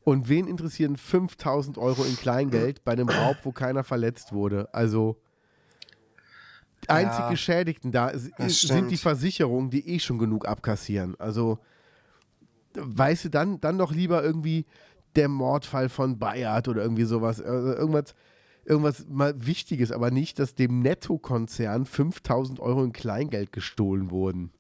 Und 0.04 0.30
wen 0.30 0.48
interessieren 0.48 0.96
5000 0.96 1.80
Euro 1.80 2.04
in 2.04 2.16
Kleingeld 2.18 2.84
bei 2.84 2.92
einem 2.92 3.10
Raub, 3.10 3.38
wo 3.44 3.52
keiner 3.52 3.84
verletzt 3.84 4.32
wurde? 4.32 4.72
Also, 4.74 5.20
einzig 6.88 7.19
Ja, 7.19 7.30
Geschädigten 7.30 7.91
da 7.91 8.12
das 8.12 8.23
sind 8.38 8.52
stimmt. 8.52 8.91
die 8.91 8.97
Versicherungen, 8.97 9.69
die 9.69 9.88
eh 9.88 10.00
schon 10.00 10.17
genug 10.19 10.47
abkassieren. 10.47 11.15
Also, 11.19 11.60
weißt 12.76 13.26
du, 13.26 13.30
dann, 13.30 13.60
dann 13.62 13.78
doch 13.78 13.91
lieber 13.91 14.23
irgendwie 14.23 14.65
der 15.15 15.30
Mordfall 15.30 15.89
von 15.89 16.19
Bayard 16.19 16.67
oder 16.67 16.82
irgendwie 16.84 17.04
sowas. 17.06 17.41
Also 17.41 17.73
irgendwas, 17.73 18.13
irgendwas 18.65 19.06
mal 19.08 19.34
Wichtiges, 19.45 19.91
aber 19.91 20.12
nicht, 20.12 20.39
dass 20.39 20.54
dem 20.56 20.80
Netto-Konzern 20.82 21.86
5000 21.86 22.60
Euro 22.60 22.84
in 22.84 22.93
Kleingeld 22.93 23.52
gestohlen 23.52 24.12
wurden. 24.12 24.52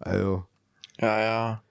Also. 0.00 0.44
Ja, 1.00 1.20
ja. 1.20 1.62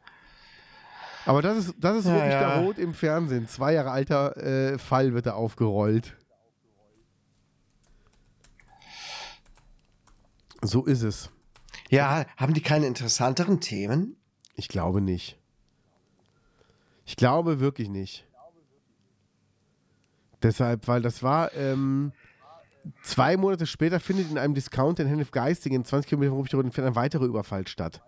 Aber 1.25 1.41
das 1.41 1.57
ist, 1.57 1.75
das 1.79 1.97
ist 1.99 2.05
Ja, 2.05 2.13
wirklich 2.15 2.33
ja. 2.33 2.55
der 2.55 2.63
Rot 2.63 2.77
im 2.77 2.93
Fernsehen. 2.93 3.47
Zwei 3.47 3.73
Jahre 3.73 3.91
alter 3.91 4.35
äh, 4.37 4.77
Fall 4.77 5.13
wird 5.13 5.25
da 5.25 5.33
aufgerollt. 5.33 6.17
So 10.63 10.85
ist 10.85 11.03
es. 11.03 11.29
Ja, 11.89 12.25
haben 12.37 12.53
die 12.53 12.61
keine 12.61 12.87
interessanteren 12.87 13.59
Themen? 13.59 14.15
Ich 14.55 14.67
glaube 14.67 15.01
nicht. 15.01 15.37
Ich 17.05 17.15
glaube 17.15 17.59
wirklich 17.59 17.89
nicht. 17.89 18.25
Deshalb, 20.41 20.87
weil 20.87 21.01
das 21.01 21.23
war 21.23 21.53
ähm, 21.53 22.11
zwei 23.01 23.37
Monate 23.37 23.65
später 23.65 23.99
findet 23.99 24.29
in 24.29 24.37
einem 24.37 24.53
Discounter 24.53 25.03
in 25.03 25.09
Hennef 25.09 25.31
Geistingen, 25.31 25.85
20 25.85 26.09
Kilometer 26.09 26.31
von 26.31 26.37
Ruppichter 26.37 26.57
Rot, 26.57 26.79
ein 26.79 26.95
weiterer 26.95 27.25
Überfall 27.25 27.67
statt. 27.67 28.01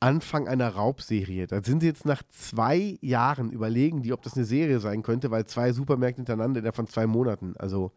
Anfang 0.00 0.48
einer 0.48 0.68
Raubserie. 0.68 1.46
Da 1.46 1.62
sind 1.62 1.80
sie 1.80 1.86
jetzt 1.86 2.06
nach 2.06 2.22
zwei 2.30 2.96
Jahren 3.00 3.50
überlegen, 3.50 4.02
die, 4.02 4.12
ob 4.12 4.22
das 4.22 4.34
eine 4.34 4.46
Serie 4.46 4.80
sein 4.80 5.02
könnte, 5.02 5.30
weil 5.30 5.44
zwei 5.46 5.72
Supermärkte 5.72 6.20
hintereinander 6.20 6.60
innerhalb 6.60 6.76
von 6.76 6.86
zwei 6.86 7.06
Monaten. 7.06 7.54
Also. 7.58 7.92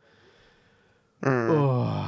Oh. 1.26 2.04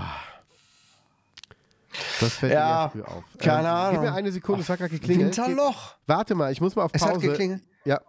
Das 2.19 2.33
fällt 2.33 2.53
Ja, 2.53 2.91
mir 2.93 3.01
eher 3.01 3.05
früh 3.07 3.13
auf. 3.15 3.23
keine 3.37 3.69
Ahnung. 3.69 4.01
Gib 4.01 4.09
mir 4.09 4.13
eine 4.13 4.31
Sekunde, 4.31 4.61
es 4.61 4.69
hat 4.69 4.79
gerade 4.79 4.91
geklingelt. 4.91 5.37
Winterloch. 5.37 5.95
Warte 6.07 6.35
mal, 6.35 6.51
ich 6.51 6.61
muss 6.61 6.75
mal 6.75 6.83
auf 6.83 6.91
Es 6.93 7.01
Pause. 7.01 7.13
hat 7.13 7.21
geklingelt. 7.21 7.61
Ja, 7.85 7.99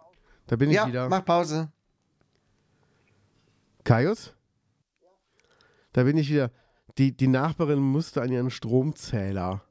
da 0.47 0.55
bin 0.55 0.69
ich 0.69 0.75
Ja, 0.75 0.87
wieder. 0.87 1.09
mach 1.09 1.23
Pause. 1.25 1.69
Kaius? 3.83 4.33
Da 5.93 6.03
bin 6.03 6.17
ich 6.17 6.29
wieder. 6.29 6.51
Die, 6.97 7.15
die 7.15 7.27
Nachbarin 7.27 7.79
musste 7.79 8.21
an 8.21 8.31
ihren 8.31 8.49
Stromzähler. 8.49 9.61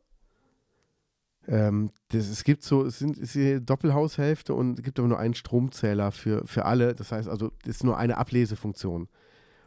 Ähm, 1.49 1.91
das, 2.09 2.29
es 2.29 2.45
gibt 2.45 2.63
so, 2.65 2.85
es 2.85 2.99
sind 2.99 3.17
es 3.17 3.23
ist 3.25 3.33
hier 3.35 3.61
Doppelhaushälfte 3.61 4.55
und 4.55 4.79
es 4.79 4.85
gibt 4.85 4.99
aber 4.99 5.09
nur 5.09 5.19
einen 5.19 5.35
Stromzähler 5.35 6.13
für, 6.13 6.47
für 6.47 6.65
alle. 6.65 6.95
Das 6.95 7.13
heißt 7.13 7.29
also, 7.29 7.53
es 7.65 7.77
ist 7.77 7.85
nur 7.85 7.97
eine 7.99 8.17
Ablesefunktion. 8.17 9.09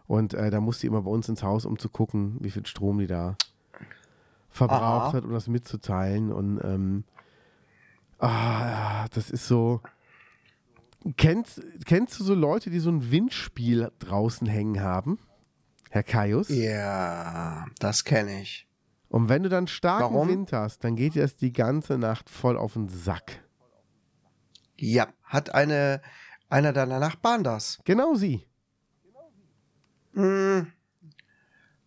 Und 0.08 0.34
äh, 0.34 0.50
da 0.50 0.60
muss 0.60 0.80
die 0.80 0.88
immer 0.88 1.04
bei 1.04 1.12
uns 1.12 1.30
ins 1.30 1.44
Haus, 1.44 1.66
um 1.66 1.78
zu 1.78 1.90
gucken, 1.90 2.38
wie 2.42 2.50
viel 2.52 2.66
Strom 2.66 2.98
die 3.00 3.08
da 3.08 3.36
verbraucht 4.50 4.82
Aha. 4.82 5.14
hat, 5.14 5.24
um 5.24 5.32
das 5.32 5.48
mitzuteilen. 5.48 6.32
Und 6.32 6.60
ähm, 6.64 7.04
ah, 8.20 9.08
das 9.10 9.30
ist 9.30 9.48
so. 9.48 9.82
Kennst, 11.16 11.62
kennst 11.86 12.20
du 12.20 12.24
so 12.24 12.34
Leute, 12.34 12.70
die 12.70 12.80
so 12.80 12.90
ein 12.90 13.10
Windspiel 13.10 13.90
draußen 14.00 14.48
hängen 14.48 14.82
haben? 14.82 15.18
Herr 15.90 16.04
Kaius? 16.04 16.50
Ja, 16.50 17.66
das 17.80 18.04
kenne 18.04 18.42
ich. 18.42 18.68
Und 19.08 19.28
wenn 19.28 19.42
du 19.42 19.50
dann 19.50 19.68
starken 19.68 20.14
Warum? 20.14 20.28
Wind 20.28 20.54
hast, 20.54 20.84
dann 20.84 20.96
geht 20.96 21.16
dir 21.16 21.24
das 21.24 21.38
die 21.38 21.52
ganze 21.52 21.98
Nacht 21.98 22.30
voll 22.30 22.58
auf 22.58 22.74
den 22.74 22.90
Sack. 22.90 23.44
Ja, 24.78 25.08
hat 25.24 25.54
eine, 25.54 26.02
einer 26.48 26.74
deiner 26.74 27.00
Nachbarn 27.00 27.44
das? 27.44 27.80
Genau 27.86 28.14
sie. 28.14 28.46
Hm. 30.14 30.72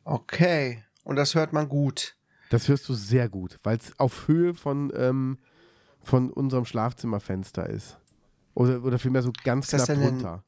Okay. 0.05 0.83
Und 1.05 1.17
das 1.17 1.35
hört 1.35 1.53
man 1.53 1.69
gut. 1.69 2.17
Das 2.53 2.69
hörst 2.69 2.87
du 2.89 2.93
sehr 2.95 3.31
gut, 3.31 3.57
weil 3.63 3.79
es 3.79 3.99
auf 3.99 4.29
Höhe 4.29 4.53
von, 4.53 4.93
ähm, 4.95 5.39
von 6.03 6.31
unserem 6.31 6.67
Schlafzimmerfenster 6.67 7.69
ist. 7.71 7.99
Oder, 8.55 8.85
oder 8.85 8.99
vielmehr 8.99 9.23
so 9.23 9.33
ganz 9.43 9.73
Ist 9.73 9.87
knapp 9.87 9.89
ein- 9.97 10.03
runter. 10.05 10.45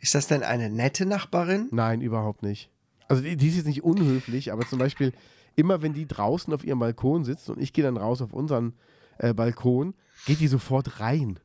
Ist 0.00 0.14
das 0.14 0.26
denn 0.26 0.42
eine 0.42 0.68
nette 0.68 1.06
Nachbarin? 1.06 1.68
Nein, 1.70 2.02
überhaupt 2.02 2.42
nicht. 2.42 2.70
Also 3.08 3.22
die, 3.22 3.38
die 3.38 3.48
ist 3.48 3.56
jetzt 3.56 3.66
nicht 3.66 3.84
unhöflich, 3.84 4.52
aber 4.52 4.66
zum 4.66 4.78
Beispiel 4.78 5.12
immer 5.54 5.80
wenn 5.80 5.94
die 5.94 6.06
draußen 6.06 6.52
auf 6.52 6.62
ihrem 6.62 6.80
Balkon 6.80 7.24
sitzt 7.24 7.48
und 7.48 7.58
ich 7.58 7.72
gehe 7.72 7.82
dann 7.82 7.96
raus 7.96 8.20
auf 8.20 8.34
unseren 8.34 8.74
äh, 9.16 9.32
Balkon, 9.32 9.94
geht 10.26 10.40
die 10.40 10.48
sofort 10.48 11.00
rein. 11.00 11.40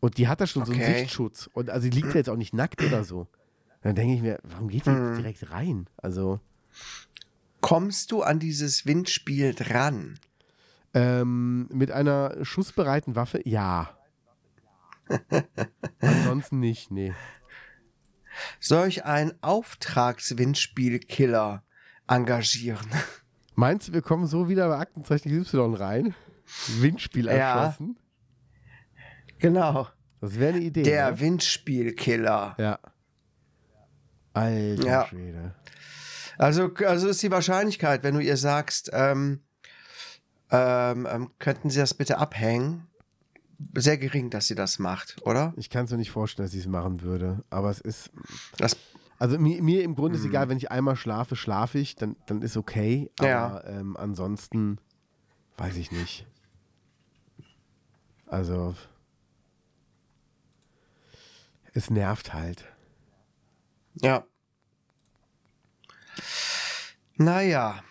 Und 0.00 0.18
die 0.18 0.26
hat 0.26 0.40
da 0.40 0.48
schon 0.48 0.64
so 0.66 0.72
einen 0.72 0.80
Okay. 0.80 0.98
Sichtschutz. 0.98 1.48
Und 1.54 1.70
also 1.70 1.88
die 1.88 1.94
liegt 1.94 2.08
ja 2.08 2.16
jetzt 2.16 2.28
auch 2.30 2.36
nicht 2.36 2.52
nackt 2.52 2.82
oder 2.82 3.04
so. 3.04 3.28
Dann 3.82 3.94
denke 3.94 4.14
ich 4.14 4.22
mir, 4.22 4.40
warum 4.42 4.66
geht 4.68 4.86
die 4.86 4.90
jetzt 4.90 5.18
direkt 5.18 5.50
rein? 5.52 5.86
Also, 5.98 6.40
Kommst 7.64 8.12
du 8.12 8.22
an 8.22 8.38
dieses 8.40 8.84
Windspiel 8.84 9.54
dran? 9.54 10.18
Ähm, 10.92 11.66
mit 11.72 11.90
einer 11.90 12.44
schussbereiten 12.44 13.16
Waffe, 13.16 13.40
ja. 13.48 13.96
Ansonsten 16.00 16.60
nicht, 16.60 16.90
nee. 16.90 17.14
Soll 18.60 18.88
ich 18.88 19.06
einen 19.06 19.32
Auftragswindspielkiller 19.40 21.62
engagieren? 22.06 22.86
Meinst 23.54 23.88
du, 23.88 23.94
wir 23.94 24.02
kommen 24.02 24.26
so 24.26 24.50
wieder 24.50 24.68
bei 24.68 24.76
Aktenzeichen 24.76 25.30
Y 25.32 25.74
rein? 25.74 26.14
Windspiel 26.80 27.24
Ja. 27.26 27.32
erschossen? 27.64 27.96
Genau. 29.38 29.88
Das 30.20 30.38
wäre 30.38 30.52
eine 30.54 30.62
Idee. 30.62 30.82
Der 30.82 31.12
ne? 31.12 31.20
Windspielkiller. 31.20 32.56
Ja. 32.58 32.78
Alter 34.34 34.86
Ja. 34.86 35.06
Schwede. 35.06 35.54
Also, 36.38 36.72
also 36.86 37.08
ist 37.08 37.22
die 37.22 37.30
Wahrscheinlichkeit, 37.30 38.02
wenn 38.02 38.14
du 38.14 38.20
ihr 38.20 38.36
sagst, 38.36 38.90
ähm, 38.92 39.40
ähm, 40.50 41.06
ähm, 41.10 41.30
könnten 41.38 41.70
Sie 41.70 41.78
das 41.80 41.94
bitte 41.94 42.18
abhängen, 42.18 42.86
sehr 43.74 43.96
gering, 43.98 44.30
dass 44.30 44.48
sie 44.48 44.54
das 44.54 44.78
macht, 44.78 45.16
oder? 45.22 45.54
Ich 45.56 45.70
kann 45.70 45.84
es 45.84 45.90
mir 45.90 45.96
nicht 45.96 46.10
vorstellen, 46.10 46.46
dass 46.46 46.54
ich 46.54 46.60
es 46.60 46.66
machen 46.66 47.02
würde. 47.02 47.44
Aber 47.50 47.70
es 47.70 47.80
ist. 47.80 48.10
Das, 48.56 48.76
Also 49.18 49.38
mir, 49.38 49.62
mir 49.62 49.82
im 49.84 49.94
Grunde 49.94 50.16
ist 50.18 50.24
Mhm. 50.24 50.30
egal, 50.30 50.48
wenn 50.48 50.56
ich 50.58 50.70
einmal 50.70 50.96
schlafe, 50.96 51.36
schlafe 51.36 51.78
ich, 51.78 51.94
dann, 51.96 52.16
dann 52.26 52.42
ist 52.42 52.56
okay. 52.56 53.10
Aber 53.18 53.28
Ja. 53.28 53.64
ähm, 53.66 53.96
ansonsten 53.96 54.78
weiß 55.56 55.76
ich 55.76 55.92
nicht. 55.92 56.26
Also. 58.26 58.74
Es 61.72 61.90
nervt 61.90 62.34
halt. 62.34 62.64
ja. 64.00 64.24
Naja, 67.16 67.82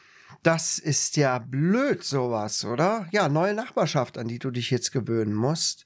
das 0.44 0.78
ist 0.80 1.16
ja 1.16 1.40
blöd, 1.40 2.04
sowas, 2.04 2.66
oder? 2.66 3.08
Ja, 3.12 3.30
neue 3.30 3.54
Nachbarschaft, 3.54 4.18
an 4.18 4.28
die 4.28 4.40
du 4.40 4.52
dich 4.52 4.70
jetzt 4.72 4.92
gewöhnen 4.92 5.34
musst. 5.34 5.86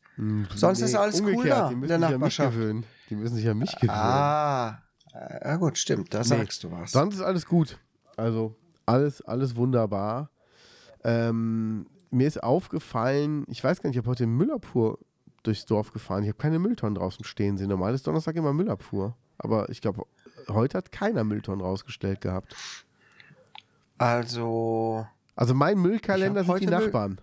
Sonst 0.55 0.81
ist 0.81 0.95
alles 0.95 1.21
cool 1.21 1.29
umgekehrt, 1.35 1.57
da 1.59 1.67
die 1.67 1.73
in 1.75 1.79
müssen 1.79 1.89
der 1.89 1.97
sich 1.99 2.05
an 2.05 2.11
mich 2.13 2.19
Nachbarschaft. 2.19 2.51
gewöhnen. 2.57 2.85
Die 3.09 3.15
müssen 3.15 3.35
sich 3.35 3.47
an 3.47 3.57
mich 3.59 3.75
gewöhnen. 3.75 3.91
Ah, 3.99 4.81
ja 5.13 5.55
gut, 5.57 5.77
stimmt, 5.77 6.11
da 6.13 6.19
Nee, 6.19 6.25
sagst 6.25 6.63
du 6.63 6.71
was. 6.71 6.91
Sonst 6.91 7.15
ist 7.15 7.21
alles 7.21 7.45
gut. 7.45 7.77
Also 8.15 8.55
alles, 8.87 9.21
alles 9.21 9.55
wunderbar. 9.55 10.31
Ähm, 11.03 11.85
mir 12.09 12.27
ist 12.27 12.41
aufgefallen, 12.41 13.45
ich 13.47 13.63
weiß 13.63 13.81
gar 13.81 13.89
nicht, 13.89 13.95
ich 13.97 14.01
habe 14.01 14.09
heute 14.09 14.25
Müllabfuhr 14.25 14.97
durchs 15.43 15.65
Dorf 15.67 15.91
gefahren. 15.93 16.23
Ich 16.23 16.29
habe 16.29 16.37
keine 16.39 16.57
Mülltonnen 16.57 16.95
draußen 16.95 17.23
stehen 17.23 17.57
sehen. 17.57 17.69
Normal 17.69 17.93
ist 17.93 18.07
Donnerstag 18.07 18.35
immer 18.35 18.53
Müllabfuhr. 18.53 19.15
Aber 19.37 19.69
ich 19.69 19.81
glaube, 19.81 20.03
heute 20.49 20.77
hat 20.77 20.91
keiner 20.91 21.23
Mülltonnen 21.23 21.61
rausgestellt 21.65 22.21
gehabt. 22.21 22.55
Also, 23.97 25.05
Also 25.35 25.53
mein 25.53 25.77
Müllkalender 25.79 26.43
sind 26.43 26.47
die 26.47 26.51
heute 26.51 26.65
Müll- 26.77 26.85
Nachbarn. 26.85 27.21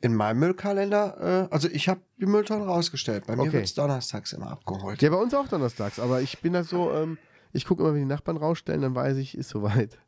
in 0.00 0.14
meinem 0.14 0.38
Müllkalender, 0.38 1.48
äh, 1.50 1.52
also 1.52 1.68
ich 1.68 1.88
habe 1.88 2.00
die 2.18 2.26
Mülltonnen 2.26 2.66
rausgestellt. 2.68 3.26
Bei 3.26 3.34
mir 3.36 3.42
Okay. 3.42 3.52
wird 3.54 3.64
es 3.64 3.74
donnerstags 3.74 4.32
immer 4.32 4.50
abgeholt. 4.50 5.02
Ja, 5.02 5.10
bei 5.10 5.16
uns 5.16 5.34
auch 5.34 5.48
donnerstags. 5.48 5.98
Aber 5.98 6.20
ich 6.22 6.40
bin 6.40 6.52
da 6.52 6.62
so, 6.64 6.92
ähm, 6.92 7.18
ich 7.52 7.64
gucke 7.66 7.82
immer, 7.82 7.92
wenn 7.94 8.00
die 8.02 8.06
Nachbarn 8.06 8.36
rausstellen, 8.36 8.82
dann 8.82 8.94
weiß 8.94 9.16
ich, 9.16 9.36
ist 9.36 9.48
soweit. 9.50 9.98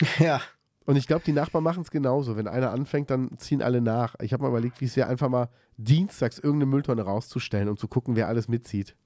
Ja. 0.18 0.40
Und 0.84 0.96
ich 0.96 1.06
glaube, 1.06 1.22
die 1.24 1.32
Nachbarn 1.32 1.62
machen 1.62 1.82
es 1.82 1.92
genauso. 1.92 2.36
Wenn 2.36 2.48
einer 2.48 2.72
anfängt, 2.72 3.08
dann 3.10 3.38
ziehen 3.38 3.62
alle 3.62 3.80
nach. 3.80 4.16
Ich 4.20 4.32
habe 4.32 4.42
mal 4.42 4.48
überlegt, 4.48 4.80
wie 4.80 4.86
es 4.86 4.96
wäre, 4.96 5.08
einfach 5.08 5.28
mal 5.28 5.48
dienstags 5.76 6.38
irgendeine 6.38 6.66
Mülltonne 6.70 7.02
rauszustellen 7.02 7.68
und 7.68 7.78
zu 7.78 7.86
gucken, 7.86 8.16
wer 8.16 8.26
alles 8.26 8.48
mitzieht. 8.48 8.96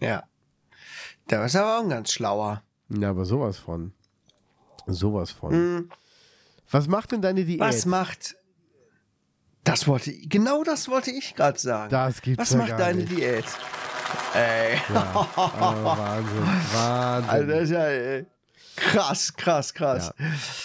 Ja. 0.00 0.24
Der 1.28 1.44
ist 1.44 1.56
aber 1.56 1.78
auch 1.78 1.82
ein 1.82 1.90
ganz 1.90 2.12
schlauer. 2.12 2.62
Ja, 2.88 3.10
aber 3.10 3.24
sowas 3.24 3.58
von. 3.58 3.92
Sowas 4.86 5.30
von. 5.30 5.52
Hm, 5.52 5.90
Was 6.70 6.88
macht 6.88 7.12
denn 7.12 7.22
deine 7.22 7.44
Diät? 7.44 7.60
was 7.60 7.86
macht. 7.86 8.36
Das 9.62 9.86
wollte 9.86 10.10
ich, 10.10 10.28
genau 10.28 10.64
das 10.64 10.88
wollte 10.88 11.10
ich 11.10 11.34
gerade 11.34 11.58
sagen. 11.58 11.90
Das 11.90 12.22
gibt's 12.22 12.40
was 12.40 12.50
ja 12.52 12.58
macht 12.58 12.68
gar 12.70 12.78
deine 12.78 13.00
nicht. 13.00 13.12
Diät? 13.12 13.44
Ey. 14.34 14.78
Ja, 14.92 15.28
oh, 15.36 15.40
Wahnsinn. 15.84 16.42
Wahnsinn. 16.72 17.30
Also 17.30 17.46
das 17.46 17.62
ist 17.64 17.70
ja 17.70 17.88
äh, 17.90 18.24
krass, 18.76 19.34
krass, 19.34 19.74
krass. 19.74 20.14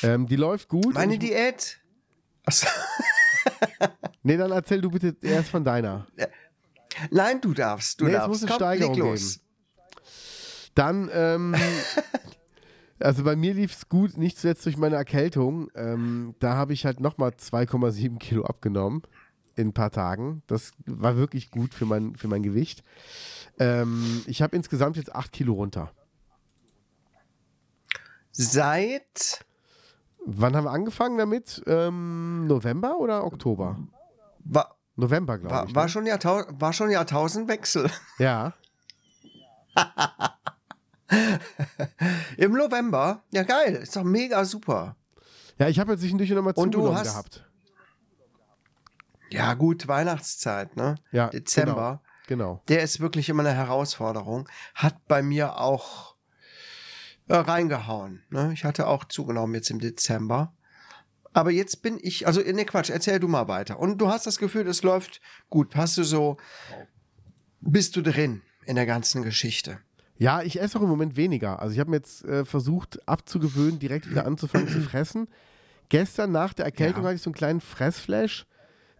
ähm, 0.01 0.25
die 0.27 0.37
läuft 0.37 0.69
gut. 0.69 0.93
Meine 0.93 1.19
Diät. 1.19 1.77
Achso. 2.45 2.67
Nee, 4.23 4.37
dann 4.37 4.51
erzähl 4.51 4.81
du 4.81 4.89
bitte 4.89 5.15
erst 5.21 5.49
von 5.49 5.63
deiner. 5.63 6.07
Nein, 7.11 7.41
du 7.41 7.53
darfst. 7.53 7.99
Du 8.01 8.05
Nee, 8.05 8.11
es 8.11 8.17
darfst. 8.17 8.29
muss 8.29 8.41
eine 8.41 8.49
Komm, 8.49 8.57
Steigerung 8.57 8.97
los. 8.97 9.39
Dann, 10.75 11.09
ähm, 11.13 11.55
also 12.99 13.23
bei 13.23 13.35
mir 13.35 13.53
lief 13.53 13.73
es 13.73 13.89
gut, 13.89 14.17
nicht 14.17 14.37
zuletzt 14.37 14.65
durch 14.65 14.77
meine 14.77 14.95
Erkältung. 14.95 15.69
Ähm, 15.75 16.35
da 16.39 16.55
habe 16.55 16.73
ich 16.73 16.85
halt 16.85 16.99
nochmal 16.99 17.31
2,7 17.31 18.17
Kilo 18.19 18.43
abgenommen 18.45 19.03
in 19.55 19.69
ein 19.69 19.73
paar 19.73 19.91
Tagen. 19.91 20.41
Das 20.47 20.71
war 20.85 21.15
wirklich 21.15 21.49
gut 21.51 21.73
für 21.73 21.85
mein, 21.85 22.15
für 22.15 22.27
mein 22.27 22.43
Gewicht. 22.43 22.83
Ähm, 23.57 24.21
ich 24.27 24.41
habe 24.41 24.55
insgesamt 24.55 24.97
jetzt 24.97 25.15
8 25.15 25.31
Kilo 25.31 25.53
runter. 25.53 25.91
Seit 28.31 29.45
Wann 30.27 30.55
haben 30.55 30.65
wir 30.65 30.71
angefangen 30.71 31.19
damit? 31.19 31.61
Ähm, 31.67 32.47
November 32.47 32.97
oder 32.97 33.23
Oktober? 33.25 33.77
war, 34.43 34.74
November, 34.95 35.37
glaube 35.37 35.53
war, 35.55 35.67
ich. 35.67 35.75
war, 35.75 35.83
ne? 35.83 35.89
schon 35.89 36.05
Jahrtau 36.05 36.43
war 36.49 36.73
schon 36.73 36.89
Jahrtausendwechsel. 36.89 37.89
Ja, 38.19 38.53
Im 42.37 42.53
November. 42.53 43.23
Ja, 43.31 43.43
geil. 43.43 43.75
Ist 43.75 43.95
doch 43.95 44.03
mega 44.03 44.43
super. 44.45 44.95
ja, 45.57 45.67
ich 45.67 45.79
habe 45.79 45.91
jetzt 45.91 46.01
zwischendurch 46.01 46.29
nochmal 46.31 46.55
zugenommen 46.55 46.95
hast- 46.95 47.03
gehabt. 47.11 47.49
Ja, 49.31 49.53
gut, 49.55 49.87
Weihnachtszeit, 49.87 50.75
ne? 50.77 50.95
Ja, 51.11 51.29
Dezember. 51.29 52.01
Genau. 52.27 52.61
Der 52.67 52.81
ist 52.81 52.99
wirklich 52.99 53.27
immer 53.29 53.43
eine 53.45 53.53
Herausforderung. 53.53 54.47
Hat 54.75 55.07
bei 55.07 55.21
mir 55.21 55.57
auch 55.59 56.15
äh, 57.27 57.35
reingehauen. 57.35 58.23
Ne? 58.29 58.51
Ich 58.53 58.63
hatte 58.63 58.87
auch 58.87 59.03
zugenommen 59.03 59.53
jetzt 59.55 59.69
im 59.71 59.79
Dezember. 59.79 60.53
Aber 61.35 61.51
jetzt 61.51 61.81
bin 61.81 61.99
ich, 62.01 62.25
also 62.27 62.39
ne 62.39 62.63
Quatsch, 62.63 62.89
erzähl 62.89 63.19
du 63.19 63.27
mal 63.27 63.49
weiter. 63.49 63.77
Und 63.77 63.99
du 63.99 64.07
hast 64.07 64.25
das 64.25 64.37
Gefühl, 64.37 64.65
es 64.67 64.83
läuft 64.83 65.19
gut. 65.49 65.75
Hast 65.75 65.97
du 65.97 66.03
so, 66.03 66.37
bist 67.59 67.97
du 67.97 68.01
drin 68.01 68.41
in 68.65 68.77
der 68.77 68.85
ganzen 68.85 69.21
Geschichte? 69.21 69.79
Ja, 70.17 70.41
ich 70.41 70.61
esse 70.61 70.77
auch 70.79 70.81
im 70.83 70.87
Moment 70.87 71.17
weniger. 71.17 71.59
Also 71.59 71.73
ich 71.73 71.79
habe 71.79 71.89
mir 71.89 71.97
jetzt 71.97 72.23
äh, 72.23 72.45
versucht 72.45 73.05
abzugewöhnen, 73.05 73.79
direkt 73.79 74.09
wieder 74.09 74.25
anzufangen 74.25 74.69
zu 74.69 74.79
fressen. 74.79 75.27
Gestern 75.89 76.31
nach 76.31 76.53
der 76.53 76.63
Erkältung 76.63 77.03
Ja. 77.03 77.09
hatte 77.09 77.17
ich 77.17 77.21
so 77.21 77.29
einen 77.31 77.35
kleinen 77.35 77.59
Fressflash. 77.59 78.45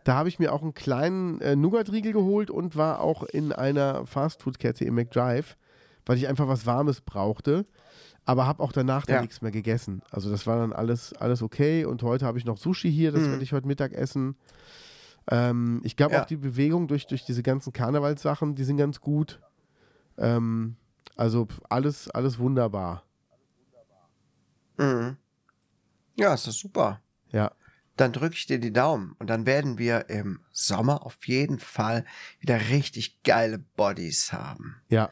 Da 0.03 0.15
habe 0.15 0.27
ich 0.27 0.37
mir 0.37 0.51
auch 0.51 0.61
einen 0.61 0.73
kleinen 0.73 1.39
äh, 1.39 1.55
Nougat-Riegel 1.55 2.11
geholt 2.11 2.51
und 2.51 2.75
war 2.75 2.99
auch 2.99 3.23
in 3.23 3.53
einer 3.53 4.05
Fastfood-Kette 4.05 4.83
im 4.83 4.95
McDrive, 4.95 5.55
weil 6.05 6.17
ich 6.17 6.27
einfach 6.27 6.49
was 6.49 6.65
Warmes 6.65 6.99
brauchte. 6.99 7.65
Aber 8.25 8.47
habe 8.47 8.61
auch 8.63 8.71
danach 8.71 9.05
dann 9.05 9.17
Ja. 9.17 9.21
nichts 9.21 9.41
mehr 9.41 9.51
gegessen. 9.51 10.01
Also 10.09 10.31
das 10.31 10.47
war 10.47 10.57
dann 10.57 10.73
alles, 10.73 11.13
alles 11.13 11.41
okay. 11.43 11.85
Und 11.85 12.01
heute 12.03 12.25
habe 12.25 12.37
ich 12.39 12.45
noch 12.45 12.57
Sushi 12.57 12.91
hier, 12.91 13.11
das 13.11 13.21
Mhm. 13.23 13.31
werde 13.31 13.43
ich 13.43 13.53
heute 13.53 13.67
Mittag 13.67 13.93
essen. 13.93 14.35
Ähm, 15.29 15.81
ich 15.83 15.95
glaube 15.95 16.15
Ja. 16.15 16.21
auch 16.21 16.25
die 16.25 16.37
Bewegung 16.37 16.87
durch, 16.87 17.07
durch 17.07 17.23
diese 17.23 17.43
ganzen 17.43 17.71
Karnevalssachen, 17.73 18.55
die 18.55 18.63
sind 18.63 18.77
ganz 18.77 18.99
gut. 18.99 19.41
Ähm, 20.17 20.75
also 21.15 21.47
alles, 21.69 22.09
alles 22.09 22.39
wunderbar. 22.39 23.03
Mhm. 24.77 25.17
Ja, 26.17 26.33
ist 26.33 26.47
das 26.47 26.55
super. 26.55 27.01
Ja. 27.31 27.51
Dann 27.97 28.11
drücke 28.11 28.35
ich 28.35 28.45
dir 28.45 28.59
die 28.59 28.73
Daumen 28.73 29.15
und 29.19 29.29
dann 29.29 29.45
werden 29.45 29.77
wir 29.77 30.09
im 30.09 30.41
Sommer 30.51 31.05
auf 31.05 31.27
jeden 31.27 31.59
Fall 31.59 32.05
wieder 32.39 32.59
richtig 32.69 33.23
geile 33.23 33.57
Bodies 33.59 34.33
haben. 34.33 34.75
Ja. 34.89 35.09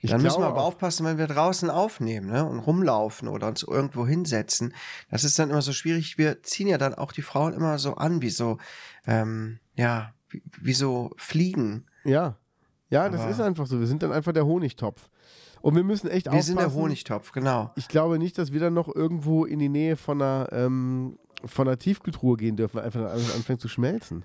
Ich 0.00 0.10
dann 0.10 0.22
müssen 0.22 0.40
wir 0.40 0.46
aber 0.46 0.62
aufpassen, 0.62 1.04
wenn 1.06 1.18
wir 1.18 1.26
draußen 1.26 1.70
aufnehmen 1.70 2.28
ne? 2.30 2.44
und 2.44 2.60
rumlaufen 2.60 3.26
oder 3.28 3.48
uns 3.48 3.64
irgendwo 3.64 4.06
hinsetzen. 4.06 4.72
Das 5.10 5.24
ist 5.24 5.38
dann 5.38 5.50
immer 5.50 5.62
so 5.62 5.72
schwierig. 5.72 6.18
Wir 6.18 6.42
ziehen 6.42 6.68
ja 6.68 6.78
dann 6.78 6.94
auch 6.94 7.10
die 7.12 7.22
Frauen 7.22 7.52
immer 7.52 7.78
so 7.78 7.94
an, 7.94 8.22
wie 8.22 8.30
so, 8.30 8.58
ähm, 9.06 9.58
ja, 9.74 10.12
wie, 10.28 10.42
wie 10.60 10.72
so 10.74 11.10
Fliegen. 11.16 11.86
Ja. 12.04 12.36
Ja, 12.90 13.08
das 13.08 13.22
Aber- 13.22 13.30
ist 13.30 13.40
einfach 13.40 13.66
so. 13.66 13.80
Wir 13.80 13.86
sind 13.88 14.02
dann 14.02 14.12
einfach 14.12 14.32
der 14.32 14.46
Honigtopf. 14.46 15.08
Und 15.60 15.74
wir 15.74 15.82
müssen 15.82 16.08
echt 16.08 16.26
Wir 16.26 16.32
aufpassen. 16.32 16.46
sind 16.46 16.60
der 16.60 16.72
Honigtopf, 16.72 17.32
genau. 17.32 17.72
Ich 17.74 17.88
glaube 17.88 18.18
nicht, 18.20 18.38
dass 18.38 18.52
wir 18.52 18.60
dann 18.60 18.74
noch 18.74 18.94
irgendwo 18.94 19.44
in 19.44 19.58
die 19.58 19.68
Nähe 19.68 19.96
von 19.96 20.22
einer, 20.22 20.48
ähm, 20.52 21.18
von 21.44 21.66
einer 21.66 21.76
Tiefkühltruhe 21.78 22.36
gehen 22.36 22.56
dürfen, 22.56 22.76
weil 22.76 22.84
einfach 22.84 23.02
alles 23.10 23.34
anfängt 23.34 23.60
zu 23.60 23.66
schmelzen. 23.68 24.24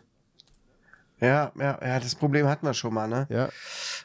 Ja, 1.19 1.51
ja, 1.57 1.79
ja, 1.81 1.99
das 1.99 2.15
Problem 2.15 2.47
hatten 2.47 2.65
wir 2.65 2.73
schon 2.73 2.93
mal, 2.93 3.07
ne? 3.07 3.27
Ja. 3.29 3.49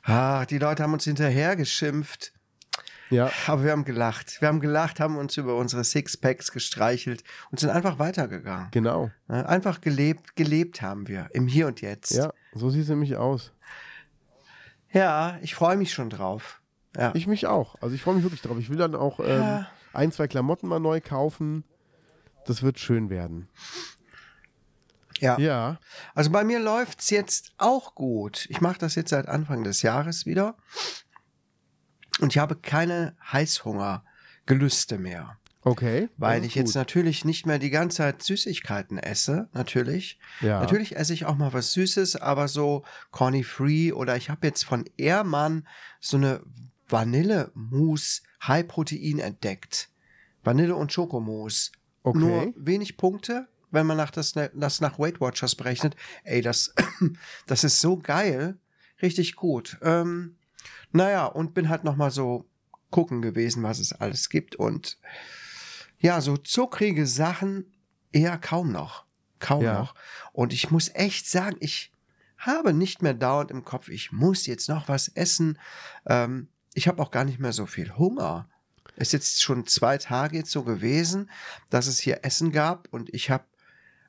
Ah, 0.05 0.47
die 0.47 0.59
Leute 0.59 0.83
haben 0.83 0.93
uns 0.93 1.05
hinterher 1.05 1.57
geschimpft. 1.57 2.33
Ja. 3.11 3.31
Aber 3.47 3.65
wir 3.65 3.73
haben 3.73 3.85
gelacht. 3.85 4.41
Wir 4.41 4.49
haben 4.49 4.61
gelacht, 4.61 5.01
haben 5.01 5.17
uns 5.17 5.37
über 5.37 5.57
unsere 5.57 5.83
Sixpacks 5.83 6.53
gestreichelt 6.53 7.25
und 7.51 7.59
sind 7.59 7.71
einfach 7.71 7.99
weitergegangen. 7.99 8.69
Genau. 8.71 9.11
Ne? 9.29 9.49
Einfach 9.49 9.81
gelebt, 9.81 10.37
gelebt 10.37 10.83
haben 10.83 11.09
wir. 11.09 11.29
Im 11.33 11.47
Hier 11.49 11.67
und 11.67 11.81
Jetzt. 11.81 12.13
Ja, 12.13 12.33
so 12.53 12.69
sieht 12.71 12.83
es 12.83 12.89
nämlich 12.89 13.17
aus. 13.17 13.53
Ja, 14.93 15.39
ich 15.43 15.55
freue 15.55 15.77
mich 15.77 15.93
schon 15.93 16.11
drauf. 16.11 16.61
Ja. 16.97 17.13
Ich 17.15 17.27
mich 17.27 17.47
auch. 17.47 17.77
Also 17.81 17.95
ich 17.95 18.03
freue 18.03 18.15
mich 18.15 18.25
wirklich 18.25 18.43
drauf. 18.43 18.59
Ich 18.59 18.71
will 18.71 18.79
dann 18.79 18.95
auch 18.95 19.21
ähm, 19.21 19.27
Ja. 19.41 19.67
ein, 19.93 20.13
zwei 20.13 20.27
Klamotten 20.29 20.69
mal 20.69 20.81
neu 20.81 21.01
kaufen. 21.01 21.65
Das 22.47 22.63
wird 22.63 22.79
schön 22.79 23.11
werden. 23.11 23.49
Ja. 25.21 25.39
Ja. 25.39 25.79
Also 26.15 26.31
bei 26.31 26.45
mir 26.45 26.59
läuft's 26.59 27.11
jetzt 27.11 27.53
auch 27.59 27.95
gut. 27.95 28.47
Ich 28.51 28.61
mache 28.61 28.79
das 28.79 28.95
jetzt 28.95 29.11
seit 29.11 29.29
Anfang 29.29 29.65
des 29.65 29.83
Jahres 29.83 30.27
wieder. 30.27 30.57
Und 32.21 32.35
ich 32.35 32.39
habe 32.39 32.57
keine 32.57 33.17
Heißhungergelüste 33.33 34.99
mehr. 34.99 35.39
Okay. 35.63 36.09
Weil 36.17 36.45
ich 36.45 36.51
ist 36.51 36.55
jetzt 36.57 36.75
natürlich 36.75 37.25
nicht 37.25 37.45
mehr 37.45 37.59
die 37.59 37.71
ganze 37.71 37.99
Zeit 37.99 38.23
Süßigkeiten 38.23 38.97
esse, 38.99 39.49
natürlich. 39.53 40.19
Ja. 40.41 40.61
Natürlich 40.61 40.97
esse 40.97 41.13
ich 41.13 41.27
auch 41.27 41.37
mal 41.37 41.53
was 41.53 41.73
Süßes, 41.73 42.17
aber 42.17 42.49
so 42.49 42.85
Corny 43.11 43.43
Free 43.43 43.93
oder 43.93 44.17
ich 44.17 44.31
habe 44.31 44.47
jetzt 44.47 44.65
von 44.65 44.85
Ehrmann 44.97 45.67
so 46.01 46.17
eine 46.17 46.41
Vanille-Mousse 46.89 48.23
High 48.47 48.67
Protein 48.67 49.19
entdeckt. 49.19 49.91
Vanille 50.43 50.75
und 50.75 50.93
Schokomousse. 50.93 51.73
Okay. 52.03 52.19
Nur 52.19 52.55
wenig 52.57 52.97
Punkte, 52.97 53.49
wenn 53.71 53.87
man 53.87 53.97
nach 53.97 54.11
das, 54.11 54.33
das 54.55 54.81
nach 54.81 54.99
Weight 54.99 55.21
Watchers 55.21 55.55
berechnet. 55.55 55.97
Ey, 56.25 56.43
das, 56.43 56.75
das 57.47 57.65
ist 57.65 57.81
so 57.81 57.99
geil. 57.99 58.59
Richtig 59.03 59.37
gut. 59.37 59.79
Ähm, 59.83 60.37
naja, 60.93 61.27
und 61.27 61.55
bin 61.55 61.69
halt 61.69 61.85
noch 61.85 61.97
mal 61.97 62.11
so 62.11 62.47
gucken 62.91 63.23
gewesen, 63.23 63.63
was 63.63 63.79
es 63.79 63.93
alles 63.93 64.29
gibt. 64.29 64.57
Und 64.57 64.99
ja, 65.99 66.21
so 66.21 66.37
zuckrige 66.37 67.07
Sachen 67.07 67.73
eher 68.13 68.39
kaum 68.39 68.73
noch. 68.73 69.05
Kaum 69.39 69.63
Ja. 69.63 69.75
noch. 69.79 69.95
Und 70.33 70.53
ich 70.53 70.71
muss 70.71 70.91
echt 70.95 71.29
sagen, 71.29 71.57
ich 71.61 71.93
habe 72.39 72.73
nicht 72.73 73.03
mehr 73.03 73.15
dauernd 73.15 73.51
im 73.51 73.65
Kopf, 73.65 73.89
ich 73.89 74.13
muss 74.13 74.47
jetzt 74.47 74.69
noch 74.69 74.89
was 74.89 75.09
essen. 75.09 75.59
Ähm, 76.07 76.49
ich 76.75 76.89
habe 76.89 77.03
auch 77.03 77.11
gar 77.11 77.25
nicht 77.25 77.39
mehr 77.41 77.53
so 77.53 77.67
viel 77.67 77.97
Hunger. 77.97 78.49
Es 78.97 79.09
ist 79.09 79.13
jetzt 79.13 79.43
schon 79.43 79.67
zwei 79.67 79.99
Tage 79.99 80.37
jetzt 80.39 80.51
so 80.51 80.65
gewesen, 80.65 81.31
dass 81.71 81.87
es 81.87 81.99
hier 82.01 82.25
Essen 82.25 82.51
gab 82.51 82.89
und 82.93 83.13
ich 83.15 83.31
habe 83.31 83.45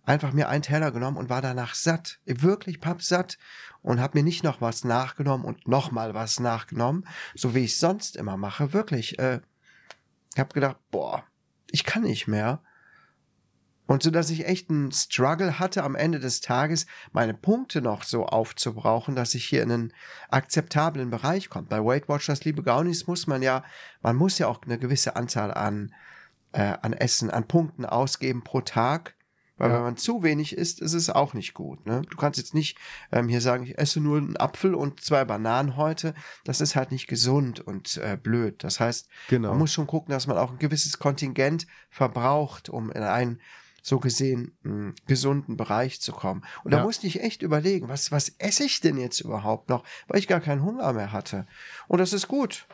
einfach 0.10 0.34
mir 0.34 0.49
einen 0.49 0.64
Teller 0.64 0.91
genommen 0.91 1.18
und 1.18 1.30
war 1.30 1.41
danach 1.41 1.76
satt. 1.76 2.20
Wirklich 2.26 2.82
pappsatt 2.82 3.38
und 3.82 4.01
habe 4.01 4.18
mir 4.18 4.24
nicht 4.24 4.43
noch 4.43 4.60
was 4.60 4.84
nachgenommen 4.84 5.45
und 5.45 5.68
noch 5.68 5.91
mal 5.91 6.16
was 6.16 6.39
nachgenommen, 6.39 7.05
so 7.36 7.53
wie 7.53 7.66
ich 7.66 7.78
sonst 7.78 8.18
immer 8.18 8.36
mache. 8.36 8.74
Wirklich. 8.74 9.20
Äh, 9.20 9.41
ich 10.34 10.39
habe 10.39 10.53
gedacht, 10.53 10.78
boah, 10.89 11.24
ich 11.70 11.84
kann 11.84 12.03
nicht 12.03 12.28
mehr. 12.28 12.62
Und 13.86 14.03
so, 14.03 14.12
dass 14.12 14.30
ich 14.30 14.47
echt 14.47 14.70
einen 14.70 14.91
Struggle 14.91 15.60
hatte 15.60 15.84
am 15.84 15.95
Ende 15.95 16.20
des 16.20 16.41
Tages, 16.41 16.86
meine 17.12 17.34
Punkte 17.34 17.82
noch 17.82 18.03
so 18.03 18.26
aufzubrauchen, 18.26 19.16
dass 19.16 19.34
ich 19.36 19.45
hier 19.45 19.64
in 19.64 19.72
einen 19.72 19.93
akzeptablen 20.30 21.10
Bereich 21.10 21.49
komme. 21.49 21.68
Bei 21.68 21.84
Weight 21.84 22.07
Watchers, 22.07 22.43
liebe 22.45 22.64
Gaunis, 22.64 23.07
muss 23.07 23.28
man 23.28 23.41
ja, 23.41 23.64
man 24.01 24.16
muss 24.16 24.38
ja 24.38 24.47
auch 24.47 24.62
eine 24.64 24.78
gewisse 24.78 25.16
Anzahl 25.16 25.51
an, 25.51 25.93
äh, 26.51 26.76
an 26.82 26.93
Essen, 26.93 27.30
an 27.30 27.47
Punkten 27.47 27.86
ausgeben 27.86 28.43
pro 28.43 28.62
Tag. 28.62 29.16
Weil 29.60 29.70
Ja. 29.70 29.76
wenn 29.76 29.84
man 29.84 29.97
zu 29.97 30.24
wenig 30.24 30.57
isst, 30.57 30.82
ist 30.82 30.93
es 30.93 31.10
auch 31.12 31.36
nicht 31.36 31.53
gut. 31.53 31.86
Ne? 31.86 32.01
Du 32.10 32.18
kannst 32.18 32.39
jetzt 32.39 32.55
nicht 32.55 32.78
ähm, 33.12 33.28
hier 33.28 33.41
sagen, 33.41 33.64
ich 33.66 33.78
esse 33.78 33.99
nur 33.99 34.18
einen 34.18 34.38
Apfel 34.38 34.74
und 34.74 35.01
zwei 35.01 35.24
Bananen 35.26 35.76
heute. 35.78 36.16
Das 36.45 36.62
ist 36.62 36.76
halt 36.76 36.91
nicht 36.91 37.07
gesund 37.07 37.60
und 37.60 37.97
äh, 37.97 38.18
blöd. 38.18 38.64
Das 38.64 38.80
heißt, 38.80 39.07
Genau. 39.28 39.49
man 39.49 39.60
muss 39.60 39.72
schon 39.74 39.86
gucken, 39.86 40.12
dass 40.12 40.26
man 40.26 40.38
auch 40.38 40.51
ein 40.51 40.57
gewisses 40.60 40.97
Kontingent 40.97 41.68
verbraucht, 41.91 42.70
um 42.70 42.89
in 42.91 43.03
einen 43.03 43.41
so 43.82 43.99
gesehen 43.99 44.57
mh, 44.64 44.93
gesunden 45.07 45.57
Bereich 45.57 46.01
zu 46.01 46.12
kommen. 46.14 46.43
Und 46.64 46.72
da 46.72 46.78
Ja. 46.80 46.84
musste 46.84 47.07
ich 47.07 47.22
echt 47.22 47.41
überlegen, 47.41 47.88
was, 47.89 48.12
was 48.12 48.30
esse 48.38 48.64
ich 48.64 48.82
denn 48.82 48.97
jetzt 48.97 49.20
überhaupt 49.22 49.70
noch, 49.70 49.84
weil 50.07 50.20
ich 50.20 50.28
gar 50.28 50.39
keinen 50.41 50.64
Hunger 50.64 50.91
mehr 50.93 51.12
hatte. 51.12 51.47
Und 51.88 51.99
das 51.99 52.14
ist 52.14 52.28
gut. 52.28 52.66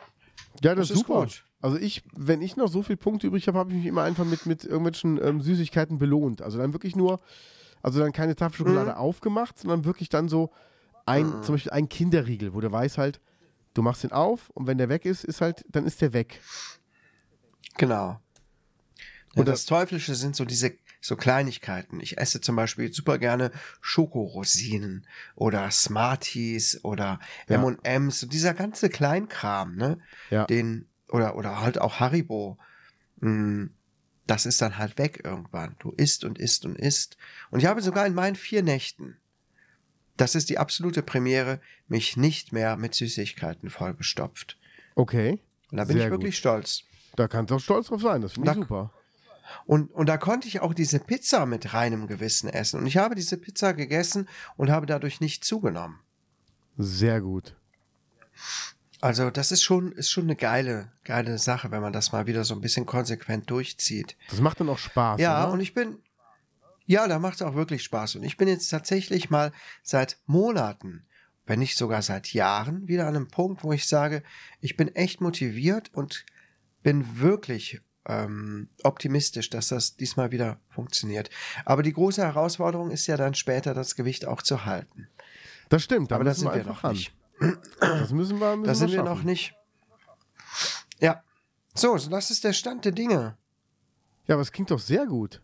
Ja, 0.62 0.74
das, 0.74 0.88
Das 0.88 0.90
ist 0.90 0.90
ist 1.02 1.06
super. 1.06 1.20
gut. 1.22 1.44
Also 1.66 1.78
ich, 1.78 2.02
wenn 2.14 2.42
ich 2.42 2.56
noch 2.56 2.68
so 2.68 2.82
viel 2.84 2.96
Punkte 2.96 3.26
übrig 3.26 3.48
habe, 3.48 3.58
habe 3.58 3.70
ich 3.70 3.76
mich 3.78 3.86
immer 3.86 4.02
einfach 4.04 4.24
mit, 4.24 4.46
mit 4.46 4.64
irgendwelchen 4.64 5.20
ähm, 5.22 5.40
Süßigkeiten 5.40 5.98
belohnt. 5.98 6.40
Also 6.42 6.58
dann 6.58 6.72
wirklich 6.72 6.94
nur, 6.94 7.20
also 7.82 7.98
dann 7.98 8.12
keine 8.12 8.36
Tafelschokolade 8.36 8.92
Mhm. 8.92 8.96
aufgemacht, 8.96 9.58
sondern 9.58 9.84
wirklich 9.84 10.08
dann 10.08 10.28
so 10.28 10.52
ein, 11.06 11.42
zum 11.42 11.56
Beispiel 11.56 11.72
ein 11.72 11.88
Kinderriegel, 11.88 12.54
wo 12.54 12.60
du 12.60 12.70
weißt 12.70 12.98
halt, 12.98 13.20
du 13.74 13.82
machst 13.82 14.04
den 14.04 14.12
auf 14.12 14.50
und 14.50 14.66
wenn 14.68 14.78
der 14.78 14.88
weg 14.88 15.04
ist, 15.04 15.24
ist 15.24 15.40
halt, 15.40 15.64
dann 15.68 15.86
ist 15.86 16.00
der 16.02 16.12
weg. 16.12 16.40
Genau. 17.78 18.20
Und 19.34 19.42
Oder- 19.42 19.52
das 19.52 19.66
Teuflische 19.66 20.14
sind 20.14 20.36
so 20.36 20.44
diese 20.44 20.72
so 21.00 21.14
Kleinigkeiten. 21.16 22.00
Ich 22.00 22.18
esse 22.18 22.40
zum 22.40 22.56
Beispiel 22.56 22.92
super 22.92 23.18
gerne 23.18 23.50
Schokorosinen 23.80 25.06
oder 25.36 25.70
Smarties 25.70 26.80
oder 26.84 27.20
Ja. 27.48 27.56
M&M's, 27.62 28.26
dieser 28.30 28.54
ganze 28.54 28.88
Kleinkram, 28.88 29.76
ne? 29.76 29.98
Ja. 30.30 30.46
Den 30.46 30.88
oder 31.08 31.36
oder 31.36 31.60
halt 31.60 31.80
auch 31.80 32.00
Haribo. 32.00 32.58
Mm, 33.20 33.66
Das 34.26 34.44
ist 34.44 34.60
dann 34.60 34.76
halt 34.78 34.98
weg 34.98 35.20
irgendwann. 35.24 35.76
Du 35.78 35.92
isst 35.92 36.24
und 36.24 36.38
isst 36.38 36.64
und 36.64 36.76
isst. 36.76 37.16
Und 37.50 37.60
ich 37.60 37.66
habe 37.66 37.80
sogar 37.80 38.06
in 38.06 38.14
meinen 38.14 38.34
vier 38.36 38.62
Nächten, 38.62 39.16
das 40.16 40.34
ist 40.34 40.48
die 40.50 40.58
absolute 40.58 41.02
Premiere, 41.02 41.60
mich 41.86 42.16
nicht 42.16 42.52
mehr 42.52 42.76
mit 42.76 42.94
Süßigkeiten 42.94 43.70
vollgestopft. 43.70 44.58
Okay. 44.96 45.38
Und 45.70 45.76
da 45.78 45.84
bin 45.84 45.96
Sehr 45.96 46.06
ich 46.06 46.10
wirklich 46.10 46.36
stolz. 46.36 46.82
Da 47.14 47.28
kannst 47.28 47.50
du 47.50 47.54
auch 47.56 47.60
stolz 47.60 47.86
drauf 47.86 48.02
sein, 48.02 48.20
das 48.22 48.32
finde 48.32 48.50
ich 48.50 48.56
Da- 48.56 48.62
super. 48.62 48.92
Und, 49.64 49.92
und 49.92 50.08
da 50.08 50.16
konnte 50.16 50.48
ich 50.48 50.58
auch 50.60 50.74
diese 50.74 50.98
Pizza 50.98 51.46
mit 51.46 51.72
reinem 51.72 52.08
Gewissen 52.08 52.48
essen. 52.48 52.80
Und 52.80 52.86
ich 52.86 52.96
habe 52.96 53.14
diese 53.14 53.36
Pizza 53.36 53.74
gegessen 53.74 54.28
und 54.56 54.70
habe 54.70 54.86
dadurch 54.86 55.20
nicht 55.20 55.44
zugenommen. 55.44 56.00
Sehr 56.78 57.20
gut. 57.20 57.54
Also 59.00 59.30
das 59.30 59.52
ist 59.52 59.62
schon, 59.62 59.92
ist 59.92 60.10
schon 60.10 60.24
eine 60.24 60.36
geile, 60.36 60.90
geile 61.04 61.38
Sache, 61.38 61.70
wenn 61.70 61.82
man 61.82 61.92
das 61.92 62.12
mal 62.12 62.26
wieder 62.26 62.44
so 62.44 62.54
ein 62.54 62.60
bisschen 62.60 62.86
konsequent 62.86 63.50
durchzieht. 63.50 64.16
Das 64.30 64.40
macht 64.40 64.60
dann 64.60 64.68
auch 64.68 64.78
Spaß. 64.78 65.20
Ja, 65.20 65.44
oder? 65.44 65.52
und 65.52 65.60
ich 65.60 65.74
bin, 65.74 65.98
ja, 66.86 67.06
da 67.06 67.18
macht 67.18 67.36
es 67.36 67.42
auch 67.42 67.54
wirklich 67.54 67.82
Spaß. 67.84 68.16
Und 68.16 68.22
ich 68.22 68.36
bin 68.36 68.48
jetzt 68.48 68.68
tatsächlich 68.68 69.28
mal 69.28 69.52
seit 69.82 70.18
Monaten, 70.26 71.04
wenn 71.44 71.58
nicht 71.58 71.76
sogar 71.76 72.02
seit 72.02 72.32
Jahren, 72.32 72.88
wieder 72.88 73.06
an 73.06 73.16
einem 73.16 73.28
Punkt, 73.28 73.62
wo 73.62 73.72
ich 73.72 73.86
sage, 73.86 74.22
ich 74.60 74.76
bin 74.76 74.94
echt 74.94 75.20
motiviert 75.20 75.90
und 75.92 76.24
bin 76.82 77.20
wirklich 77.20 77.80
ähm, 78.06 78.68
optimistisch, 78.82 79.50
dass 79.50 79.68
das 79.68 79.96
diesmal 79.96 80.30
wieder 80.30 80.58
funktioniert. 80.70 81.28
Aber 81.64 81.82
die 81.82 81.92
große 81.92 82.22
Herausforderung 82.22 82.90
ist 82.90 83.06
ja 83.08 83.16
dann 83.16 83.34
später, 83.34 83.74
das 83.74 83.94
Gewicht 83.96 84.26
auch 84.26 84.42
zu 84.42 84.64
halten. 84.64 85.08
das 85.68 85.82
stimmt, 85.82 86.10
da 86.10 86.16
Aber 86.16 86.24
da 86.24 86.30
müssen 86.30 86.40
sind 86.42 86.54
wir 86.54 86.64
noch 86.64 86.84
ran. 86.84 86.92
nicht. 86.94 87.12
Das 87.80 88.10
müssen 88.12 88.38
wir, 88.40 88.56
müssen 88.56 88.66
Da 88.68 88.74
sind 88.74 88.90
wir 88.90 88.96
schaffen. 88.98 89.08
noch 89.08 89.22
nicht. 89.22 89.54
Ja. 91.00 91.22
So, 91.74 91.96
das 91.98 92.30
ist 92.30 92.44
der 92.44 92.52
Stand 92.54 92.84
der 92.84 92.92
Dinge. 92.92 93.36
Ja, 94.26 94.34
aber 94.36 94.42
es 94.42 94.52
klingt 94.52 94.70
doch 94.70 94.78
sehr 94.78 95.06
gut. 95.06 95.42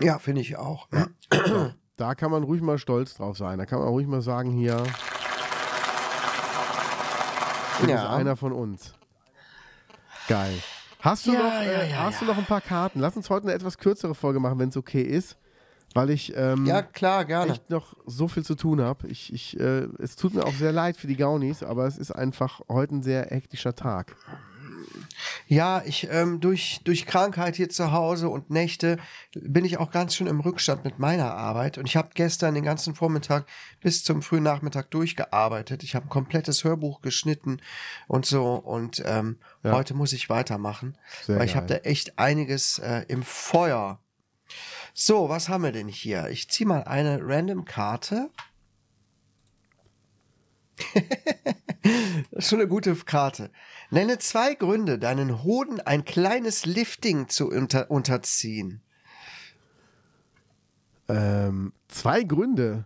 Ja, 0.00 0.18
finde 0.18 0.40
ich 0.42 0.56
auch. 0.56 0.88
Da 1.96 2.14
kann 2.14 2.30
man 2.30 2.42
ruhig 2.44 2.60
mal 2.62 2.78
stolz 2.78 3.14
drauf 3.14 3.36
sein. 3.38 3.58
Da 3.58 3.66
kann 3.66 3.78
man 3.80 3.88
ruhig 3.88 4.06
mal 4.06 4.20
sagen, 4.22 4.52
hier, 4.52 4.84
Ja. 7.86 8.14
einer 8.14 8.36
von 8.36 8.52
uns. 8.52 8.92
Geil. 10.28 10.54
Hast 11.00 11.26
du, 11.26 11.32
Ja, 11.32 11.38
noch, 11.38 11.52
ja, 11.52 11.60
äh, 11.62 11.90
ja, 11.90 11.96
hast 12.04 12.20
du 12.20 12.24
ja. 12.26 12.32
noch 12.32 12.38
ein 12.38 12.44
paar 12.44 12.60
Karten? 12.60 13.00
Lass 13.00 13.16
uns 13.16 13.30
heute 13.30 13.44
eine 13.46 13.54
etwas 13.54 13.78
kürzere 13.78 14.14
Folge 14.14 14.40
machen, 14.40 14.58
wenn 14.58 14.68
es 14.68 14.76
okay 14.76 15.02
ist, 15.02 15.36
weil 15.98 16.10
ich 16.10 16.32
ähm, 16.36 16.64
Ja, 16.64 16.82
klar, 16.82 17.24
gerne. 17.24 17.52
echt 17.52 17.70
noch 17.70 17.96
so 18.06 18.28
viel 18.28 18.44
zu 18.44 18.54
tun 18.54 18.80
habe. 18.80 19.08
Ich, 19.08 19.32
ich, 19.32 19.58
äh, 19.58 19.88
es 19.98 20.14
tut 20.14 20.32
mir 20.34 20.44
auch 20.44 20.54
sehr 20.54 20.70
leid 20.72 20.96
für 20.96 21.08
die 21.08 21.16
Gaunis, 21.16 21.62
aber 21.64 21.86
es 21.86 21.98
ist 21.98 22.12
einfach 22.12 22.60
heute 22.68 22.94
ein 22.96 23.02
sehr 23.02 23.26
hektischer 23.26 23.74
Tag. 23.74 24.16
Ja, 25.48 25.82
ich 25.84 26.08
ähm, 26.10 26.40
durch, 26.40 26.80
durch 26.84 27.04
Krankheit 27.06 27.56
hier 27.56 27.68
zu 27.68 27.90
Hause 27.92 28.28
und 28.28 28.50
Nächte 28.50 28.98
bin 29.34 29.64
ich 29.64 29.78
auch 29.78 29.90
ganz 29.90 30.14
schön 30.14 30.26
im 30.26 30.40
Rückstand 30.40 30.84
mit 30.84 30.98
meiner 30.98 31.34
Arbeit. 31.34 31.78
Und 31.78 31.86
ich 31.86 31.96
habe 31.96 32.10
gestern 32.14 32.54
den 32.54 32.64
ganzen 32.64 32.94
Vormittag 32.94 33.46
bis 33.80 34.04
zum 34.04 34.22
frühen 34.22 34.42
Nachmittag 34.44 34.90
durchgearbeitet. 34.90 35.82
Ich 35.82 35.94
habe 35.94 36.06
ein 36.06 36.10
komplettes 36.10 36.64
Hörbuch 36.64 37.00
geschnitten 37.00 37.60
und 38.06 38.24
so. 38.26 38.54
Und 38.54 39.02
ähm, 39.04 39.38
Ja. 39.64 39.72
heute 39.72 39.94
muss 39.94 40.12
ich 40.12 40.30
weitermachen, 40.30 40.96
Sehr 41.22 41.38
weil 41.38 41.46
ich 41.46 41.56
habe 41.56 41.66
da 41.66 41.76
echt 41.76 42.18
einiges 42.18 42.78
äh, 42.78 43.04
im 43.08 43.22
Feuer. 43.22 43.98
So, 44.94 45.28
was 45.28 45.48
haben 45.48 45.64
wir 45.64 45.72
denn 45.72 45.88
hier? 45.88 46.28
Ich 46.28 46.48
ziehe 46.48 46.66
mal 46.66 46.84
eine 46.84 47.20
random 47.22 47.64
Karte. 47.64 48.30
Das 50.84 51.04
ist 52.32 52.48
schon 52.48 52.60
eine 52.60 52.68
gute 52.68 52.94
Karte. 52.94 53.50
Nenne 53.90 54.18
zwei 54.18 54.54
Gründe, 54.54 54.98
deinen 54.98 55.42
Hoden 55.42 55.80
ein 55.80 56.04
kleines 56.04 56.66
Lifting 56.66 57.28
zu 57.28 57.48
unter 57.48 57.90
unterziehen. 57.90 58.82
Ähm, 61.08 61.72
zwei 61.88 62.22
Gründe. 62.22 62.84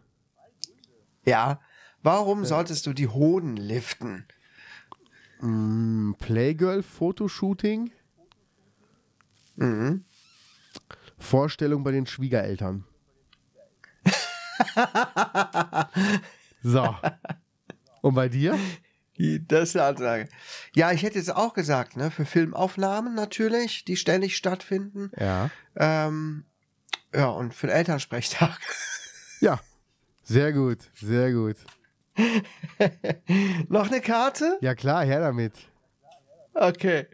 Ja, 1.25 1.61
warum 2.03 2.45
solltest 2.45 2.87
du 2.87 2.93
die 2.93 3.09
Hoden 3.09 3.57
liften? 3.57 4.27
Mm, 5.41 6.13
Playgirl-Fotoshooting. 6.19 7.93
Mhm. 9.57 10.05
Vorstellung 11.23 11.85
bei 11.85 11.93
den 11.93 12.07
Schwiegereltern. 12.07 12.85
so. 16.63 16.95
Und 18.03 18.15
bei 18.15 18.29
dir? 18.29 18.59
Das 19.47 19.69
ist 19.71 19.77
eine 19.77 19.87
Ansage. 19.87 20.29
Ja, 20.75 20.91
ich 20.93 21.03
hätte 21.03 21.19
jetzt 21.19 21.35
auch 21.35 21.55
gesagt, 21.55 21.97
ne, 21.97 22.11
für 22.11 22.25
Filmaufnahmen 22.25 23.15
natürlich, 23.15 23.85
die 23.85 23.97
ständig 23.97 24.37
stattfinden. 24.37 25.11
Ja. 25.19 25.51
Ähm, 25.77 26.45
ja, 27.15 27.27
und 27.29 27.55
für 27.55 27.69
den 27.69 27.77
Elternsprechtag. 27.77 28.59
Ja. 29.41 29.59
Sehr 30.23 30.53
gut, 30.53 30.79
sehr 30.95 31.33
gut. 31.33 31.57
Noch 33.69 33.91
eine 33.91 34.01
Karte? 34.01 34.57
Ja 34.61 34.77
klar, 34.77 35.05
her 35.05 35.19
damit. 35.19 35.55
Okay. 36.55 37.09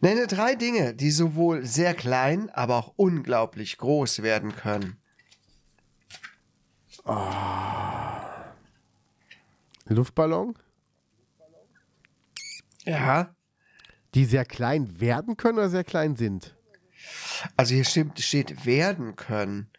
Nenne 0.00 0.26
drei 0.26 0.54
Dinge, 0.54 0.94
die 0.94 1.10
sowohl 1.10 1.64
sehr 1.66 1.94
klein, 1.94 2.48
aber 2.50 2.76
auch 2.76 2.92
unglaublich 2.96 3.76
groß 3.78 4.22
werden 4.22 4.54
können. 4.56 4.96
Luftballon, 9.86 10.54
Ja. 12.84 13.34
die 14.14 14.24
sehr 14.24 14.44
klein 14.44 15.00
werden 15.00 15.36
können 15.36 15.58
oder 15.58 15.68
sehr 15.70 15.84
klein 15.84 16.16
sind. 16.16 16.56
Also 17.56 17.74
hier 17.74 17.84
stimmt, 17.84 18.18
steht 18.20 18.64
werden 18.66 19.16
können. 19.16 19.70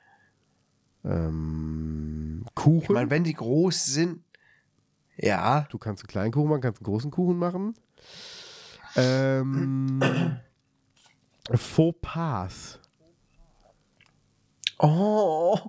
Ähm, 1.04 2.44
Ich 2.48 2.56
Kuchen. 2.56 2.94
meine, 2.94 3.10
wenn 3.10 3.24
die 3.24 3.34
groß 3.34 3.86
sind. 3.86 4.24
Ja. 5.18 5.62
du 5.70 5.78
kannst 5.78 6.04
einen 6.04 6.08
kleinen 6.10 6.32
Kuchen 6.32 6.50
machen, 6.50 6.62
kannst 6.62 6.80
einen 6.82 6.86
großen 6.92 7.12
Kuchen 7.12 7.38
machen. 7.38 7.76
Ähm, 8.96 10.02
Fauxpas. 11.54 12.80
Oh, 14.80 15.60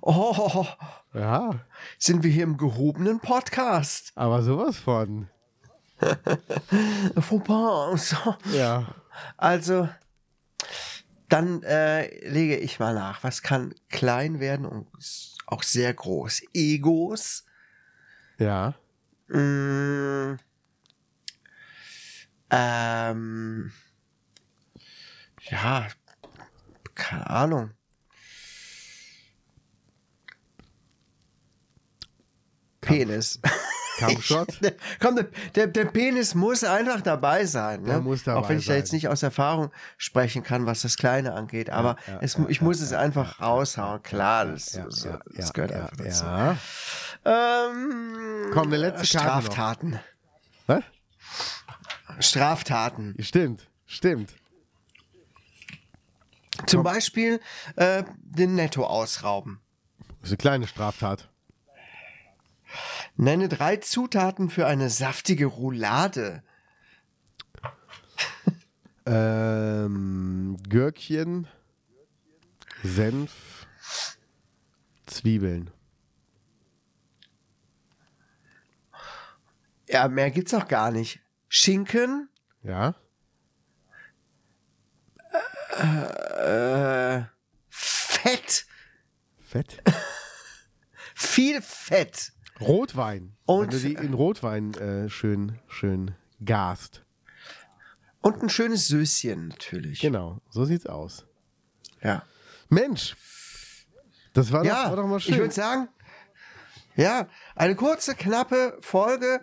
oh, 0.00 0.66
Ja, 1.14 1.60
sind 1.98 2.24
wir 2.24 2.30
hier 2.30 2.42
im 2.44 2.56
gehobenen 2.56 3.20
Podcast? 3.20 4.12
aber 4.16 4.42
sowas 4.42 4.76
von. 4.76 5.28
Fauxpas. 7.20 8.16
Ja. 8.52 8.86
Also, 9.36 9.88
dann 11.28 11.62
äh, 11.62 12.28
lege 12.28 12.56
ich 12.56 12.78
mal 12.78 12.94
nach. 12.94 13.22
Was 13.22 13.42
kann 13.42 13.74
klein 13.88 14.40
werden 14.40 14.66
und 14.66 14.86
auch 15.46 15.62
sehr 15.62 15.94
groß? 15.94 16.42
Egos. 16.52 17.44
Ja. 18.38 18.74
Mm, 19.28 20.36
ähm, 22.50 23.72
ja, 25.50 25.88
keine 26.94 27.30
Ahnung. 27.30 27.70
Penis. 32.80 33.40
Kampfshot. 33.98 34.48
Komm, 35.00 35.18
der, 35.54 35.66
der, 35.66 35.84
Penis 35.86 36.34
muss 36.34 36.64
einfach 36.64 37.00
dabei 37.00 37.46
sein. 37.46 37.82
Ne? 37.82 37.88
Der 37.88 38.00
muss 38.00 38.24
dabei 38.24 38.40
Auch 38.40 38.48
wenn 38.48 38.58
ich 38.58 38.66
da 38.66 38.74
jetzt 38.74 38.92
nicht 38.92 39.08
aus 39.08 39.22
Erfahrung 39.22 39.70
sprechen 39.96 40.42
kann, 40.42 40.66
was 40.66 40.82
das 40.82 40.96
Kleine 40.96 41.32
angeht. 41.32 41.70
Aber 41.70 41.96
ja, 42.06 42.18
es, 42.20 42.34
ja, 42.34 42.44
ich 42.48 42.58
ja, 42.58 42.64
muss 42.64 42.80
es 42.80 42.92
einfach 42.92 43.40
raushauen. 43.40 44.02
Klar, 44.02 44.46
das, 44.46 44.74
Ja, 44.74 44.86
das, 45.34 45.52
gehört 45.52 45.72
einfach 45.72 45.96
dazu. 45.96 46.24
Ja. 46.24 46.56
Ähm, 47.24 48.50
Komm, 48.52 48.66
eine 48.68 48.76
letzte 48.76 49.18
Karte 49.18 49.46
noch. 49.46 49.52
Straftaten. 49.52 50.00
Was? 50.66 50.82
Straftaten. 52.18 53.14
Stimmt, 53.20 53.68
stimmt. 53.86 54.34
Zum 56.66 56.82
Beispiel 56.82 57.40
äh, 57.76 58.04
den 58.18 58.54
Netto 58.54 58.84
ausrauben. 58.84 59.60
Das 60.20 60.30
ist 60.30 60.32
eine 60.32 60.36
kleine 60.38 60.66
Straftat. 60.66 61.28
Nenne 63.16 63.48
drei 63.48 63.76
Zutaten 63.76 64.50
für 64.50 64.66
eine 64.66 64.90
saftige 64.90 65.46
Roulade. 65.46 66.42
Ähm, 69.08 70.56
Gürkchen, 70.68 71.46
Senf, 72.82 73.68
Zwiebeln. 75.06 75.70
Ja, 79.88 80.08
mehr 80.08 80.32
gibt's 80.32 80.52
auch 80.54 80.66
gar 80.66 80.90
nicht. 80.90 81.20
Schinken, 81.48 82.28
Ja. 82.62 82.94
äh, 85.78 87.22
Fett, 87.68 88.66
Fett. 89.40 89.82
viel 91.14 91.60
Fett. 91.62 92.32
Rotwein. 92.60 93.36
Und- 93.44 93.62
Wenn 93.64 93.70
du 93.70 93.78
die 93.88 93.94
in 93.94 94.14
Rotwein 94.14 94.74
äh, 94.74 95.08
schön, 95.10 95.58
schön 95.68 96.14
gast. 96.44 97.04
Und 98.22 98.42
ein 98.42 98.48
schönes 98.48 98.88
Söschen 98.88 99.48
natürlich. 99.48 100.00
Genau, 100.00 100.40
so 100.50 100.64
sieht's 100.64 100.86
aus. 100.86 101.26
Ja. 102.02 102.24
Mensch, 102.68 103.14
das 104.32 104.50
war, 104.50 104.64
Ja, 104.64 104.84
doch, 104.84 104.90
war 104.90 104.96
doch 104.96 105.06
mal 105.06 105.20
schön. 105.20 105.34
ich 105.34 105.40
würde 105.40 105.54
sagen, 105.54 105.88
ja, 106.96 107.28
eine 107.54 107.74
kurze, 107.76 108.14
knappe 108.14 108.76
Folge, 108.80 109.42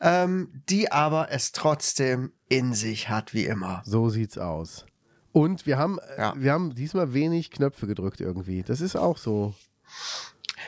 ähm, 0.00 0.62
die 0.68 0.92
aber 0.92 1.30
es 1.30 1.52
trotzdem 1.52 2.32
in 2.48 2.74
sich 2.74 3.08
hat, 3.08 3.34
wie 3.34 3.44
immer. 3.46 3.82
so 3.84 4.08
sieht's 4.08 4.38
aus. 4.38 4.86
Und 5.32 5.64
wir 5.66 5.78
haben, 5.78 5.98
äh, 5.98 6.20
Ja. 6.20 6.34
wir 6.36 6.52
haben 6.52 6.74
diesmal 6.74 7.14
wenig 7.14 7.50
Knöpfe 7.50 7.86
gedrückt 7.86 8.20
irgendwie. 8.20 8.62
Das 8.62 8.80
ist 8.82 8.96
auch 8.96 9.16
so. 9.16 9.54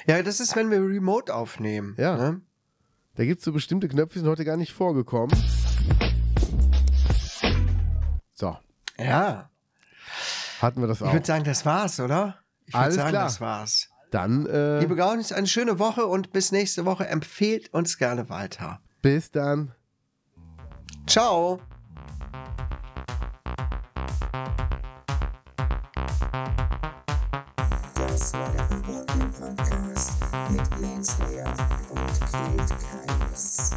Ja, 0.07 0.23
das 0.23 0.41
ist, 0.41 0.57
wenn 0.57 0.71
wir 0.71 0.81
remote 0.81 1.35
aufnehmen. 1.35 1.95
Ja. 1.99 2.17
Ne? 2.17 2.41
Da 3.17 3.25
gibt's 3.25 3.45
so 3.45 3.53
bestimmte 3.53 3.89
Knöpfe, 3.89 4.15
die 4.15 4.21
sind 4.21 4.29
heute 4.29 4.45
gar 4.45 4.57
nicht 4.57 4.73
vorgekommen. 4.73 5.37
So, 8.33 8.57
Ja. 8.99 9.51
hatten 10.61 10.81
wir 10.81 10.89
das 10.89 11.01
Ich 11.01 11.07
auch. 11.07 11.13
würde 11.13 11.27
sagen, 11.27 11.45
das 11.45 11.65
war's, 11.65 12.01
oder? 12.01 12.39
Ich 12.67 12.75
würde 12.75 12.93
sagen, 12.93 13.11
klar. 13.11 13.25
das 13.25 13.41
war's. 13.41 13.89
Dann 14.15 14.47
äh, 14.47 14.79
Liebe 14.79 14.95
Gaunis, 14.95 15.33
eine 15.33 15.49
schöne 15.49 15.81
Woche 15.81 16.07
und 16.07 16.33
bis 16.33 16.53
nächste 16.53 16.85
Woche. 16.85 17.09
Empfehlt 17.09 17.75
uns 17.75 17.99
gerne 17.99 18.29
weiter. 18.29 18.81
bis 19.03 19.33
dann. 19.33 19.73
Ciao. 21.09 21.59
Das 27.97 28.35
war 28.35 28.53
der 28.53 29.25
Podcast 29.27 30.13
mit 30.49 30.63
Jens 30.81 31.19
Lehr 31.29 31.53
und 31.91 32.21
Knut 32.21 32.69
Keines. 32.69 33.73